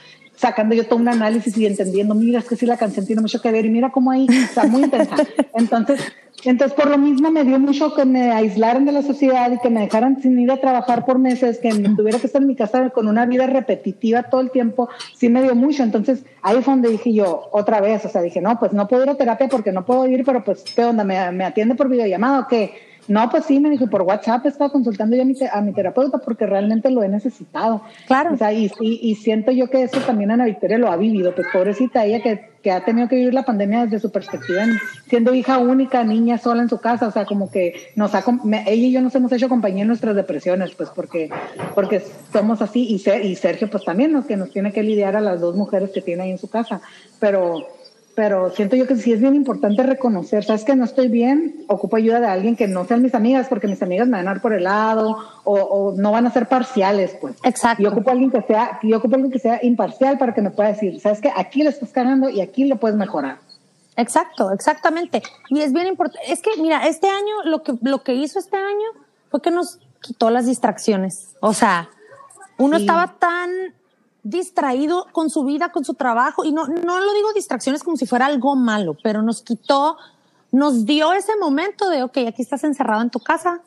[0.42, 3.40] sacando yo todo un análisis y entendiendo, mira, es que sí, la canción tiene mucho
[3.40, 5.14] que ver y mira cómo ahí está muy intensa.
[5.54, 6.00] Entonces,
[6.42, 9.70] entonces por lo mismo me dio mucho que me aislaran de la sociedad y que
[9.70, 12.90] me dejaran sin ir a trabajar por meses, que tuviera que estar en mi casa
[12.90, 15.84] con una vida repetitiva todo el tiempo, sí me dio mucho.
[15.84, 19.04] Entonces ahí fue donde dije yo, otra vez, o sea, dije, no, pues no puedo
[19.04, 21.04] ir a terapia porque no puedo ir, pero pues, ¿qué onda?
[21.04, 22.91] ¿Me, me atiende por videollamada o qué?
[23.08, 26.18] No, pues sí, me dijo, por WhatsApp estaba consultando yo a mi, a mi terapeuta
[26.18, 27.82] porque realmente lo he necesitado.
[28.06, 28.34] Claro.
[28.34, 31.48] O sea, y, y, siento yo que eso también Ana Victoria lo ha vivido, pues
[31.52, 34.64] pobrecita ella que, que ha tenido que vivir la pandemia desde su perspectiva,
[35.08, 38.22] siendo hija única, niña sola en su casa, o sea, como que nos ha,
[38.66, 41.28] ella y yo nos hemos hecho compañía en nuestras depresiones, pues porque,
[41.74, 42.02] porque
[42.32, 44.26] somos así, y, y Sergio pues también, ¿no?
[44.26, 46.80] que nos tiene que lidiar a las dos mujeres que tiene ahí en su casa,
[47.18, 47.66] pero
[48.14, 51.96] pero siento yo que sí es bien importante reconocer, sabes que no estoy bien, ocupo
[51.96, 54.42] ayuda de alguien que no sean mis amigas, porque mis amigas me van a dar
[54.42, 57.36] por el lado o, no van a ser parciales, pues.
[57.42, 57.82] Exacto.
[57.82, 60.70] Yo ocupo alguien que sea, yo ocupo alguien que sea imparcial para que me pueda
[60.70, 63.38] decir, sabes que aquí le estás ganando y aquí lo puedes mejorar.
[63.96, 65.22] Exacto, exactamente.
[65.48, 68.56] Y es bien importante, es que mira, este año lo que lo que hizo este
[68.56, 71.34] año fue que nos quitó las distracciones.
[71.40, 71.88] O sea,
[72.58, 73.50] uno estaba tan
[74.22, 78.06] distraído con su vida, con su trabajo, y no, no lo digo distracciones como si
[78.06, 79.96] fuera algo malo, pero nos quitó,
[80.52, 83.60] nos dio ese momento de, ok, aquí estás encerrado en tu casa,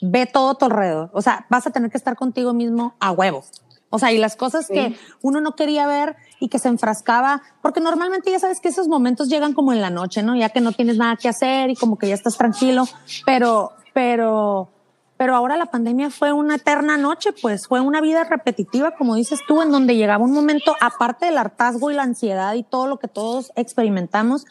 [0.00, 3.10] ve todo a tu alrededor, o sea, vas a tener que estar contigo mismo a
[3.10, 3.44] huevo.
[3.90, 7.80] O sea, y las cosas que uno no quería ver y que se enfrascaba, porque
[7.80, 10.36] normalmente ya sabes que esos momentos llegan como en la noche, ¿no?
[10.36, 12.84] Ya que no tienes nada que hacer y como que ya estás tranquilo,
[13.24, 14.68] pero, pero,
[15.18, 19.40] pero ahora la pandemia fue una eterna noche, pues fue una vida repetitiva, como dices
[19.48, 23.00] tú, en donde llegaba un momento, aparte del hartazgo y la ansiedad y todo lo
[23.00, 24.46] que todos experimentamos,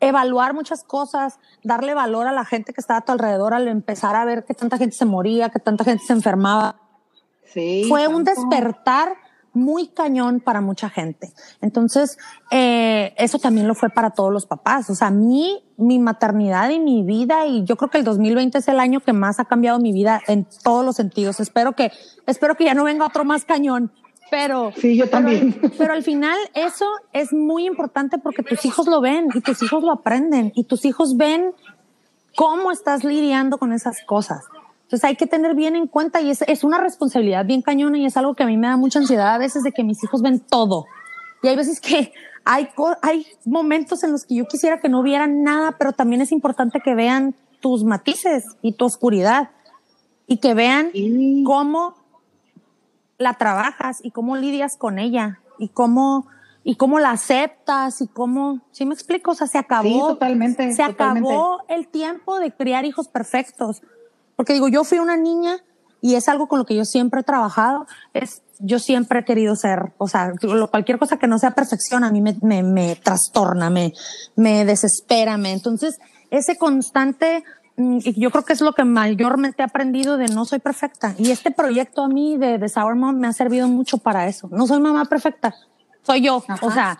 [0.00, 4.16] evaluar muchas cosas, darle valor a la gente que estaba a tu alrededor al empezar
[4.16, 6.76] a ver que tanta gente se moría, que tanta gente se enfermaba.
[7.44, 9.18] Sí, fue un despertar
[9.52, 11.32] muy cañón para mucha gente.
[11.60, 12.18] Entonces,
[12.50, 14.88] eh, eso también lo fue para todos los papás.
[14.90, 18.58] O sea, a mí, mi maternidad y mi vida, y yo creo que el 2020
[18.58, 21.40] es el año que más ha cambiado mi vida en todos los sentidos.
[21.40, 21.90] Espero que,
[22.26, 23.92] espero que ya no venga otro más cañón.
[24.30, 25.52] Pero, sí, yo también.
[25.60, 29.62] Pero, pero al final eso es muy importante porque tus hijos lo ven y tus
[29.62, 31.52] hijos lo aprenden y tus hijos ven
[32.36, 34.44] cómo estás lidiando con esas cosas.
[34.90, 38.06] Entonces hay que tener bien en cuenta y es, es una responsabilidad bien cañona y
[38.06, 40.20] es algo que a mí me da mucha ansiedad a veces de que mis hijos
[40.20, 40.84] ven todo.
[41.44, 42.12] Y hay veces que
[42.44, 42.70] hay,
[43.02, 46.80] hay momentos en los que yo quisiera que no vieran nada, pero también es importante
[46.80, 49.50] que vean tus matices y tu oscuridad
[50.26, 50.90] y que vean
[51.46, 51.94] cómo
[53.16, 56.26] la trabajas y cómo lidias con ella y cómo
[56.64, 59.30] y cómo la aceptas y cómo, ¿sí me explico?
[59.30, 59.88] O sea, se acabó.
[59.88, 60.72] Sí, totalmente.
[60.72, 63.82] Se acabó el tiempo de criar hijos perfectos.
[64.40, 65.58] Porque digo, yo fui una niña
[66.00, 69.54] y es algo con lo que yo siempre he trabajado, es yo siempre he querido
[69.54, 70.32] ser, o sea,
[70.70, 73.92] cualquier cosa que no sea perfección a mí me, me, me trastorna, me,
[74.36, 75.52] me desespera, me.
[75.52, 75.98] Entonces,
[76.30, 77.44] ese constante,
[77.76, 81.14] mm, y yo creo que es lo que mayormente he aprendido de no soy perfecta.
[81.18, 84.48] Y este proyecto a mí de, de Sour Mom me ha servido mucho para eso.
[84.50, 85.54] No soy mamá perfecta,
[86.00, 86.42] soy yo.
[86.62, 86.98] O sea,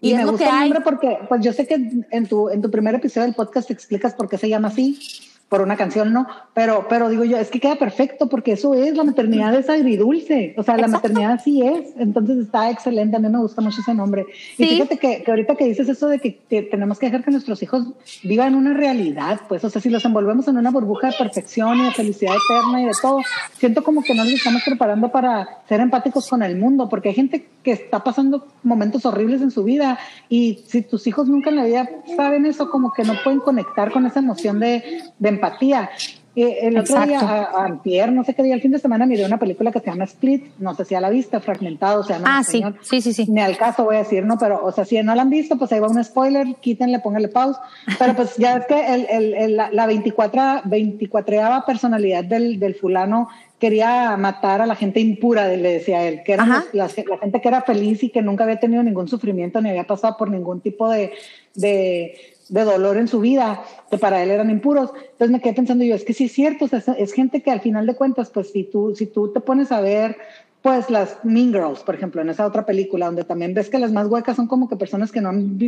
[0.00, 2.94] Y, me gusta el nombre porque, pues yo sé que en tu, en tu primer
[2.94, 6.86] episodio del podcast te explicas por qué se llama así por una canción, no, pero,
[6.88, 10.62] pero digo yo, es que queda perfecto porque eso es, la maternidad es agridulce, o
[10.62, 14.26] sea, la maternidad sí es, entonces está excelente, a mí me gusta mucho ese nombre.
[14.58, 17.62] Y fíjate que, que, ahorita que dices eso de que, tenemos que dejar que nuestros
[17.62, 17.86] hijos
[18.22, 21.84] vivan una realidad, pues, o sea, si los envolvemos en una burbuja de perfección y
[21.84, 23.20] de felicidad eterna y de todo,
[23.56, 27.14] siento como que no les estamos preparando para ser empáticos con el mundo, porque hay
[27.14, 29.98] gente que está pasando momentos horribles en su vida
[30.30, 31.86] y si tus hijos nunca en la vida
[32.16, 35.90] saben eso, como que no pueden conectar con esa emoción de, de empatía.
[36.34, 39.70] el otro día, a, no sé qué día, el fin de semana miré una película
[39.70, 42.62] que se llama Split, no sé si a la vista, fragmentado, o sea, Ah, sí,
[42.80, 43.26] sí, sí, sí.
[43.28, 45.58] Ni al caso voy a decir, no, pero, o sea, si no la han visto,
[45.58, 47.58] pues ahí va un spoiler, quítenle, pónganle pause.
[47.98, 53.28] Pero pues ya es que el, el, la 24, 24 personalidad del, del fulano
[53.58, 57.48] quería matar a la gente impura, le decía él, que era la, la, gente que
[57.48, 60.88] era feliz y que nunca había tenido ningún sufrimiento ni había pasado por ningún tipo
[60.88, 61.12] de,
[61.54, 62.14] de
[62.48, 64.90] de dolor en su vida, que para él eran impuros.
[64.94, 66.66] Entonces me quedé pensando yo, es que sí es cierto,
[66.98, 69.80] es, gente que al final de cuentas, pues si tú, si tú te pones a
[69.80, 70.16] ver,
[70.62, 73.92] pues las Mean Girls, por ejemplo, en esa otra película, donde también ves que las
[73.92, 75.58] más huecas son como que personas que no han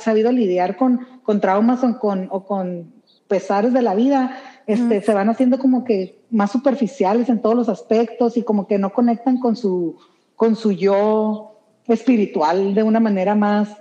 [0.00, 2.92] sabido lidiar con, con traumas o con, o con
[3.26, 4.36] pesares de la vida,
[4.66, 8.78] este, se van haciendo como que más superficiales en todos los aspectos y como que
[8.78, 9.96] no conectan con su,
[10.36, 11.56] con su yo
[11.88, 13.76] espiritual de una manera más,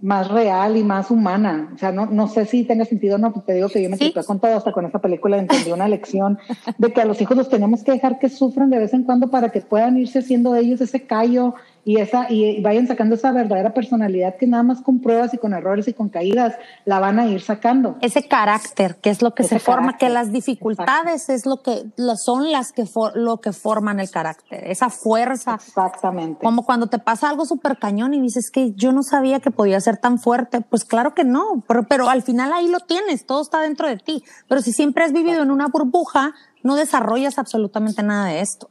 [0.00, 1.70] más real y más humana.
[1.74, 3.96] O sea, no, no sé si tenga sentido o no, te digo que yo me
[3.96, 4.12] ¿Sí?
[4.26, 6.38] con todo, hasta con esta película entendí una lección
[6.78, 9.30] de que a los hijos los tenemos que dejar que sufran de vez en cuando
[9.30, 11.54] para que puedan irse haciendo ellos ese callo
[11.86, 15.54] y, esa, y vayan sacando esa verdadera personalidad que nada más con pruebas y con
[15.54, 17.96] errores y con caídas la van a ir sacando.
[18.00, 21.84] Ese carácter, que es lo que se forma, que las dificultades es lo que
[22.16, 22.84] son las que
[23.14, 25.54] lo que forman el carácter, esa fuerza.
[25.54, 26.44] Exactamente.
[26.44, 29.80] Como cuando te pasa algo súper cañón y dices que yo no sabía que podía
[29.80, 33.42] ser tan fuerte, pues claro que no, pero, pero al final ahí lo tienes, todo
[33.42, 34.24] está dentro de ti.
[34.48, 36.34] Pero si siempre has vivido en una burbuja,
[36.64, 38.70] no desarrollas absolutamente nada de esto.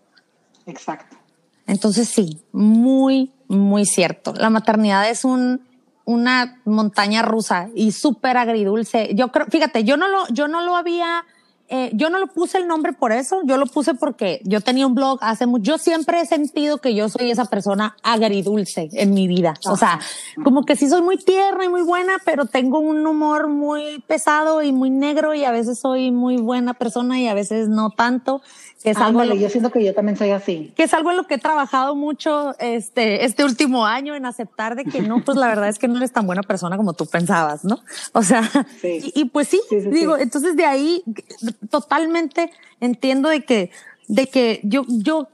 [0.66, 1.16] Exacto.
[1.68, 4.34] Entonces sí, muy, muy cierto.
[4.34, 5.62] La maternidad es un,
[6.06, 9.12] una montaña rusa y súper agridulce.
[9.16, 11.26] Yo creo, fíjate, yo no lo, yo no lo había,
[11.68, 14.86] eh, yo no lo puse el nombre por eso, yo lo puse porque yo tenía
[14.86, 19.14] un blog hace mucho, yo siempre he sentido que yo soy esa persona agridulce en
[19.14, 19.56] mi vida.
[19.66, 20.00] O sea,
[20.44, 24.62] como que sí soy muy tierna y muy buena, pero tengo un humor muy pesado
[24.62, 28.42] y muy negro y a veces soy muy buena persona y a veces no tanto
[28.86, 30.72] que es algo yo siento que yo también soy así.
[30.76, 34.76] Que es algo en lo que he trabajado mucho este, este último año en aceptar
[34.76, 37.08] de que no, pues la verdad es que no eres tan buena persona como tú
[37.08, 37.80] pensabas, ¿no?
[38.14, 38.48] O sea,
[38.84, 39.60] y, pues sí,
[39.90, 41.04] digo, entonces de ahí
[41.70, 43.72] totalmente entiendo de que,
[44.08, 45.28] de que yo, yo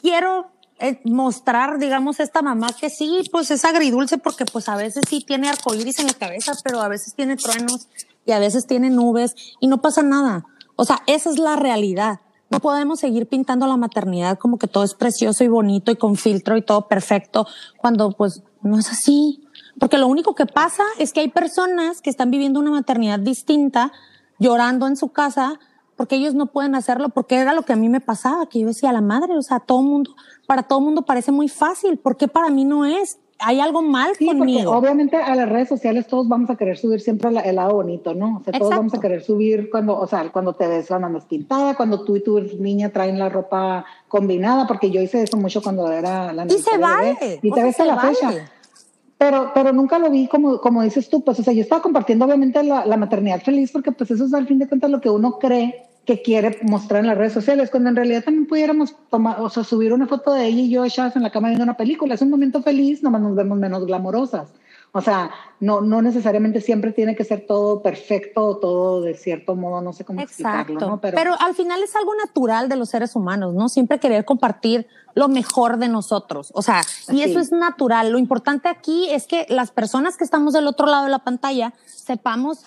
[0.00, 0.48] quiero
[0.80, 5.24] eh, mostrar, digamos, esta mamá que sí, pues es agridulce porque pues a veces sí
[5.26, 7.88] tiene arcoíris en la cabeza, pero a veces tiene truenos
[8.26, 10.44] y a veces tiene nubes y no pasa nada.
[10.76, 12.20] O sea, esa es la realidad.
[12.50, 16.16] No podemos seguir pintando la maternidad como que todo es precioso y bonito y con
[16.16, 17.46] filtro y todo perfecto,
[17.76, 19.44] cuando pues no es así.
[19.78, 23.92] Porque lo único que pasa es que hay personas que están viviendo una maternidad distinta,
[24.38, 25.58] llorando en su casa,
[25.96, 28.66] porque ellos no pueden hacerlo, porque era lo que a mí me pasaba, que yo
[28.66, 30.14] decía, la madre, o sea, todo mundo,
[30.46, 33.18] para todo mundo parece muy fácil, ¿por qué para mí no es?
[33.38, 34.72] hay algo mal sí, conmigo.
[34.72, 38.14] Porque obviamente a las redes sociales todos vamos a querer subir siempre el lado bonito,
[38.14, 38.38] ¿no?
[38.38, 41.24] O sea, todos vamos a querer subir cuando, o sea, cuando te ves la más
[41.24, 45.62] pintada, cuando tú y tu niña traen la ropa combinada, porque yo hice eso mucho
[45.62, 46.58] cuando era la niña.
[46.58, 47.40] Y se vale.
[47.42, 48.32] Y te ves a la fecha.
[49.24, 52.26] Pero, pero nunca lo vi como, como dices tú, pues, o sea, yo estaba compartiendo
[52.26, 55.08] obviamente la, la maternidad feliz porque pues eso es al fin de cuentas lo que
[55.08, 59.40] uno cree que quiere mostrar en las redes sociales, cuando en realidad también pudiéramos tomar,
[59.40, 61.78] o sea, subir una foto de ella y yo echadas en la cama viendo una
[61.78, 62.12] película.
[62.14, 64.52] Es un momento feliz, nomás nos vemos menos glamorosas.
[64.96, 69.80] O sea, no, no necesariamente siempre tiene que ser todo perfecto, todo de cierto modo,
[69.80, 70.78] no sé cómo explicarlo.
[70.78, 71.00] ¿no?
[71.00, 73.68] Pero, Pero al final es algo natural de los seres humanos, ¿no?
[73.68, 76.52] Siempre querer compartir lo mejor de nosotros.
[76.54, 78.12] O sea, y eso es natural.
[78.12, 81.74] Lo importante aquí es que las personas que estamos del otro lado de la pantalla
[81.86, 82.66] sepamos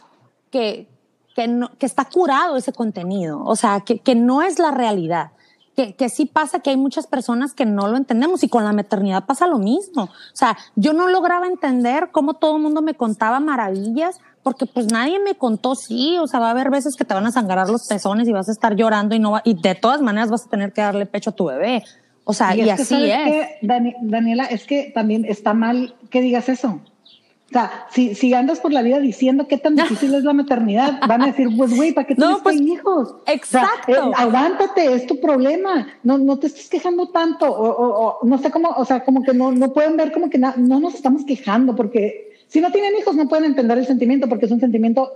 [0.51, 0.89] que,
[1.33, 5.31] que, no, que está curado ese contenido, o sea, que, que no es la realidad.
[5.77, 8.73] Que, que, sí pasa que hay muchas personas que no lo entendemos y con la
[8.73, 10.05] maternidad pasa lo mismo.
[10.05, 14.91] O sea, yo no lograba entender cómo todo el mundo me contaba maravillas porque pues
[14.91, 17.69] nadie me contó, sí, o sea, va a haber veces que te van a sangrar
[17.69, 20.45] los pezones y vas a estar llorando y no va, y de todas maneras vas
[20.45, 21.83] a tener que darle pecho a tu bebé.
[22.23, 23.47] O sea, y, así es.
[23.61, 26.81] Daniela, es que también está mal que digas eso.
[27.49, 30.99] O sea, si, si andas por la vida diciendo qué tan difícil es la maternidad,
[31.07, 33.15] van a decir, pues güey, ¿para qué tienes no, pues, hijos?
[33.25, 33.91] Exacto.
[33.91, 35.87] Eh, aguántate, es tu problema.
[36.03, 37.45] No, no te estés quejando tanto.
[37.49, 40.79] O, no sé cómo, o sea, como que no, no pueden ver como que no
[40.79, 44.51] nos estamos quejando, porque si no tienen hijos no pueden entender el sentimiento, porque es
[44.51, 45.11] un sentimiento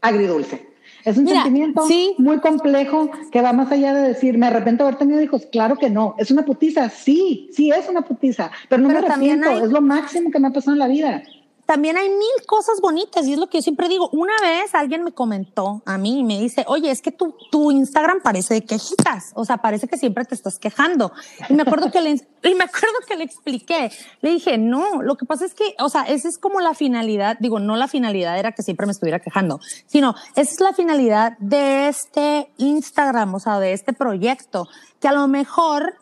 [0.00, 0.72] agridulce.
[1.04, 1.84] Es un sentimiento
[2.18, 5.46] muy complejo que va más allá de decir, me arrepiento de haber tenido hijos.
[5.50, 6.14] Claro que no.
[6.18, 6.88] Es una putiza.
[6.90, 8.50] Sí, sí es una putiza.
[8.68, 9.50] Pero no me arrepiento.
[9.50, 11.22] Es lo máximo que me ha pasado en la vida
[11.66, 14.08] también hay mil cosas bonitas y es lo que yo siempre digo.
[14.10, 17.70] Una vez alguien me comentó a mí y me dice, oye, es que tu, tu
[17.70, 21.12] Instagram parece de quejitas, o sea, parece que siempre te estás quejando.
[21.48, 22.10] Y me acuerdo que le,
[22.42, 23.90] y me acuerdo que le expliqué,
[24.20, 27.36] le dije, no, lo que pasa es que, o sea, esa es como la finalidad,
[27.38, 31.38] digo, no la finalidad era que siempre me estuviera quejando, sino esa es la finalidad
[31.38, 34.68] de este Instagram, o sea, de este proyecto,
[35.00, 35.94] que a lo mejor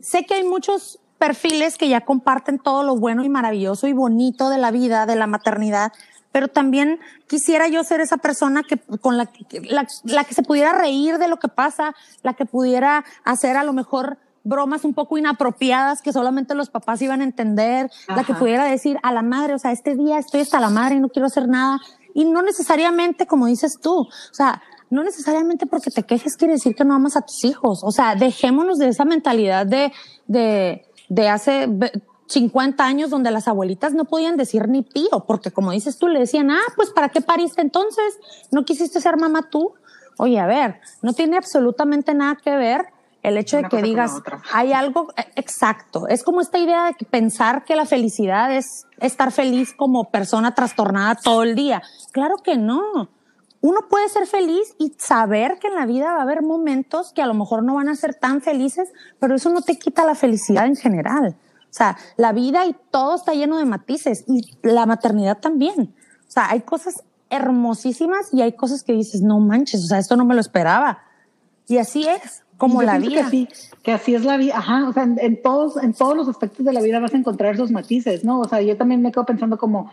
[0.00, 4.50] sé que hay muchos perfiles que ya comparten todo lo bueno y maravilloso y bonito
[4.50, 5.92] de la vida, de la maternidad,
[6.32, 9.30] pero también quisiera yo ser esa persona que con la,
[9.62, 13.62] la, la que se pudiera reír de lo que pasa, la que pudiera hacer a
[13.62, 18.34] lo mejor bromas un poco inapropiadas que solamente los papás iban a entender, la que
[18.34, 21.08] pudiera decir a la madre, o sea, este día estoy hasta la madre y no
[21.08, 21.80] quiero hacer nada.
[22.12, 26.76] Y no necesariamente, como dices tú, o sea, no necesariamente porque te quejes quiere decir
[26.76, 27.82] que no amas a tus hijos.
[27.82, 29.92] O sea, dejémonos de esa mentalidad de,
[30.26, 31.68] de, de hace
[32.26, 36.20] 50 años donde las abuelitas no podían decir ni tío, porque como dices tú, le
[36.20, 38.18] decían, ah, pues ¿para qué pariste entonces?
[38.50, 39.74] ¿No quisiste ser mamá tú?
[40.18, 42.86] Oye, a ver, no tiene absolutamente nada que ver
[43.22, 44.20] el hecho de que digas,
[44.52, 46.06] hay algo e, exacto.
[46.08, 50.54] Es como esta idea de que pensar que la felicidad es estar feliz como persona
[50.54, 51.82] trastornada todo el día.
[52.12, 53.08] Claro que no
[53.64, 57.22] uno puede ser feliz y saber que en la vida va a haber momentos que
[57.22, 60.14] a lo mejor no van a ser tan felices, pero eso no te quita la
[60.14, 61.34] felicidad en general.
[61.62, 65.94] O sea, la vida y todo está lleno de matices y la maternidad también.
[66.28, 70.14] O sea, hay cosas hermosísimas y hay cosas que dices, no manches, o sea, esto
[70.14, 70.98] no me lo esperaba.
[71.66, 73.28] Y así es como la vida.
[73.30, 73.48] Que,
[73.82, 76.72] que así es la vida, ajá, o sea, en, todos, en todos los aspectos de
[76.72, 78.40] la vida vas a encontrar esos matices, ¿no?
[78.40, 79.90] O sea, yo también me quedo pensando como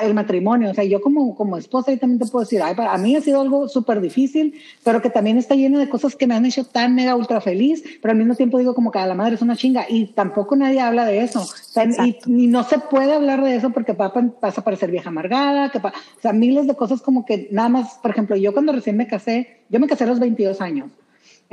[0.00, 2.96] el matrimonio, o sea, yo como, como esposa y también te puedo decir, ay, para
[2.96, 6.34] mí ha sido algo súper difícil, pero que también está lleno de cosas que me
[6.34, 9.14] han hecho tan mega ultra feliz, pero al mismo tiempo digo como que a la
[9.14, 12.78] madre es una chinga y tampoco nadie habla de eso, o sea, y, no se
[12.78, 15.92] puede hablar de eso porque papá pasa a parecer vieja amargada, que o
[16.22, 19.64] sea, miles de cosas como que nada más, por ejemplo, yo cuando recién me casé,
[19.68, 20.90] yo me casé a los 22 años,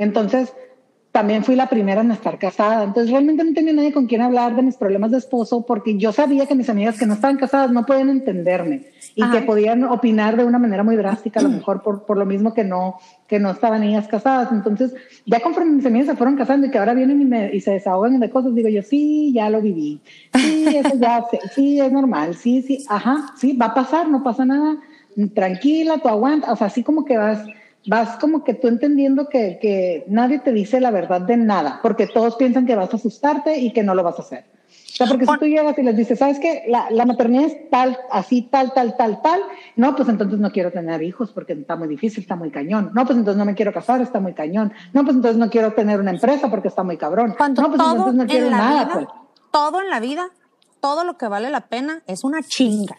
[0.02, 0.52] entonces,
[1.12, 2.84] también fui la primera en estar casada.
[2.84, 6.10] Entonces, realmente no tenía nadie con quien hablar de mis problemas de esposo porque yo
[6.10, 10.38] sabía que mis amigas que no estaban casadas no podían entenderme y que podían opinar
[10.38, 13.38] de una manera muy drástica, a lo mejor por, por lo mismo que no, que
[13.38, 14.52] no estaban ellas casadas.
[14.52, 14.94] Entonces,
[15.26, 17.72] ya conforme mis amigas se fueron casando y que ahora vienen y, me, y se
[17.72, 20.00] desahogan de cosas, digo yo, sí, ya lo viví.
[20.34, 21.22] Sí, eso ya,
[21.54, 22.34] sí, es normal.
[22.36, 24.78] Sí, sí, ajá, sí, va a pasar, no pasa nada.
[25.34, 26.50] Tranquila, tú aguanta.
[26.52, 27.44] O sea, así como que vas
[27.86, 32.06] vas como que tú entendiendo que, que, nadie te dice la verdad de nada, porque
[32.06, 34.44] todos piensan que vas a asustarte y que no lo vas a hacer.
[34.92, 36.64] O sea, porque si tú llegas y les dices, ¿sabes qué?
[36.68, 39.40] La, la, maternidad es tal, así, tal, tal, tal, tal.
[39.74, 42.90] No, pues entonces no quiero tener hijos porque está muy difícil, está muy cañón.
[42.92, 44.72] No, pues entonces no me quiero casar, está muy cañón.
[44.92, 47.30] No, pues entonces no quiero tener una empresa porque está muy cabrón.
[47.30, 48.90] no, pues entonces no quiero nada.
[48.92, 49.06] pues.
[49.50, 50.28] Todo en la vida,
[50.80, 52.96] todo lo que vale la pena es una chinga.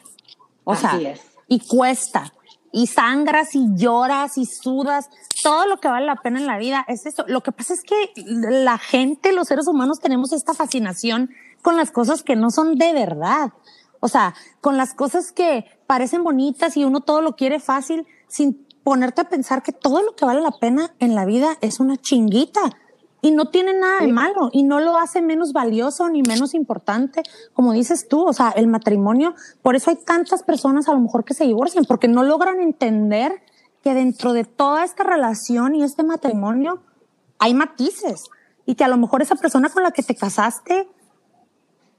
[0.63, 0.99] O sea,
[1.47, 2.33] y cuesta
[2.73, 5.09] y sangras y lloras y sudas,
[5.43, 7.23] todo lo que vale la pena en la vida es eso.
[7.27, 11.29] Lo que pasa es que la gente, los seres humanos tenemos esta fascinación
[11.61, 13.53] con las cosas que no son de verdad.
[13.99, 18.65] O sea, con las cosas que parecen bonitas y uno todo lo quiere fácil sin
[18.83, 21.97] ponerte a pensar que todo lo que vale la pena en la vida es una
[21.97, 22.59] chinguita
[23.23, 27.23] y no tiene nada de malo y no lo hace menos valioso ni menos importante,
[27.53, 31.23] como dices tú, o sea, el matrimonio, por eso hay tantas personas a lo mejor
[31.23, 33.41] que se divorcian, porque no logran entender
[33.81, 36.83] que dentro de toda esta relación y este matrimonio
[37.39, 38.25] hay matices
[38.65, 40.89] y que a lo mejor esa persona con la que te casaste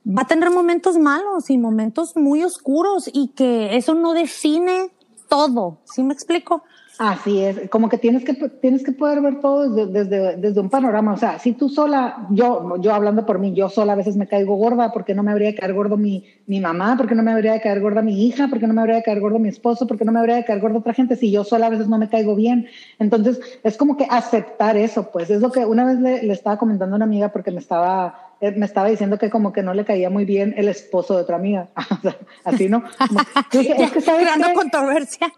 [0.06, 4.90] va a tener momentos malos y momentos muy oscuros y que eso no define
[5.30, 6.64] todo, ¿sí me explico?
[6.98, 11.14] Así es, como que tienes que, tienes que poder ver todo desde, desde, un panorama.
[11.14, 14.28] O sea, si tú sola, yo, yo hablando por mí, yo sola a veces me
[14.28, 17.32] caigo gorda porque no me habría de caer gordo mi, mi mamá, porque no me
[17.32, 19.88] habría de caer gorda mi hija, porque no me habría de caer gordo mi esposo,
[19.88, 21.98] porque no me habría de caer gorda otra gente, si yo sola a veces no
[21.98, 22.68] me caigo bien.
[23.00, 26.58] Entonces, es como que aceptar eso, pues es lo que una vez le, le estaba
[26.58, 29.74] comentando a una amiga porque me estaba, eh, me estaba diciendo que como que no
[29.74, 31.70] le caía muy bien el esposo de otra amiga.
[32.44, 32.84] Así, ¿no?
[33.52, 35.32] es que, ¿sabes creando controversia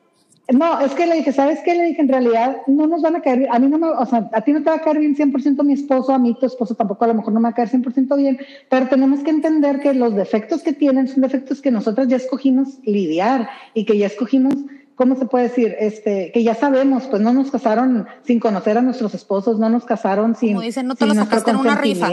[0.53, 1.75] No, es que le dije, ¿sabes qué?
[1.75, 3.53] Le dije, en realidad no nos van a caer bien.
[3.53, 5.65] A mí no me, o sea, a ti no te va a caer bien 100%
[5.65, 7.69] mi esposo, a mí tu esposo tampoco a lo mejor no me va a caer
[7.69, 12.07] 100% bien, pero tenemos que entender que los defectos que tienen son defectos que nosotras
[12.07, 14.55] ya escogimos lidiar y que ya escogimos
[14.97, 15.77] ¿cómo se puede decir?
[15.79, 19.85] Este, que ya sabemos, pues no nos casaron sin conocer a nuestros esposos, no nos
[19.85, 20.55] casaron sin.
[20.55, 22.09] Como dicen, no te lo sacaste en una rifa.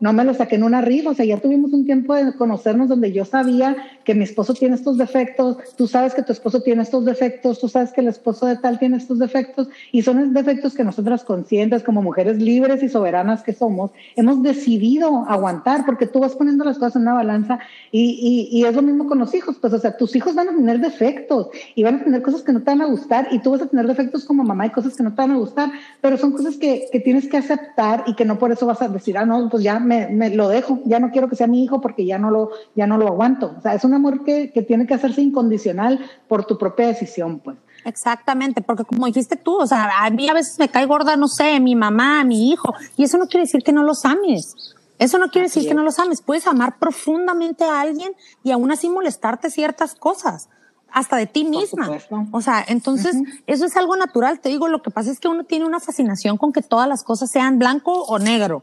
[0.00, 1.10] No me lo saqué en una rifa.
[1.10, 4.74] O sea, ya tuvimos un tiempo de conocernos donde yo sabía que mi esposo tiene
[4.74, 8.46] estos defectos, tú sabes que tu esposo tiene estos defectos, tú sabes que el esposo
[8.46, 12.88] de tal tiene estos defectos, y son defectos que nosotras conscientes, como mujeres libres y
[12.88, 17.60] soberanas que somos, hemos decidido aguantar, porque tú vas poniendo las cosas en una balanza
[17.92, 19.56] y, y, es lo mismo con los hijos.
[19.60, 22.42] Pues, o sea, tus hijos van a tener defectos y van a tener tener cosas
[22.42, 24.70] que no te van a gustar y tú vas a tener defectos como mamá y
[24.70, 25.70] cosas que no te van a gustar,
[26.00, 28.88] pero son cosas que, que tienes que aceptar y que no por eso vas a
[28.88, 31.64] decir, ah, no, pues ya me, me, lo dejo, ya no quiero que sea mi
[31.64, 33.56] hijo porque ya no lo, ya no lo aguanto.
[33.58, 35.98] O sea, es un amor que, que tiene que hacerse incondicional
[36.28, 37.56] por tu propia decisión, pues.
[37.84, 41.26] Exactamente, porque como dijiste tú, o sea, a mí a veces me cae gorda, no
[41.26, 44.76] sé, mi mamá, mi hijo, y eso no quiere decir que no los ames.
[45.00, 46.20] Eso no quiere decir que no los ames.
[46.20, 48.12] Puedes amar profundamente a alguien
[48.44, 50.50] y aún así molestarte ciertas cosas
[50.92, 51.88] hasta de ti misma.
[52.32, 54.40] O sea, entonces eso es algo natural.
[54.40, 57.02] Te digo, lo que pasa es que uno tiene una fascinación con que todas las
[57.02, 58.62] cosas sean blanco o negro,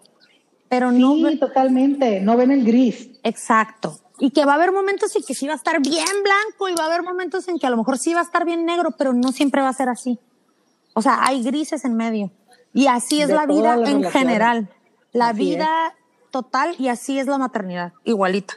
[0.70, 1.16] pero no.
[1.16, 2.22] Sí, totalmente.
[2.22, 3.10] No ven el gris.
[3.24, 4.00] Exacto.
[4.20, 6.76] Y que va a haber momentos en que sí va a estar bien blanco y
[6.76, 8.92] va a haber momentos en que a lo mejor sí va a estar bien negro,
[8.98, 10.20] pero no siempre va a ser así.
[10.94, 12.32] O sea, hay grises en medio.
[12.74, 14.70] Y así es la vida en general.
[15.14, 15.96] La vida
[16.32, 18.56] total y así es la maternidad, igualita.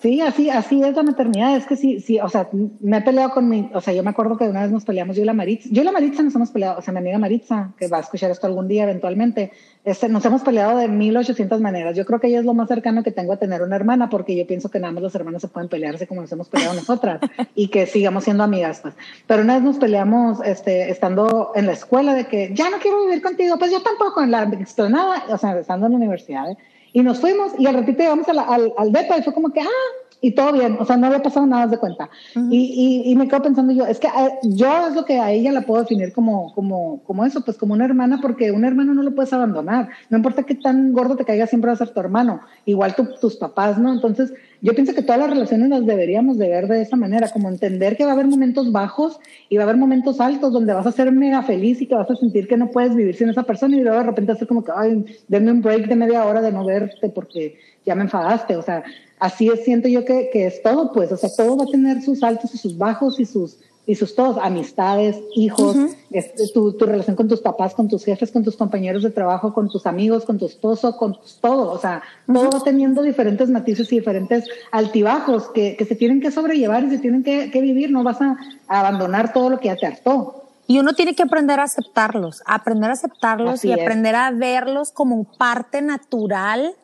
[0.00, 1.56] Sí, así, así es la maternidad.
[1.56, 2.48] Es que sí, sí, o sea,
[2.80, 5.16] me he peleado con mi, o sea, yo me acuerdo que una vez nos peleamos
[5.16, 5.68] yo y la Maritza.
[5.70, 8.00] Yo y la Maritza nos hemos peleado, o sea, mi amiga Maritza, que va a
[8.00, 9.52] escuchar esto algún día eventualmente,
[9.84, 11.96] este, nos hemos peleado de 1800 maneras.
[11.96, 14.36] Yo creo que ella es lo más cercano que tengo a tener una hermana, porque
[14.36, 17.20] yo pienso que nada más los hermanos se pueden pelearse como nos hemos peleado nosotras
[17.54, 18.94] y que sigamos siendo amigas, pues.
[19.26, 23.04] Pero una vez nos peleamos, este, estando en la escuela de que ya no quiero
[23.04, 26.56] vivir contigo, pues yo tampoco en la explanada, o sea, estando en la universidad, ¿eh?
[26.92, 29.60] Y nos fuimos y al ratito llegamos al, al, al depa y fue como que,
[29.60, 32.08] ah, y todo bien, o sea, no había pasado nada de cuenta.
[32.48, 35.32] y, y, y, me quedo pensando yo, es que eh, yo es lo que a
[35.32, 38.94] ella la puedo definir como, como, como eso, pues como una hermana, porque un hermano
[38.94, 41.90] no lo puedes abandonar, no importa qué tan gordo te caiga, siempre va a ser
[41.90, 43.92] tu hermano, igual tu, tus papás, ¿no?
[43.92, 47.48] Entonces, yo pienso que todas las relaciones las deberíamos de ver de esa manera, como
[47.48, 49.18] entender que va a haber momentos bajos
[49.48, 52.08] y va a haber momentos altos donde vas a ser mega feliz y que vas
[52.08, 54.62] a sentir que no puedes vivir sin esa persona y luego de repente hacer como
[54.62, 58.56] que, ay, denme un break de media hora de no verte porque ya me enfadaste,
[58.56, 58.84] o sea,
[59.18, 62.02] así es, siento yo que, que, es todo, pues, o sea, todo va a tener
[62.02, 65.76] sus altos y sus bajos y sus, y sus todos, amistades, hijos,
[66.10, 69.52] este, tu, tu, relación con tus papás, con tus jefes, con tus compañeros de trabajo,
[69.52, 73.92] con tus amigos, con tu esposo, con todo, o sea, todo va teniendo diferentes matices
[73.92, 77.90] y diferentes altibajos que, que, se tienen que sobrellevar y se tienen que, que vivir,
[77.90, 78.36] no vas a,
[78.68, 80.42] a, abandonar todo lo que ya te hartó.
[80.68, 83.80] Y uno tiene que aprender a aceptarlos, aprender a aceptarlos Así y es.
[83.80, 86.76] aprender a verlos como parte natural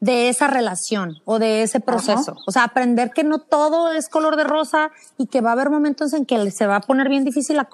[0.00, 2.32] de esa relación o de ese proceso.
[2.32, 2.40] Ajá.
[2.46, 5.70] O sea, aprender que no todo es color de rosa y que va a haber
[5.70, 7.68] momentos en que se va a poner bien difícil la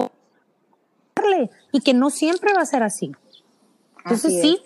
[1.72, 3.12] y que no siempre va a ser así.
[4.04, 4.62] Entonces así sí.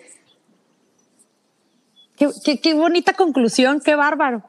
[2.17, 4.43] Qué, qué, qué, bonita conclusión, qué bárbaro.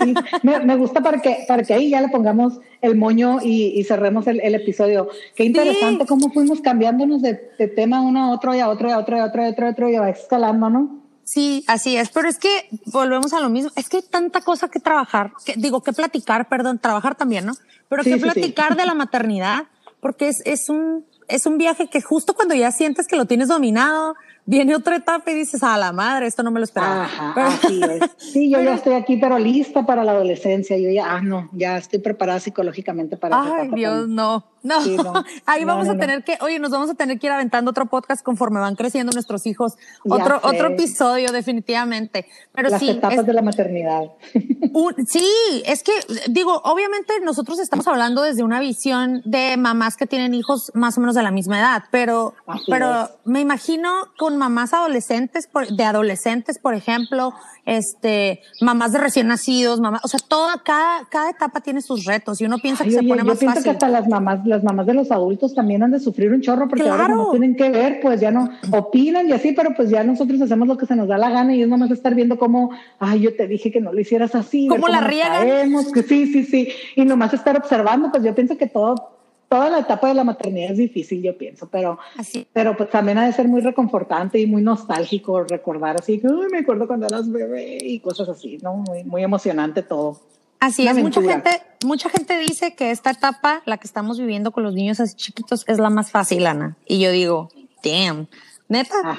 [0.00, 3.72] sí, me, me, gusta para que, para que ahí ya le pongamos el moño y,
[3.76, 5.08] y cerremos el, el, episodio.
[5.34, 6.08] Qué interesante sí.
[6.08, 9.16] cómo fuimos cambiándonos de, de, tema uno a otro y a otro y a otro
[9.16, 11.05] y a otro y a otro, y, a otro, y va escalando, ¿no?
[11.26, 13.72] Sí, así es, pero es que volvemos a lo mismo.
[13.74, 17.52] Es que hay tanta cosa que trabajar, que, digo, que platicar, perdón, trabajar también, ¿no?
[17.88, 18.78] Pero sí, que sí, platicar sí.
[18.78, 19.64] de la maternidad,
[19.98, 23.48] porque es, es un, es un viaje que justo cuando ya sientes que lo tienes
[23.48, 27.06] dominado, viene otra etapa y dices, a la madre, esto no me lo esperaba.
[27.06, 28.10] Ajá, pero, así es.
[28.32, 30.78] Sí, yo pero, ya estoy aquí, pero lista para la adolescencia.
[30.78, 34.44] Yo ya, ah, no, ya estoy preparada psicológicamente para Ay, Dios, no.
[34.66, 35.24] No, sí, no.
[35.46, 37.70] ahí no, vamos no, a tener que, oye, nos vamos a tener que ir aventando
[37.70, 39.74] otro podcast conforme van creciendo nuestros hijos.
[40.04, 42.26] Otro, otro episodio, definitivamente.
[42.52, 42.90] Pero Las sí.
[42.90, 44.02] etapas es, de la maternidad.
[44.72, 45.28] Un, sí,
[45.64, 45.92] es que,
[46.28, 51.00] digo, obviamente nosotros estamos hablando desde una visión de mamás que tienen hijos más o
[51.00, 53.10] menos de la misma edad, pero, Así pero es.
[53.24, 57.32] me imagino con mamás adolescentes, de adolescentes, por ejemplo,
[57.64, 62.40] este, mamás de recién nacidos, mamás, o sea, toda, cada, cada etapa tiene sus retos
[62.40, 63.64] y uno piensa Ay, que oye, se pone yo más pienso fácil.
[63.64, 66.68] que hasta las mamás, las mamás de los adultos también han de sufrir un chorro
[66.68, 67.02] porque claro.
[67.02, 70.40] ahora no tienen que ver, pues ya no opinan y así, pero pues ya nosotros
[70.40, 73.20] hacemos lo que se nos da la gana y es nomás estar viendo cómo, ay,
[73.20, 74.66] yo te dije que no lo hicieras así.
[74.68, 75.46] ¿Cómo la riegan?
[75.92, 76.68] Que sí, sí, sí.
[76.94, 79.10] Y nomás estar observando, pues yo pienso que todo,
[79.48, 82.46] toda la etapa de la maternidad es difícil, yo pienso, pero, así.
[82.52, 86.58] pero pues también ha de ser muy reconfortante y muy nostálgico recordar así, que me
[86.58, 88.76] acuerdo cuando eras bebé y cosas así, ¿no?
[88.76, 90.20] Muy, muy emocionante todo.
[90.60, 94.62] Así es, mucha gente, mucha gente dice que esta etapa, la que estamos viviendo con
[94.62, 96.76] los niños así chiquitos, es la más fácil, Ana.
[96.86, 97.50] Y yo digo,
[97.84, 98.26] damn,
[98.68, 98.96] neta.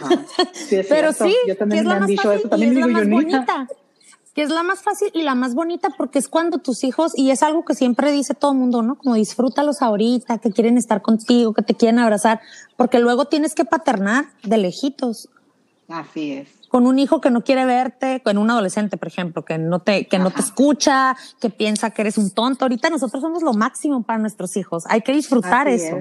[0.89, 3.67] Pero sí, que es la más fácil y es la más bonita.
[4.33, 7.31] Que es la más fácil y la más bonita porque es cuando tus hijos, y
[7.31, 8.95] es algo que siempre dice todo el mundo, ¿no?
[8.95, 12.41] Como disfrútalos ahorita, que quieren estar contigo, que te quieren abrazar,
[12.75, 15.29] porque luego tienes que paternar de lejitos.
[15.87, 19.57] Así es con un hijo que no quiere verte, con un adolescente, por ejemplo, que
[19.57, 22.65] no te, que no te escucha, que piensa que eres un tonto.
[22.65, 24.83] Ahorita nosotros somos lo máximo para nuestros hijos.
[24.87, 25.97] Hay que disfrutar eso.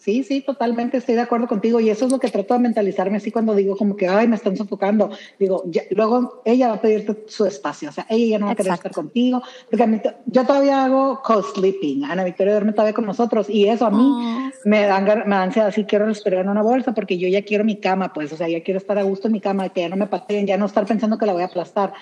[0.00, 3.18] Sí, sí, totalmente estoy de acuerdo contigo y eso es lo que trato de mentalizarme
[3.18, 5.10] así cuando digo como que, ay, me están sofocando.
[5.38, 8.56] Digo, luego ella va a pedirte su espacio, o sea, ella ya no va a
[8.56, 13.04] querer estar contigo, porque a mí, yo todavía hago co-sleeping, Ana Victoria duerme todavía con
[13.04, 14.50] nosotros y eso a mí oh.
[14.64, 17.62] me, dan, me da ansiedad, así quiero respirar en una bolsa porque yo ya quiero
[17.64, 19.90] mi cama, pues, o sea, ya quiero estar a gusto en mi cama, que ya
[19.90, 21.92] no me pateen, ya no estar pensando que la voy a aplastar.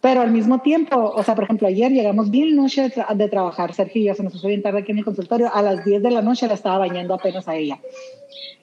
[0.00, 4.00] Pero al mismo tiempo, o sea, por ejemplo, ayer llegamos bien noche de, trabajar, Sergio
[4.00, 6.10] y yo se nos hizo bien tarde aquí en el consultorio, a las 10 de
[6.12, 7.80] la noche la estaba bañando apenas a ella.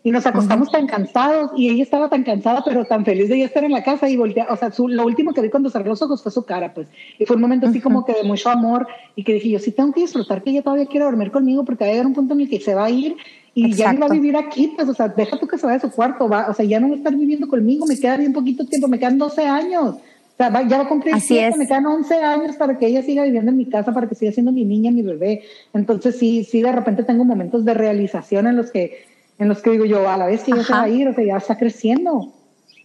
[0.02, 3.46] Y nos acostamos tan cansados y ella estaba tan cansada, pero tan feliz de ya
[3.46, 6.02] estar en la casa y voltea, o sea, lo último que vi cuando cerró los
[6.02, 6.88] ojos fue su cara, pues.
[7.20, 9.72] Y fue un momento así como que de mucho amor y que dije, yo sí
[9.72, 12.34] tengo que disfrutar que ella todavía quiere dormir conmigo porque va a llegar un punto
[12.34, 13.18] en el que se va a ir
[13.54, 15.78] y ya no va a vivir aquí, pues, o sea, deja tú que se vaya
[15.78, 18.16] a su cuarto, va, o sea, ya no va a estar viviendo conmigo, me queda
[18.16, 19.96] bien poquito tiempo, me quedan 12 años
[20.38, 23.58] ya va a cumplir Así me quedan 11 años para que ella siga viviendo en
[23.58, 25.44] mi casa, para que siga siendo mi niña, mi bebé.
[25.74, 29.06] Entonces sí, sí, de repente tengo momentos de realización en los que,
[29.40, 31.14] en los que digo yo, a la vez que ella se va a ir, o
[31.14, 32.34] sea, ya está creciendo.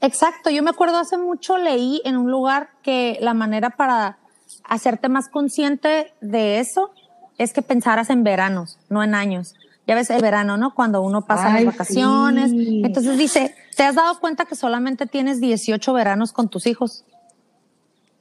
[0.01, 4.19] Exacto, yo me acuerdo hace mucho leí en un lugar que la manera para
[4.65, 6.91] hacerte más consciente de eso
[7.37, 9.55] es que pensaras en veranos, no en años.
[9.87, 10.75] Ya ves el verano, ¿no?
[10.75, 12.53] Cuando uno pasa las vacaciones.
[12.53, 17.05] Entonces dice, ¿te has dado cuenta que solamente tienes 18 veranos con tus hijos?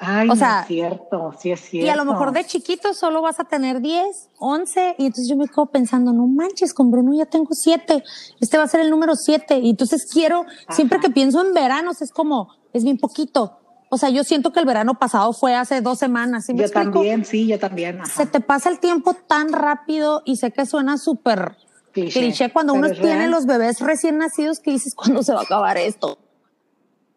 [0.02, 1.86] Ay, o sea, es cierto, sí es cierto.
[1.86, 5.36] Y a lo mejor de chiquito solo vas a tener 10, 11, y entonces yo
[5.36, 8.02] me quedo pensando, no manches, con Bruno ya tengo 7,
[8.40, 12.02] este va a ser el número 7, y entonces quiero, siempre que pienso en veranos,
[12.02, 13.58] es como, es bien poquito.
[13.90, 16.46] O sea, yo siento que el verano pasado fue hace dos semanas.
[16.46, 18.00] ¿sí yo también, sí, yo también.
[18.06, 21.58] Se te pasa el tiempo tan rápido y sé que suena súper
[21.92, 22.52] cliché.
[22.54, 26.20] cuando uno tiene los bebés recién nacidos que dices, ¿cuándo se va a acabar esto?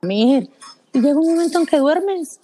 [0.00, 0.50] Mir,
[0.92, 2.40] y llega un momento en que duermes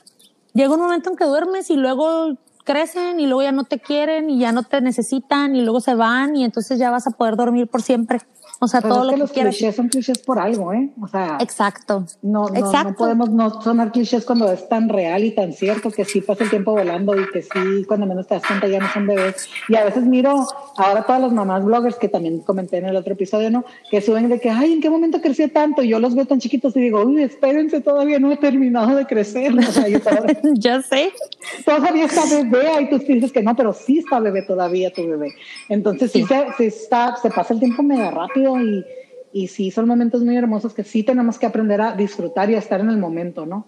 [0.58, 4.28] llega un momento en que duermes y luego crecen y luego ya no te quieren
[4.28, 7.36] y ya no te necesitan y luego se van y entonces ya vas a poder
[7.36, 8.20] dormir por siempre.
[8.60, 10.90] O sea, todo lo que, los clichés son clichés por algo, ¿eh?
[11.00, 12.04] O sea, exacto.
[12.22, 16.04] No, no, no podemos no sonar clichés cuando es tan real y tan cierto que
[16.04, 18.88] sí pasa el tiempo volando y que sí, cuando menos te das cuenta ya no
[18.92, 19.48] son bebés.
[19.68, 20.44] Y a veces miro
[20.76, 23.64] ahora todas las mamás bloggers que también comenté en el otro episodio, ¿no?
[23.92, 25.84] Que suben de que, ay, ¿en qué momento creció tanto?
[25.84, 29.06] Y yo los veo tan chiquitos y digo, uy, espérense, todavía no he terminado de
[29.06, 29.56] crecer.
[29.56, 31.12] O sea, yo todavía, ya sé.
[31.64, 35.34] Todavía está bebé y tú dices que no, pero sí está bebé todavía tu bebé.
[35.68, 38.84] Entonces sí, se, se, está, se pasa el tiempo mega rápido y,
[39.32, 42.58] y sí son momentos muy hermosos que sí tenemos que aprender a disfrutar y a
[42.58, 43.66] estar en el momento, ¿no?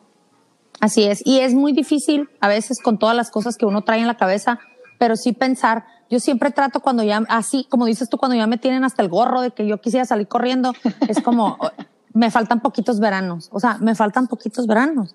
[0.80, 4.00] Así es, y es muy difícil a veces con todas las cosas que uno trae
[4.00, 4.58] en la cabeza,
[4.98, 8.56] pero sí pensar, yo siempre trato cuando ya, así como dices tú, cuando ya me
[8.56, 10.72] tienen hasta el gorro de que yo quisiera salir corriendo,
[11.06, 11.58] es como,
[12.14, 15.14] me faltan poquitos veranos, o sea, me faltan poquitos veranos.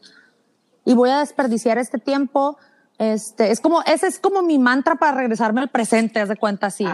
[0.85, 2.57] Y voy a desperdiciar este tiempo
[2.97, 6.67] este, es como, ese es como mi mantra para regresarme al presente, haz de cuenta
[6.67, 6.85] así.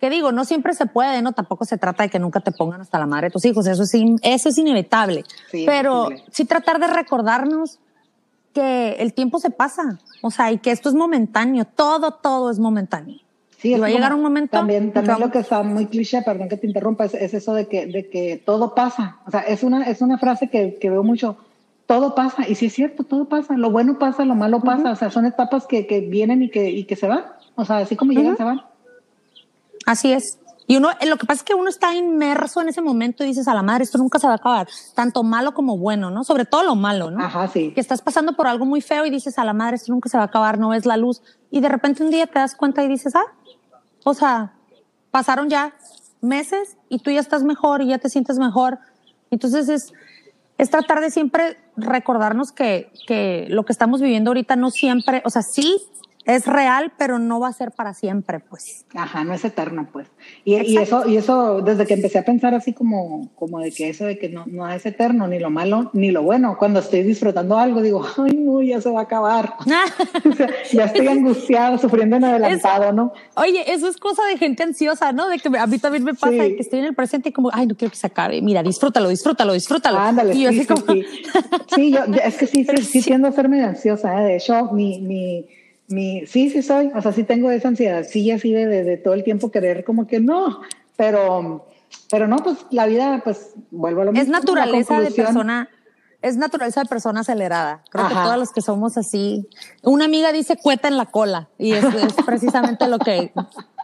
[0.00, 2.82] Que digo, no siempre se puede, no, tampoco se trata de que nunca te pongan
[2.82, 5.24] hasta la madre de tus hijos, eso es, eso es inevitable.
[5.50, 7.78] Pero sí tratar de recordarnos
[8.52, 12.58] que el tiempo se pasa, o sea, y que esto es momentáneo, todo, todo es
[12.58, 13.18] momentáneo.
[13.58, 14.58] Sí, y va a llegar un momento.
[14.58, 17.86] También, también lo que está muy cliché, perdón que te interrumpa, es, eso de que,
[17.86, 19.16] de que todo pasa.
[19.26, 21.38] O sea, es una, es una frase que, que veo mucho
[21.86, 24.96] todo pasa, y si es cierto, todo pasa, lo bueno pasa, lo malo pasa, o
[24.96, 27.96] sea, son etapas que, que vienen y que, y que se van, o sea, así
[27.96, 28.62] como llegan, se van.
[29.86, 30.38] Así es.
[30.68, 33.46] Y uno, lo que pasa es que uno está inmerso en ese momento y dices,
[33.46, 36.24] a la madre, esto nunca se va a acabar, tanto malo como bueno, ¿no?
[36.24, 37.24] Sobre todo lo malo, ¿no?
[37.24, 37.70] Ajá, sí.
[37.72, 40.16] Que estás pasando por algo muy feo y dices, a la madre, esto nunca se
[40.16, 41.22] va a acabar, no es la luz.
[41.52, 43.32] Y de repente un día te das cuenta y dices, ah,
[44.02, 44.54] o sea,
[45.12, 45.72] pasaron ya
[46.20, 48.80] meses y tú ya estás mejor y ya te sientes mejor.
[49.30, 49.92] Entonces es,
[50.58, 55.30] es tratar de siempre recordarnos que, que lo que estamos viviendo ahorita no siempre, o
[55.30, 55.82] sea, sí
[56.26, 58.84] es real, pero no va a ser para siempre, pues.
[58.94, 60.08] Ajá, no es eterno, pues.
[60.44, 63.88] Y, y, eso, y eso, desde que empecé a pensar así como, como de que
[63.88, 66.56] eso de que no, no es eterno, ni lo malo, ni lo bueno.
[66.58, 69.54] Cuando estoy disfrutando algo, digo, ay, no, ya se va a acabar.
[70.72, 73.12] ya estoy angustiada, sufriendo en adelantado, ¿no?
[73.36, 75.28] Oye, eso es cosa de gente ansiosa, ¿no?
[75.28, 77.68] De que a mí también me pasa que estoy en el presente y como, ay,
[77.68, 78.42] no quiero que se acabe.
[78.42, 79.98] Mira, disfrútalo, disfrútalo, disfrútalo.
[80.00, 80.92] Ándale, y yo sí, así como...
[80.92, 81.04] sí,
[81.72, 81.92] sí.
[81.92, 84.24] yo, es que sí, sí, sí, tiendo a ser medio ansiosa, ¿eh?
[84.24, 85.46] De hecho, mi, mi
[85.88, 89.14] Mi, sí, sí soy, o sea, sí tengo esa ansiedad, sí, así de, de, todo
[89.14, 90.62] el tiempo querer como que no,
[90.96, 91.66] pero,
[92.10, 94.22] pero no, pues la vida, pues vuelvo a lo mismo.
[94.22, 95.68] Es naturaleza de persona,
[96.22, 97.82] es naturaleza de persona acelerada.
[97.90, 99.48] Creo que todos los que somos así,
[99.82, 103.32] una amiga dice cueta en la cola y es, es precisamente lo que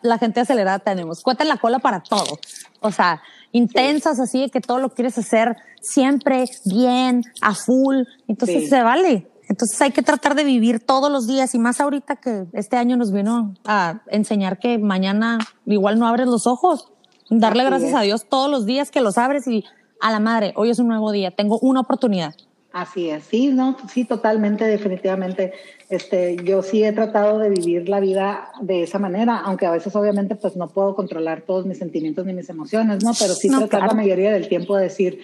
[0.03, 1.23] la gente acelerada tenemos.
[1.23, 2.39] Cueta en la cola para todo.
[2.81, 3.23] O sea,
[3.53, 8.03] intensas así de que todo lo quieres hacer siempre bien, a full.
[8.27, 9.29] Entonces se vale.
[9.53, 12.97] Entonces hay que tratar de vivir todos los días y más ahorita que este año
[12.97, 16.89] nos vino a enseñar que mañana igual no abres los ojos.
[17.29, 19.63] Darle gracias a Dios todos los días que los abres y
[20.01, 22.35] a la madre, hoy es un nuevo día, tengo una oportunidad.
[22.73, 25.53] Así es, sí, no, sí, totalmente, definitivamente.
[25.91, 29.95] Este, yo sí he tratado de vivir la vida de esa manera, aunque a veces
[29.95, 33.13] obviamente pues no puedo controlar todos mis sentimientos ni mis emociones, ¿no?
[33.19, 35.21] Pero sí tratar la mayoría del tiempo de decir,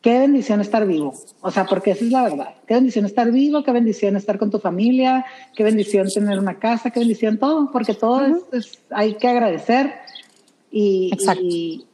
[0.00, 1.14] qué bendición estar vivo.
[1.40, 2.54] O sea, porque esa es la verdad.
[2.66, 5.24] Qué bendición estar vivo, qué bendición estar con tu familia,
[5.54, 8.22] qué bendición tener una casa, qué bendición todo, porque todo
[8.52, 9.94] es, hay que agradecer
[10.70, 11.10] y,
[11.40, 11.86] y,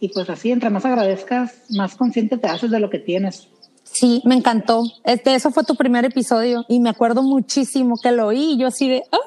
[0.00, 3.48] y pues así, entre más agradezcas, más consciente te haces de lo que tienes.
[3.84, 4.84] Sí, me encantó.
[5.04, 8.68] Este, eso fue tu primer episodio y me acuerdo muchísimo que lo oí y yo
[8.68, 9.18] así de, ¡ah!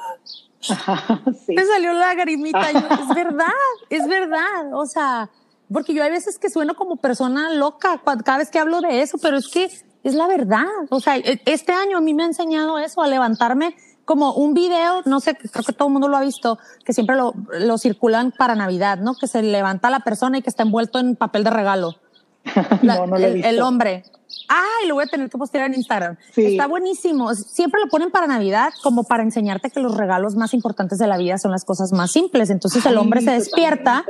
[1.47, 2.71] Me salió la lagrimita.
[2.71, 3.47] es verdad,
[3.89, 4.73] es verdad.
[4.73, 5.29] O sea,
[5.71, 9.17] porque yo hay veces que sueno como persona loca cada vez que hablo de eso,
[9.17, 9.69] pero es que
[10.03, 10.65] es la verdad.
[10.89, 13.75] O sea, e, este año a mí me ha enseñado eso, a levantarme
[14.05, 17.15] como un video, no sé, creo que todo el mundo lo ha visto, que siempre
[17.15, 19.15] lo, lo circulan para Navidad, ¿no?
[19.15, 21.95] Que se levanta la persona y que está envuelto en papel de regalo.
[22.83, 23.49] no, no lo he visto.
[23.49, 24.03] el, hombre.
[24.47, 26.17] Ay, lo voy a tener que postear en Instagram.
[26.35, 27.33] Está buenísimo.
[27.33, 31.17] Siempre lo ponen para Navidad como para enseñarte que los regalos más importantes de la
[31.17, 32.51] vida son las cosas más simples.
[32.51, 34.05] Entonces el hombre se despierta.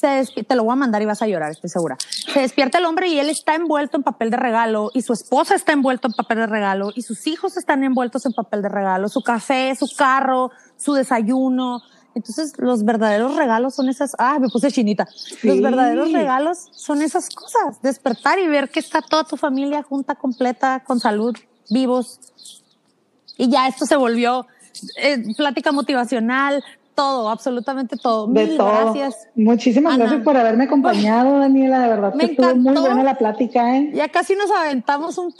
[0.00, 1.96] Se te lo voy a mandar y vas a llorar, estoy segura.
[2.32, 5.54] Se despierta el hombre y él está envuelto en papel de regalo y su esposa
[5.54, 9.08] está envuelto en papel de regalo y sus hijos están envueltos en papel de regalo,
[9.08, 11.82] su café, su carro, su desayuno,
[12.14, 15.08] entonces, los verdaderos regalos son esas, ah, me puse chinita.
[15.42, 20.16] Los verdaderos regalos son esas cosas, despertar y ver que está toda tu familia junta,
[20.16, 21.36] completa, con salud,
[21.68, 22.18] vivos.
[23.36, 24.46] Y ya esto se volvió
[24.96, 26.64] eh, plática motivacional,
[27.00, 28.26] todo, absolutamente todo.
[28.26, 29.26] De Mil gracias.
[29.34, 31.78] Muchísimas gracias por haberme acompañado, Daniela.
[31.78, 33.74] De verdad me que estuvo muy buena la plática.
[33.74, 33.90] ¿eh?
[33.94, 35.34] Ya casi nos aventamos un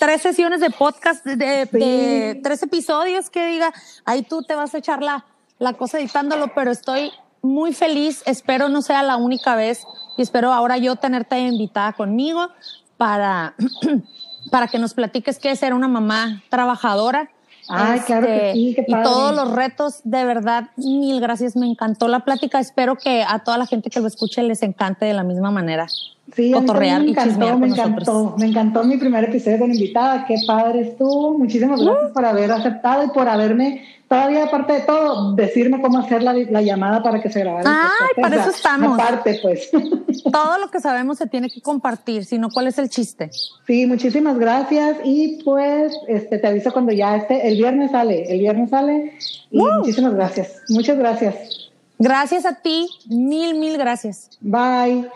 [0.00, 3.72] tres sesiones de podcast, de, de, tres episodios que diga,
[4.04, 5.24] ahí tú te vas a echar la,
[5.60, 7.12] la cosa editándolo, pero estoy
[7.42, 8.24] muy feliz.
[8.26, 9.86] Espero no sea la única vez
[10.16, 12.48] y espero ahora yo tenerte invitada conmigo
[12.96, 13.54] para,
[14.50, 17.30] para que nos platiques qué es ser una mamá trabajadora.
[17.68, 19.00] Ay, claro que este, sí, qué padre.
[19.00, 22.60] Y todos los retos, de verdad, mil gracias, me encantó la plática.
[22.60, 25.86] Espero que a toda la gente que lo escuche les encante de la misma manera.
[26.34, 30.80] Sí, cotorrear me encantó, me encantó, me encantó mi primer episodio con invitada, qué padre
[30.80, 31.38] estuvo.
[31.38, 36.22] Muchísimas gracias por haber aceptado y por haberme todavía aparte de todo, decirme cómo hacer
[36.22, 37.68] la, la llamada para que se grabara.
[37.68, 38.98] Ay, para eso estamos.
[38.98, 39.70] Aparte, pues.
[40.32, 43.30] Todo lo que sabemos se tiene que compartir, si no, ¿cuál es el chiste?
[43.66, 48.38] Sí, muchísimas gracias y pues este, te aviso cuando ya esté, el viernes sale, el
[48.40, 49.12] viernes sale
[49.50, 51.70] y muchísimas gracias, muchas gracias.
[51.98, 54.30] Gracias a ti, mil, mil gracias.
[54.40, 55.08] Bye.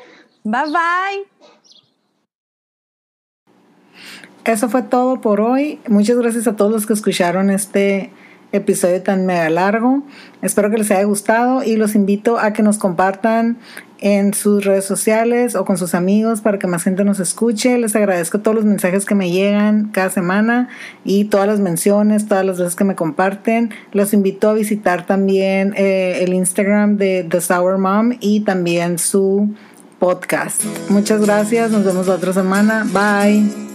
[0.45, 1.27] Bye, bye.
[4.45, 5.79] Eso fue todo por hoy.
[5.89, 8.11] Muchas gracias a todos los que escucharon este
[8.53, 10.03] episodio tan mega largo.
[10.41, 13.59] Espero que les haya gustado y los invito a que nos compartan
[14.01, 17.77] en sus redes sociales o con sus amigos para que más gente nos escuche.
[17.79, 20.69] Les agradezco todos los mensajes que me llegan cada semana
[21.05, 23.71] y todas las menciones, todas las veces que me comparten.
[23.93, 29.55] Los invito a visitar también eh, el Instagram de The Sour Mom y también su
[29.99, 30.65] podcast.
[30.89, 32.85] Muchas gracias, nos vemos la otra semana.
[32.93, 33.68] Bye.